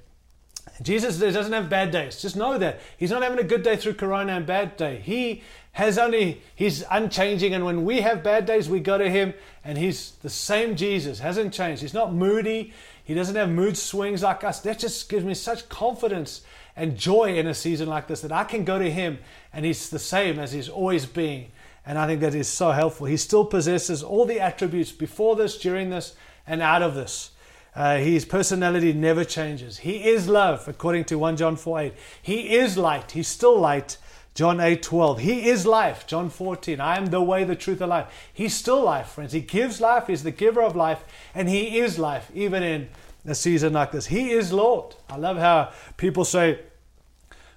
Jesus 0.81 1.19
doesn't 1.19 1.53
have 1.53 1.69
bad 1.69 1.91
days. 1.91 2.23
Just 2.23 2.37
know 2.37 2.57
that. 2.57 2.79
He's 2.97 3.11
not 3.11 3.25
having 3.25 3.41
a 3.41 3.43
good 3.43 3.65
day 3.65 3.75
through 3.75 3.95
Corona 3.95 4.35
and 4.35 4.47
bad 4.47 4.77
day. 4.77 5.01
He 5.03 5.43
has 5.73 5.99
only, 5.99 6.41
he's 6.55 6.85
unchanging. 6.89 7.53
And 7.53 7.65
when 7.65 7.85
we 7.85 8.03
have 8.03 8.23
bad 8.23 8.47
days, 8.47 8.69
we 8.69 8.79
go 8.79 8.97
to 8.97 9.11
him 9.11 9.35
and 9.65 9.77
he's 9.77 10.13
the 10.23 10.31
same 10.31 10.77
Jesus, 10.77 11.19
hasn't 11.19 11.53
changed. 11.53 11.83
He's 11.83 11.93
not 11.93 12.15
moody. 12.15 12.73
He 13.03 13.13
doesn't 13.13 13.35
have 13.35 13.51
mood 13.51 13.77
swings 13.77 14.23
like 14.23 14.45
us. 14.45 14.61
That 14.61 14.79
just 14.79 15.09
gives 15.09 15.25
me 15.25 15.35
such 15.35 15.69
confidence 15.69 16.43
and 16.77 16.97
joy 16.97 17.37
in 17.37 17.49
a 17.49 17.55
season 17.55 17.89
like 17.89 18.07
this 18.07 18.21
that 18.21 18.31
I 18.31 18.45
can 18.45 18.63
go 18.63 18.79
to 18.79 18.89
him 18.89 19.19
and 19.53 19.65
he's 19.65 19.91
the 19.91 19.99
same 19.99 20.39
as 20.39 20.53
he's 20.53 20.69
always 20.69 21.07
been. 21.07 21.47
And 21.87 21.99
I 21.99 22.07
think 22.07 22.21
that 22.21 22.35
is 22.35 22.49
so 22.49 22.73
helpful. 22.73 23.07
He 23.07 23.17
still 23.17 23.45
possesses 23.45 24.03
all 24.03 24.25
the 24.25 24.41
attributes 24.41 24.91
before 24.91 25.37
this, 25.37 25.57
during 25.57 25.91
this, 25.91 26.15
and 26.47 26.61
out 26.61 26.83
of 26.83 26.95
this. 26.95 27.31
Uh, 27.77 27.99
his 27.99 28.25
personality 28.25 28.93
never 28.93 29.23
changes. 29.23 29.79
He 29.79 30.09
is 30.09 30.29
love, 30.29 30.67
according 30.67 31.05
to 31.07 31.19
1 31.19 31.37
John 31.37 31.57
4 31.57 31.81
8. 31.81 31.95
He 32.23 32.57
is 32.57 32.77
light. 32.77 33.13
He's 33.13 33.29
still 33.29 33.59
light. 33.59 33.99
John 34.35 34.61
8 34.61 34.83
12. 34.83 35.21
He 35.21 35.49
is 35.49 35.65
life. 35.65 36.07
John 36.07 36.29
14. 36.29 36.81
I 36.81 36.97
am 36.97 37.07
the 37.07 37.23
way, 37.23 37.45
the 37.45 37.55
truth, 37.55 37.81
and 37.81 37.91
life. 37.91 38.07
He's 38.33 38.55
still 38.55 38.83
life, 38.83 39.09
friends. 39.09 39.33
He 39.33 39.41
gives 39.41 39.81
life. 39.81 40.07
He's 40.09 40.23
the 40.23 40.31
giver 40.31 40.63
of 40.63 40.75
life. 40.75 41.05
And 41.35 41.49
He 41.49 41.79
is 41.79 41.99
life, 41.99 42.31
even 42.35 42.63
in 42.63 42.89
a 43.27 43.35
season 43.35 43.75
like 43.75 43.93
this. 43.93 44.07
He 44.07 44.31
is 44.31 44.53
Lord. 44.53 44.95
I 45.09 45.17
love 45.17 45.37
how 45.37 45.73
people 45.97 46.25
say, 46.25 46.61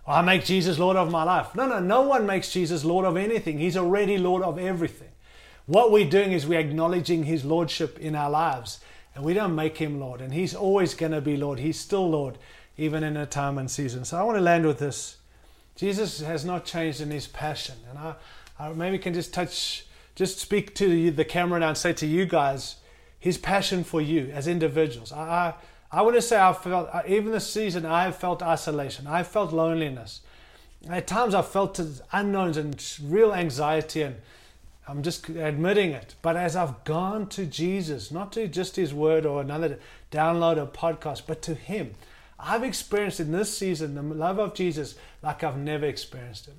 I 0.09 0.21
make 0.23 0.43
Jesus 0.43 0.79
Lord 0.79 0.97
of 0.97 1.11
my 1.11 1.23
life. 1.23 1.53
No, 1.53 1.67
no, 1.67 1.79
no 1.79 2.01
one 2.01 2.25
makes 2.25 2.51
Jesus 2.51 2.83
Lord 2.83 3.05
of 3.05 3.15
anything. 3.15 3.59
He's 3.59 3.77
already 3.77 4.17
Lord 4.17 4.41
of 4.41 4.57
everything. 4.57 5.09
What 5.67 5.91
we're 5.91 6.09
doing 6.09 6.31
is 6.31 6.47
we're 6.47 6.59
acknowledging 6.59 7.25
His 7.25 7.45
Lordship 7.45 7.99
in 7.99 8.15
our 8.15 8.31
lives, 8.31 8.79
and 9.13 9.23
we 9.23 9.35
don't 9.35 9.53
make 9.53 9.77
Him 9.77 9.99
Lord. 9.99 10.19
And 10.19 10.33
He's 10.33 10.55
always 10.55 10.95
going 10.95 11.11
to 11.11 11.21
be 11.21 11.37
Lord. 11.37 11.59
He's 11.59 11.79
still 11.79 12.09
Lord, 12.09 12.39
even 12.75 13.03
in 13.03 13.15
a 13.17 13.27
time 13.27 13.59
and 13.59 13.69
season. 13.69 14.03
So 14.03 14.17
I 14.17 14.23
want 14.23 14.37
to 14.39 14.41
land 14.41 14.65
with 14.65 14.79
this. 14.79 15.17
Jesus 15.75 16.21
has 16.21 16.43
not 16.43 16.65
changed 16.65 17.01
in 17.01 17.11
His 17.11 17.27
passion. 17.27 17.75
And 17.87 17.99
I, 17.99 18.15
I 18.57 18.69
maybe 18.73 18.97
can 18.97 19.13
just 19.13 19.31
touch, 19.31 19.85
just 20.15 20.39
speak 20.39 20.73
to 20.75 21.11
the 21.11 21.23
camera 21.23 21.59
now 21.59 21.67
and 21.67 21.77
say 21.77 21.93
to 21.93 22.07
you 22.07 22.25
guys, 22.25 22.77
His 23.19 23.37
passion 23.37 23.83
for 23.83 24.01
you 24.01 24.31
as 24.33 24.47
individuals. 24.47 25.11
I, 25.11 25.19
I 25.19 25.53
I 25.91 26.03
want 26.03 26.15
to 26.15 26.21
say 26.21 26.39
I 26.39 26.53
felt, 26.53 26.89
uh, 26.93 27.01
even 27.07 27.31
this 27.31 27.51
season, 27.51 27.85
I 27.85 28.11
felt 28.11 28.43
isolation. 28.43 29.07
I 29.07 29.23
felt 29.23 29.51
loneliness. 29.51 30.21
At 30.87 31.07
times, 31.07 31.33
I've 31.33 31.47
felt 31.47 31.79
unknowns 32.11 32.57
and 32.57 32.97
real 33.03 33.33
anxiety, 33.33 34.03
and 34.03 34.17
I'm 34.87 35.01
just 35.01 35.27
admitting 35.29 35.91
it. 35.91 36.15
But 36.21 36.37
as 36.37 36.55
I've 36.55 36.83
gone 36.83 37.27
to 37.29 37.45
Jesus, 37.45 38.11
not 38.11 38.31
to 38.33 38.47
just 38.47 38.75
His 38.75 38.93
Word 38.93 39.25
or 39.25 39.41
another 39.41 39.79
download 40.11 40.57
or 40.57 40.67
podcast, 40.67 41.23
but 41.25 41.41
to 41.43 41.55
Him, 41.55 41.95
I've 42.39 42.63
experienced 42.63 43.19
in 43.19 43.31
this 43.31 43.55
season 43.55 43.95
the 43.95 44.01
love 44.01 44.39
of 44.39 44.53
Jesus 44.53 44.95
like 45.21 45.43
I've 45.43 45.57
never 45.57 45.85
experienced 45.85 46.47
it. 46.47 46.55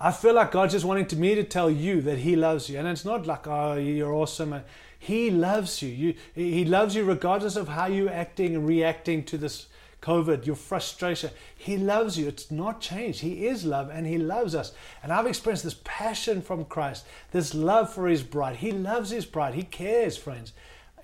I 0.00 0.12
feel 0.12 0.34
like 0.34 0.52
God's 0.52 0.74
just 0.74 0.84
wanting 0.84 1.06
to 1.06 1.16
me 1.16 1.34
to 1.34 1.42
tell 1.42 1.70
you 1.70 2.00
that 2.02 2.18
He 2.18 2.36
loves 2.36 2.68
you, 2.68 2.78
and 2.78 2.86
it's 2.86 3.04
not 3.04 3.26
like 3.26 3.46
oh 3.46 3.74
you're 3.74 4.12
awesome. 4.12 4.62
He 4.98 5.30
loves 5.30 5.80
you. 5.82 5.88
you. 5.88 6.14
He 6.34 6.64
loves 6.64 6.94
you 6.94 7.04
regardless 7.04 7.56
of 7.56 7.68
how 7.68 7.86
you're 7.86 8.10
acting 8.10 8.54
and 8.56 8.66
reacting 8.66 9.24
to 9.24 9.38
this 9.38 9.66
COVID, 10.02 10.46
your 10.46 10.56
frustration. 10.56 11.30
He 11.56 11.76
loves 11.76 12.18
you. 12.18 12.28
It's 12.28 12.50
not 12.50 12.80
changed. 12.80 13.20
He 13.20 13.46
is 13.46 13.64
love 13.64 13.90
and 13.90 14.06
He 14.06 14.18
loves 14.18 14.54
us. 14.54 14.72
And 15.02 15.12
I've 15.12 15.26
experienced 15.26 15.64
this 15.64 15.80
passion 15.84 16.42
from 16.42 16.64
Christ, 16.64 17.04
this 17.32 17.54
love 17.54 17.92
for 17.92 18.06
His 18.06 18.22
bride. 18.22 18.56
He 18.56 18.72
loves 18.72 19.10
His 19.10 19.26
bride. 19.26 19.54
He 19.54 19.64
cares, 19.64 20.16
friends. 20.16 20.52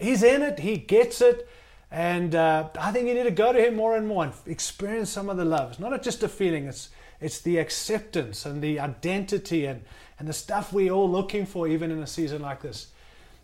He's 0.00 0.22
in 0.22 0.42
it, 0.42 0.61
He 0.61 0.76
gets 0.76 1.20
it. 1.20 1.48
And 1.90 2.35
uh, 2.35 2.68
I 2.78 2.90
think 2.92 3.07
you 3.07 3.14
need 3.14 3.24
to 3.24 3.30
go 3.30 3.52
to 3.52 3.61
Him 3.61 3.76
more 3.76 3.96
and 3.96 4.07
more 4.07 4.24
and 4.24 4.33
experience 4.46 5.11
some 5.11 5.28
of 5.28 5.37
the 5.37 5.44
love. 5.44 5.72
It's 5.72 5.80
not 5.80 6.02
just 6.02 6.22
a 6.22 6.28
feeling, 6.28 6.66
it's, 6.66 6.90
it's 7.20 7.40
the 7.40 7.59
acceptance 7.59 8.44
and 8.44 8.62
the 8.62 8.81
identity 8.81 9.66
and, 9.66 9.83
and 10.18 10.29
the 10.29 10.33
stuff 10.33 10.72
we're 10.72 10.92
all 10.92 11.11
looking 11.11 11.46
for, 11.46 11.68
even 11.68 11.90
in 11.90 12.00
a 12.00 12.07
season 12.07 12.42
like 12.42 12.62
this. 12.62 12.88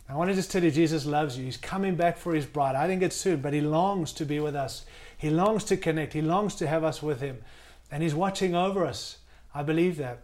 I 0.09 0.15
want 0.15 0.29
to 0.31 0.35
just 0.35 0.51
tell 0.51 0.65
you, 0.65 0.73
Jesus 0.73 1.07
loves 1.07 1.39
you. 1.39 1.45
He's 1.45 1.57
coming 1.57 1.95
back 1.95 2.17
for 2.17 2.35
his 2.35 2.45
bride. 2.45 2.75
I 2.75 2.89
think 2.89 3.03
it's 3.03 3.15
soon, 3.15 3.41
but 3.41 3.53
he 3.53 3.61
longs 3.61 4.13
to 4.15 4.27
be 4.27 4.41
with 4.41 4.57
us. 4.57 4.85
He 5.17 5.31
longs 5.31 5.63
to 5.65 5.77
connect. 5.77 6.15
He 6.15 6.21
longs 6.21 6.57
to 6.57 6.67
have 6.67 6.83
us 6.83 7.01
with 7.01 7.21
him. 7.21 7.39
And 7.93 8.03
he's 8.03 8.15
watching 8.15 8.57
over 8.57 8.85
us. 8.85 9.19
I 9.55 9.63
believe 9.63 9.97
that. 9.99 10.23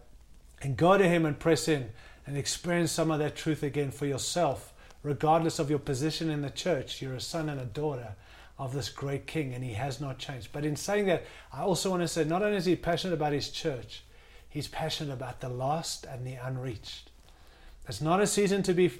And 0.61 0.75
go 0.75 0.97
to 0.97 1.07
him 1.07 1.25
and 1.25 1.39
press 1.39 1.69
in 1.69 1.89
and 2.25 2.35
experience 2.35 2.91
some 2.91 3.11
of 3.11 3.19
that 3.19 3.37
truth 3.37 3.63
again 3.63 3.91
for 3.91 4.05
yourself, 4.05 4.73
regardless 5.03 5.57
of 5.57 5.69
your 5.69 5.79
position 5.79 6.29
in 6.29 6.41
the 6.41 6.49
church. 6.49 7.01
You're 7.01 7.15
a 7.15 7.21
son 7.21 7.47
and 7.47 7.61
a 7.61 7.65
daughter 7.65 8.15
of 8.57 8.73
this 8.73 8.89
great 8.89 9.27
king, 9.27 9.53
and 9.53 9.63
he 9.63 9.73
has 9.73 10.01
not 10.01 10.17
changed. 10.17 10.49
But 10.51 10.65
in 10.65 10.75
saying 10.75 11.05
that, 11.05 11.25
I 11.53 11.61
also 11.61 11.89
want 11.91 12.01
to 12.01 12.07
say 12.07 12.23
not 12.23 12.41
only 12.41 12.57
is 12.57 12.65
he 12.65 12.75
passionate 12.75 13.13
about 13.13 13.33
his 13.33 13.49
church, 13.49 14.03
he's 14.49 14.67
passionate 14.67 15.13
about 15.13 15.41
the 15.41 15.49
lost 15.49 16.05
and 16.05 16.25
the 16.25 16.33
unreached. 16.33 17.11
It's 17.87 18.01
not 18.01 18.21
a 18.21 18.27
season 18.27 18.63
to 18.63 18.73
be 18.73 18.91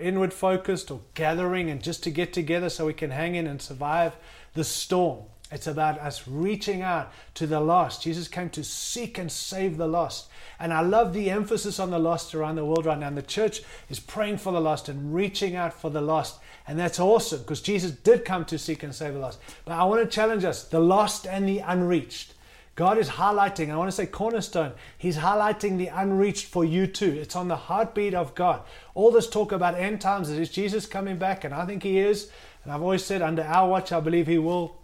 inward 0.00 0.32
focused 0.32 0.90
or 0.90 1.00
gathering 1.14 1.70
and 1.70 1.82
just 1.82 2.02
to 2.04 2.10
get 2.10 2.32
together 2.32 2.68
so 2.68 2.86
we 2.86 2.92
can 2.92 3.10
hang 3.10 3.34
in 3.34 3.46
and 3.46 3.60
survive 3.60 4.16
the 4.54 4.64
storm. 4.64 5.24
It's 5.50 5.66
about 5.66 5.98
us 5.98 6.28
reaching 6.28 6.82
out 6.82 7.10
to 7.34 7.46
the 7.46 7.60
lost. 7.60 8.02
Jesus 8.02 8.28
came 8.28 8.50
to 8.50 8.62
seek 8.62 9.16
and 9.16 9.32
save 9.32 9.78
the 9.78 9.86
lost. 9.86 10.28
And 10.60 10.72
I 10.72 10.80
love 10.80 11.14
the 11.14 11.30
emphasis 11.30 11.80
on 11.80 11.90
the 11.90 11.98
lost 11.98 12.34
around 12.34 12.56
the 12.56 12.64
world 12.64 12.84
right 12.84 12.98
now. 12.98 13.08
And 13.08 13.16
the 13.16 13.22
church 13.22 13.62
is 13.88 13.98
praying 13.98 14.38
for 14.38 14.52
the 14.52 14.60
lost 14.60 14.88
and 14.88 15.14
reaching 15.14 15.56
out 15.56 15.72
for 15.72 15.90
the 15.90 16.02
lost. 16.02 16.38
And 16.66 16.78
that's 16.78 17.00
awesome 17.00 17.40
because 17.40 17.62
Jesus 17.62 17.92
did 17.92 18.26
come 18.26 18.44
to 18.46 18.58
seek 18.58 18.82
and 18.82 18.94
save 18.94 19.14
the 19.14 19.20
lost. 19.20 19.40
But 19.64 19.72
I 19.72 19.84
want 19.84 20.02
to 20.02 20.14
challenge 20.14 20.44
us 20.44 20.64
the 20.64 20.80
lost 20.80 21.26
and 21.26 21.48
the 21.48 21.60
unreached. 21.60 22.34
God 22.74 22.98
is 22.98 23.08
highlighting, 23.08 23.70
I 23.70 23.76
want 23.76 23.88
to 23.88 23.96
say 23.96 24.06
cornerstone, 24.06 24.72
He's 24.96 25.16
highlighting 25.16 25.78
the 25.78 25.88
unreached 25.88 26.46
for 26.46 26.64
you 26.64 26.86
too. 26.86 27.10
It's 27.10 27.34
on 27.34 27.48
the 27.48 27.56
heartbeat 27.56 28.14
of 28.14 28.36
God. 28.36 28.62
All 28.94 29.10
this 29.10 29.28
talk 29.28 29.50
about 29.50 29.74
end 29.74 30.00
times 30.00 30.30
is 30.30 30.48
Jesus 30.48 30.86
coming 30.86 31.16
back, 31.16 31.42
and 31.42 31.52
I 31.52 31.66
think 31.66 31.82
He 31.82 31.98
is. 31.98 32.30
And 32.62 32.72
I've 32.72 32.82
always 32.82 33.04
said, 33.04 33.20
under 33.20 33.42
our 33.42 33.68
watch, 33.68 33.90
I 33.90 33.98
believe 33.98 34.28
He 34.28 34.38
will. 34.38 34.76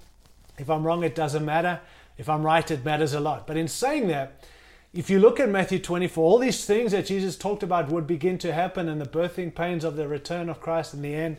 If 0.58 0.70
I'm 0.70 0.84
wrong, 0.84 1.02
it 1.02 1.14
doesn't 1.14 1.44
matter. 1.44 1.80
If 2.16 2.28
I'm 2.28 2.42
right, 2.42 2.68
it 2.70 2.84
matters 2.84 3.12
a 3.12 3.20
lot. 3.20 3.46
But 3.46 3.56
in 3.56 3.68
saying 3.68 4.08
that, 4.08 4.44
if 4.92 5.10
you 5.10 5.18
look 5.18 5.40
at 5.40 5.48
Matthew 5.48 5.80
24, 5.80 6.24
all 6.24 6.38
these 6.38 6.64
things 6.64 6.92
that 6.92 7.06
Jesus 7.06 7.36
talked 7.36 7.64
about 7.64 7.90
would 7.90 8.06
begin 8.06 8.38
to 8.38 8.52
happen 8.52 8.88
in 8.88 9.00
the 9.00 9.04
birthing 9.04 9.52
pains 9.52 9.82
of 9.82 9.96
the 9.96 10.06
return 10.06 10.48
of 10.48 10.60
Christ 10.60 10.94
in 10.94 11.02
the 11.02 11.14
end. 11.14 11.38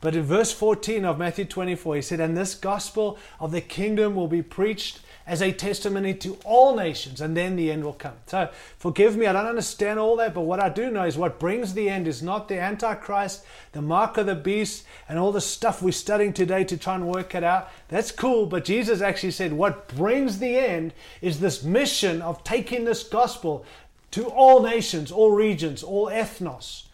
But 0.00 0.14
in 0.14 0.22
verse 0.22 0.52
14 0.52 1.04
of 1.04 1.18
Matthew 1.18 1.44
24, 1.44 1.96
he 1.96 2.02
said, 2.02 2.20
And 2.20 2.36
this 2.36 2.54
gospel 2.54 3.18
of 3.40 3.50
the 3.50 3.60
kingdom 3.60 4.14
will 4.14 4.28
be 4.28 4.42
preached 4.42 5.00
as 5.26 5.40
a 5.40 5.52
testimony 5.52 6.14
to 6.14 6.36
all 6.44 6.74
nations, 6.74 7.20
and 7.20 7.36
then 7.36 7.56
the 7.56 7.70
end 7.70 7.84
will 7.84 7.92
come. 7.92 8.14
So, 8.26 8.48
forgive 8.78 9.16
me, 9.16 9.26
I 9.26 9.32
don't 9.32 9.46
understand 9.46 9.98
all 9.98 10.16
that, 10.16 10.34
but 10.34 10.42
what 10.42 10.60
I 10.60 10.68
do 10.68 10.90
know 10.90 11.04
is 11.04 11.16
what 11.16 11.38
brings 11.38 11.74
the 11.74 11.88
end 11.88 12.08
is 12.08 12.22
not 12.22 12.48
the 12.48 12.58
Antichrist, 12.58 13.44
the 13.72 13.82
mark 13.82 14.16
of 14.16 14.26
the 14.26 14.34
beast, 14.34 14.84
and 15.08 15.18
all 15.18 15.32
the 15.32 15.40
stuff 15.40 15.82
we're 15.82 15.92
studying 15.92 16.32
today 16.32 16.64
to 16.64 16.76
try 16.76 16.94
and 16.94 17.06
work 17.06 17.34
it 17.34 17.44
out. 17.44 17.70
That's 17.88 18.10
cool, 18.10 18.46
but 18.46 18.64
Jesus 18.64 19.00
actually 19.00 19.32
said 19.32 19.52
what 19.52 19.88
brings 19.88 20.38
the 20.38 20.56
end 20.56 20.92
is 21.20 21.40
this 21.40 21.62
mission 21.62 22.20
of 22.22 22.42
taking 22.44 22.84
this 22.84 23.02
gospel 23.02 23.64
to 24.12 24.26
all 24.26 24.62
nations, 24.62 25.10
all 25.10 25.30
regions, 25.30 25.82
all 25.82 26.06
ethnos. 26.08 26.84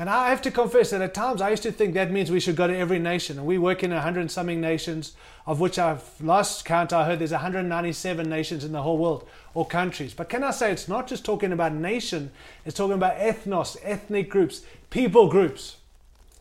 And 0.00 0.08
I 0.08 0.30
have 0.30 0.40
to 0.42 0.50
confess 0.50 0.92
that 0.92 1.02
at 1.02 1.12
times 1.12 1.42
I 1.42 1.50
used 1.50 1.62
to 1.64 1.72
think 1.72 1.92
that 1.92 2.10
means 2.10 2.30
we 2.30 2.40
should 2.40 2.56
go 2.56 2.66
to 2.66 2.74
every 2.74 2.98
nation. 2.98 3.36
And 3.36 3.46
we 3.46 3.58
work 3.58 3.82
in 3.82 3.90
100 3.90 4.18
and 4.18 4.30
something 4.30 4.58
nations, 4.58 5.12
of 5.46 5.60
which 5.60 5.78
I've 5.78 6.02
last 6.22 6.64
count 6.64 6.94
I 6.94 7.04
heard 7.04 7.18
there's 7.18 7.32
197 7.32 8.26
nations 8.26 8.64
in 8.64 8.72
the 8.72 8.80
whole 8.80 8.96
world 8.96 9.28
or 9.52 9.66
countries. 9.66 10.14
But 10.14 10.30
can 10.30 10.42
I 10.42 10.52
say 10.52 10.72
it's 10.72 10.88
not 10.88 11.06
just 11.06 11.22
talking 11.22 11.52
about 11.52 11.74
nation, 11.74 12.30
it's 12.64 12.74
talking 12.74 12.94
about 12.94 13.18
ethnos, 13.18 13.76
ethnic 13.82 14.30
groups, 14.30 14.62
people 14.88 15.28
groups. 15.28 15.76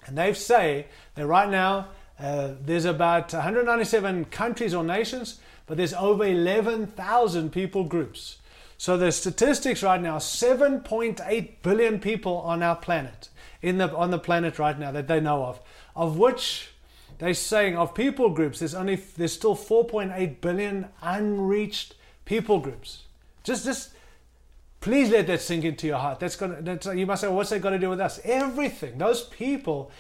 And 0.06 0.18
they 0.18 0.32
say 0.32 0.86
that 1.16 1.28
right 1.28 1.50
now 1.50 1.90
uh, 2.18 2.54
there's 2.66 2.86
about 2.86 3.34
197 3.34 4.24
countries 4.26 4.74
or 4.74 4.86
nations, 4.86 5.42
but 5.68 5.76
there's 5.76 5.94
over 5.96 6.24
11,000 6.24 7.52
people 7.52 7.84
groups. 7.84 8.38
So 8.78 8.96
the 8.96 9.12
statistics 9.12 9.84
right 9.84 10.02
now, 10.02 10.18
7.8 10.20 11.50
billion 11.62 12.00
people 12.00 12.38
on 12.38 12.64
our 12.64 12.78
planet 12.78 13.28
in 13.62 13.78
the 13.78 13.96
on 13.96 14.12
the 14.12 14.20
planet 14.20 14.60
right 14.60 14.78
now 14.78 14.92
that 14.92 15.08
they 15.08 15.20
know 15.20 15.46
of, 15.46 15.60
of 15.96 16.18
which 16.18 16.72
they're 17.18 17.34
saying 17.34 17.76
of 17.76 17.94
people 17.94 18.30
groups 18.30 18.60
there's 18.60 18.76
only 18.76 18.96
there's 18.96 19.34
still 19.34 19.56
4.8 19.56 20.42
billion 20.42 20.88
unreached 21.02 21.96
people 22.26 22.60
groups. 22.60 23.04
Just 23.44 23.66
just 23.66 23.92
please 24.82 25.10
let 25.10 25.28
that 25.28 25.42
sink 25.42 25.66
into 25.66 25.88
your 25.88 25.98
heart. 25.98 26.20
That's 26.20 26.36
gonna 26.36 26.62
that's, 26.62 26.86
you 26.86 27.06
must 27.06 27.22
say, 27.22 27.28
what's 27.28 27.50
that 27.50 27.62
got 27.62 27.72
to 27.72 27.80
do 27.80 27.90
with 27.90 28.00
us? 28.00 28.20
Everything. 28.24 28.98
Those 28.98 29.24
people 29.24 29.92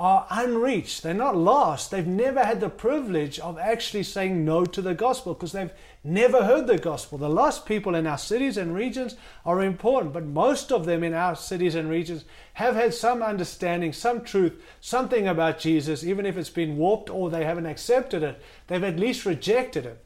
are 0.00 0.26
unreached. 0.30 1.02
They're 1.02 1.12
not 1.12 1.36
lost. 1.36 1.90
They've 1.90 2.06
never 2.06 2.42
had 2.42 2.60
the 2.60 2.70
privilege 2.70 3.38
of 3.38 3.58
actually 3.58 4.02
saying 4.02 4.46
no 4.46 4.64
to 4.64 4.80
the 4.80 4.94
gospel 4.94 5.34
because 5.34 5.52
they've 5.52 5.74
never 6.02 6.42
heard 6.42 6.66
the 6.66 6.78
gospel. 6.78 7.18
The 7.18 7.28
lost 7.28 7.66
people 7.66 7.94
in 7.94 8.06
our 8.06 8.16
cities 8.16 8.56
and 8.56 8.74
regions 8.74 9.16
are 9.44 9.62
important, 9.62 10.14
but 10.14 10.24
most 10.24 10.72
of 10.72 10.86
them 10.86 11.04
in 11.04 11.12
our 11.12 11.36
cities 11.36 11.74
and 11.74 11.90
regions 11.90 12.24
have 12.54 12.76
had 12.76 12.94
some 12.94 13.22
understanding, 13.22 13.92
some 13.92 14.24
truth, 14.24 14.64
something 14.80 15.28
about 15.28 15.58
Jesus, 15.58 16.02
even 16.02 16.24
if 16.24 16.38
it's 16.38 16.48
been 16.48 16.78
warped 16.78 17.10
or 17.10 17.28
they 17.28 17.44
haven't 17.44 17.66
accepted 17.66 18.22
it, 18.22 18.40
they've 18.68 18.82
at 18.82 18.98
least 18.98 19.26
rejected 19.26 19.84
it. 19.84 20.02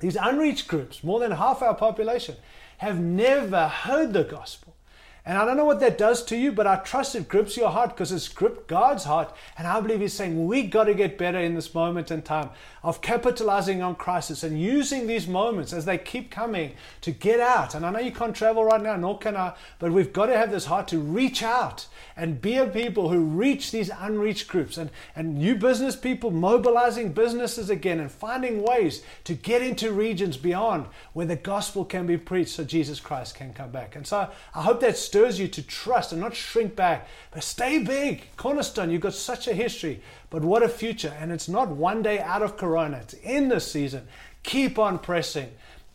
These 0.00 0.16
unreached 0.16 0.66
groups, 0.66 1.04
more 1.04 1.20
than 1.20 1.30
half 1.30 1.62
our 1.62 1.76
population, 1.76 2.34
have 2.78 2.98
never 2.98 3.68
heard 3.68 4.12
the 4.12 4.24
gospel. 4.24 4.67
And 5.28 5.36
I 5.36 5.44
don't 5.44 5.58
know 5.58 5.66
what 5.66 5.80
that 5.80 5.98
does 5.98 6.24
to 6.24 6.38
you, 6.38 6.52
but 6.52 6.66
I 6.66 6.76
trust 6.76 7.14
it 7.14 7.28
grips 7.28 7.54
your 7.54 7.68
heart 7.68 7.90
because 7.90 8.12
it's 8.12 8.28
gripped 8.28 8.66
God's 8.66 9.04
heart. 9.04 9.36
And 9.58 9.68
I 9.68 9.78
believe 9.78 10.00
He's 10.00 10.14
saying 10.14 10.46
we 10.46 10.62
got 10.62 10.84
to 10.84 10.94
get 10.94 11.18
better 11.18 11.38
in 11.38 11.54
this 11.54 11.74
moment 11.74 12.10
in 12.10 12.22
time 12.22 12.48
of 12.82 13.02
capitalizing 13.02 13.82
on 13.82 13.94
crisis 13.94 14.42
and 14.42 14.58
using 14.58 15.06
these 15.06 15.28
moments 15.28 15.74
as 15.74 15.84
they 15.84 15.98
keep 15.98 16.30
coming 16.30 16.72
to 17.02 17.10
get 17.10 17.40
out. 17.40 17.74
And 17.74 17.84
I 17.84 17.90
know 17.90 17.98
you 17.98 18.10
can't 18.10 18.34
travel 18.34 18.64
right 18.64 18.82
now, 18.82 18.96
nor 18.96 19.18
can 19.18 19.36
I, 19.36 19.52
but 19.78 19.92
we've 19.92 20.14
got 20.14 20.26
to 20.26 20.36
have 20.38 20.50
this 20.50 20.64
heart 20.64 20.88
to 20.88 20.98
reach 20.98 21.42
out 21.42 21.86
and 22.16 22.40
be 22.40 22.56
a 22.56 22.66
people 22.66 23.10
who 23.10 23.20
reach 23.20 23.70
these 23.70 23.90
unreached 24.00 24.48
groups 24.48 24.78
and, 24.78 24.88
and 25.14 25.36
new 25.36 25.56
business 25.56 25.94
people 25.94 26.30
mobilizing 26.30 27.12
businesses 27.12 27.68
again 27.68 28.00
and 28.00 28.10
finding 28.10 28.62
ways 28.62 29.02
to 29.24 29.34
get 29.34 29.60
into 29.60 29.92
regions 29.92 30.38
beyond 30.38 30.86
where 31.12 31.26
the 31.26 31.36
gospel 31.36 31.84
can 31.84 32.06
be 32.06 32.16
preached 32.16 32.52
so 32.52 32.64
Jesus 32.64 32.98
Christ 32.98 33.34
can 33.34 33.52
come 33.52 33.70
back. 33.70 33.94
And 33.94 34.06
so 34.06 34.30
I 34.54 34.62
hope 34.62 34.80
that 34.80 34.96
stirs 35.18 35.40
you 35.40 35.48
to 35.48 35.62
trust 35.62 36.12
and 36.12 36.20
not 36.20 36.32
shrink 36.32 36.76
back, 36.76 37.08
but 37.32 37.42
stay 37.42 37.82
big. 37.82 38.22
Cornerstone, 38.36 38.88
you've 38.88 39.00
got 39.00 39.14
such 39.14 39.48
a 39.48 39.52
history, 39.52 40.00
but 40.30 40.44
what 40.44 40.62
a 40.62 40.68
future. 40.68 41.12
And 41.18 41.32
it's 41.32 41.48
not 41.48 41.68
one 41.68 42.02
day 42.02 42.20
out 42.20 42.40
of 42.40 42.56
Corona, 42.56 42.98
it's 42.98 43.14
in 43.14 43.48
this 43.48 43.70
season. 43.70 44.06
Keep 44.44 44.78
on 44.78 45.00
pressing, 45.00 45.50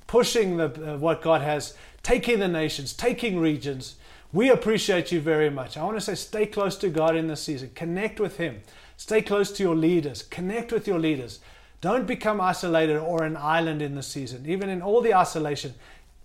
pushing 0.07 0.57
the, 0.57 0.65
uh, 0.65 0.97
what 0.97 1.21
God 1.21 1.41
has, 1.41 1.73
taking 2.01 2.39
the 2.39 2.49
nations, 2.49 2.91
taking 2.91 3.39
regions. 3.39 3.95
We 4.33 4.49
appreciate 4.49 5.13
you 5.13 5.21
very 5.21 5.49
much. 5.49 5.77
I 5.77 5.83
want 5.83 5.95
to 5.95 6.01
say 6.01 6.15
stay 6.15 6.45
close 6.45 6.75
to 6.77 6.89
God 6.89 7.15
in 7.15 7.27
this 7.27 7.41
season. 7.41 7.71
Connect 7.75 8.19
with 8.19 8.35
Him. 8.35 8.61
Stay 8.97 9.21
close 9.21 9.53
to 9.53 9.63
your 9.63 9.75
leaders. 9.75 10.23
Connect 10.23 10.73
with 10.73 10.85
your 10.85 10.99
leaders. 10.99 11.39
Don't 11.79 12.05
become 12.05 12.41
isolated 12.41 12.97
or 12.97 13.23
an 13.23 13.37
island 13.37 13.81
in 13.81 13.95
the 13.95 14.03
season. 14.03 14.45
Even 14.47 14.69
in 14.69 14.81
all 14.81 14.99
the 15.01 15.13
isolation, 15.13 15.75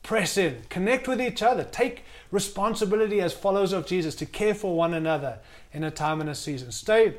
press 0.03 0.37
in. 0.37 0.63
Connect 0.69 1.09
with 1.09 1.21
each 1.21 1.43
other. 1.43 1.65
Take 1.65 2.05
responsibility 2.31 3.21
as 3.21 3.33
followers 3.33 3.73
of 3.73 3.87
Jesus 3.87 4.15
to 4.17 4.27
care 4.27 4.55
for 4.55 4.77
one 4.77 4.95
another 4.95 5.39
in 5.73 5.85
a 5.85 5.91
time 5.91 6.21
and 6.21 6.31
a 6.31 6.35
season. 6.35 6.73
Stay 6.73 7.15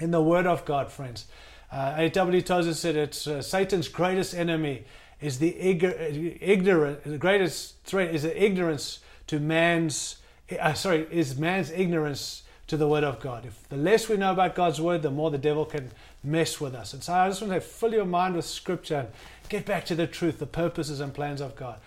in 0.00 0.10
the 0.10 0.22
Word 0.22 0.46
of 0.46 0.64
God, 0.64 0.90
friends. 0.90 1.26
Uh, 1.70 1.94
A.W. 1.96 2.40
Tozer 2.42 2.74
said 2.74 2.96
it's 2.96 3.26
uh, 3.26 3.42
Satan's 3.42 3.88
greatest 3.88 4.34
enemy 4.34 4.84
is 5.20 5.38
the 5.38 5.54
ignorant, 5.58 7.02
the 7.04 7.18
greatest 7.18 7.82
threat 7.84 8.14
is 8.14 8.22
the 8.22 8.42
ignorance 8.42 9.00
to 9.26 9.40
man's, 9.40 10.16
uh, 10.58 10.72
sorry, 10.74 11.06
is 11.10 11.36
man's 11.36 11.70
ignorance 11.70 12.44
to 12.68 12.76
the 12.76 12.86
Word 12.86 13.04
of 13.04 13.18
God. 13.20 13.44
If 13.44 13.68
the 13.68 13.76
less 13.76 14.08
we 14.08 14.16
know 14.16 14.32
about 14.32 14.54
God's 14.54 14.80
Word, 14.80 15.02
the 15.02 15.10
more 15.10 15.30
the 15.30 15.38
devil 15.38 15.64
can 15.64 15.90
mess 16.22 16.60
with 16.60 16.74
us. 16.74 16.92
And 16.92 17.02
so 17.02 17.14
I 17.14 17.28
just 17.28 17.42
want 17.42 17.52
to 17.54 17.60
say 17.60 17.66
fill 17.66 17.92
your 17.92 18.04
mind 18.04 18.36
with 18.36 18.44
Scripture 18.44 18.96
and 18.96 19.08
get 19.48 19.66
back 19.66 19.84
to 19.86 19.94
the 19.94 20.06
truth, 20.06 20.38
the 20.38 20.46
purposes 20.46 21.00
and 21.00 21.12
plans 21.12 21.40
of 21.40 21.56
God. 21.56 21.78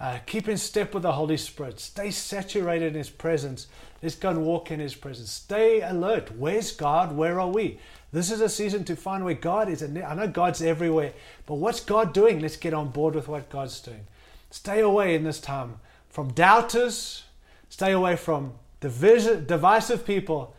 Uh, 0.00 0.18
keep 0.24 0.48
in 0.48 0.56
step 0.56 0.94
with 0.94 1.02
the 1.02 1.12
Holy 1.12 1.36
Spirit. 1.36 1.78
Stay 1.78 2.10
saturated 2.10 2.88
in 2.88 2.94
His 2.94 3.10
presence. 3.10 3.66
Let's 4.02 4.14
go 4.14 4.30
and 4.30 4.46
walk 4.46 4.70
in 4.70 4.80
His 4.80 4.94
presence. 4.94 5.30
Stay 5.30 5.82
alert. 5.82 6.34
Where's 6.38 6.72
God? 6.72 7.14
Where 7.14 7.38
are 7.38 7.50
we? 7.50 7.78
This 8.10 8.30
is 8.30 8.40
a 8.40 8.48
season 8.48 8.84
to 8.84 8.96
find 8.96 9.26
where 9.26 9.34
God 9.34 9.68
is. 9.68 9.82
And 9.82 9.98
I 9.98 10.14
know 10.14 10.26
God's 10.26 10.62
everywhere, 10.62 11.12
but 11.44 11.56
what's 11.56 11.80
God 11.80 12.14
doing? 12.14 12.40
Let's 12.40 12.56
get 12.56 12.72
on 12.72 12.88
board 12.88 13.14
with 13.14 13.28
what 13.28 13.50
God's 13.50 13.78
doing. 13.78 14.06
Stay 14.50 14.80
away 14.80 15.14
in 15.14 15.22
this 15.22 15.38
time 15.38 15.80
from 16.08 16.32
doubters. 16.32 17.24
Stay 17.68 17.92
away 17.92 18.16
from 18.16 18.54
division, 18.80 19.44
divisive 19.44 20.06
people, 20.06 20.56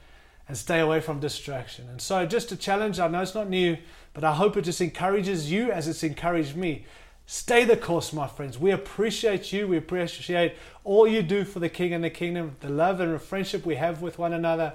and 0.47 0.55
stay 0.55 0.79
away 0.79 1.01
from 1.01 1.19
distraction. 1.19 1.89
And 1.89 1.99
so, 1.99 2.27
just 2.27 2.51
a 2.51 2.55
challenge. 2.55 2.99
I 2.99 3.07
know 3.07 3.21
it's 3.21 3.35
not 3.35 3.49
new, 3.49 3.77
but 4.13 4.23
I 4.23 4.35
hope 4.35 4.55
it 4.55 4.61
just 4.61 4.81
encourages 4.81 5.51
you 5.51 5.71
as 5.71 5.87
it's 5.87 6.03
encouraged 6.03 6.55
me 6.55 6.85
Stay 7.33 7.63
the 7.63 7.77
course, 7.77 8.11
my 8.11 8.27
friends. 8.27 8.59
We 8.59 8.71
appreciate 8.71 9.53
you. 9.53 9.65
We 9.65 9.77
appreciate 9.77 10.53
all 10.83 11.07
you 11.07 11.23
do 11.23 11.45
for 11.45 11.61
the 11.61 11.69
King 11.69 11.93
and 11.93 12.03
the 12.03 12.09
kingdom, 12.09 12.57
the 12.59 12.67
love 12.67 12.99
and 12.99 13.21
friendship 13.21 13.65
we 13.65 13.75
have 13.75 14.01
with 14.01 14.19
one 14.19 14.33
another. 14.33 14.73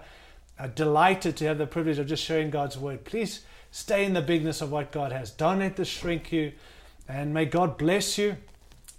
Uh, 0.58 0.68
delighted 0.68 1.36
to 1.36 1.44
have 1.44 1.58
the 1.58 1.66
privilege 1.66 1.98
of 1.98 2.06
just 2.06 2.24
sharing 2.24 2.48
God's 2.48 2.78
word. 2.78 3.04
Please 3.04 3.42
stay 3.70 4.06
in 4.06 4.14
the 4.14 4.22
bigness 4.22 4.62
of 4.62 4.72
what 4.72 4.90
God 4.90 5.12
has. 5.12 5.30
Don't 5.32 5.58
let 5.58 5.76
this 5.76 5.86
shrink 5.86 6.32
you. 6.32 6.52
And 7.06 7.34
may 7.34 7.44
God 7.44 7.76
bless 7.76 8.16
you. 8.16 8.38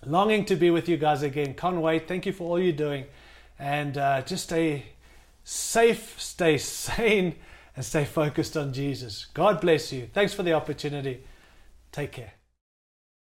Longing 0.05 0.45
to 0.45 0.55
be 0.55 0.70
with 0.70 0.88
you 0.88 0.97
guys 0.97 1.24
again. 1.24 1.55
Can't 1.55 1.78
wait. 1.78 2.08
Thank 2.08 2.28
you 2.28 2.34
for 2.34 2.43
all 2.43 2.60
you're 2.60 2.74
doing. 2.74 3.05
And 3.58 3.97
uh, 3.97 4.22
just 4.22 4.43
stay 4.43 4.86
safe, 5.43 6.22
stay 6.22 6.58
sane, 6.60 7.34
and 7.76 7.84
stay 7.84 8.05
focused 8.05 8.55
on 8.55 8.72
Jesus. 8.72 9.26
God 9.34 9.60
bless 9.60 9.91
you. 9.91 10.10
Thanks 10.14 10.36
for 10.36 10.43
the 10.43 10.53
opportunity. 10.53 11.24
Take 11.91 12.12
care. 12.12 12.36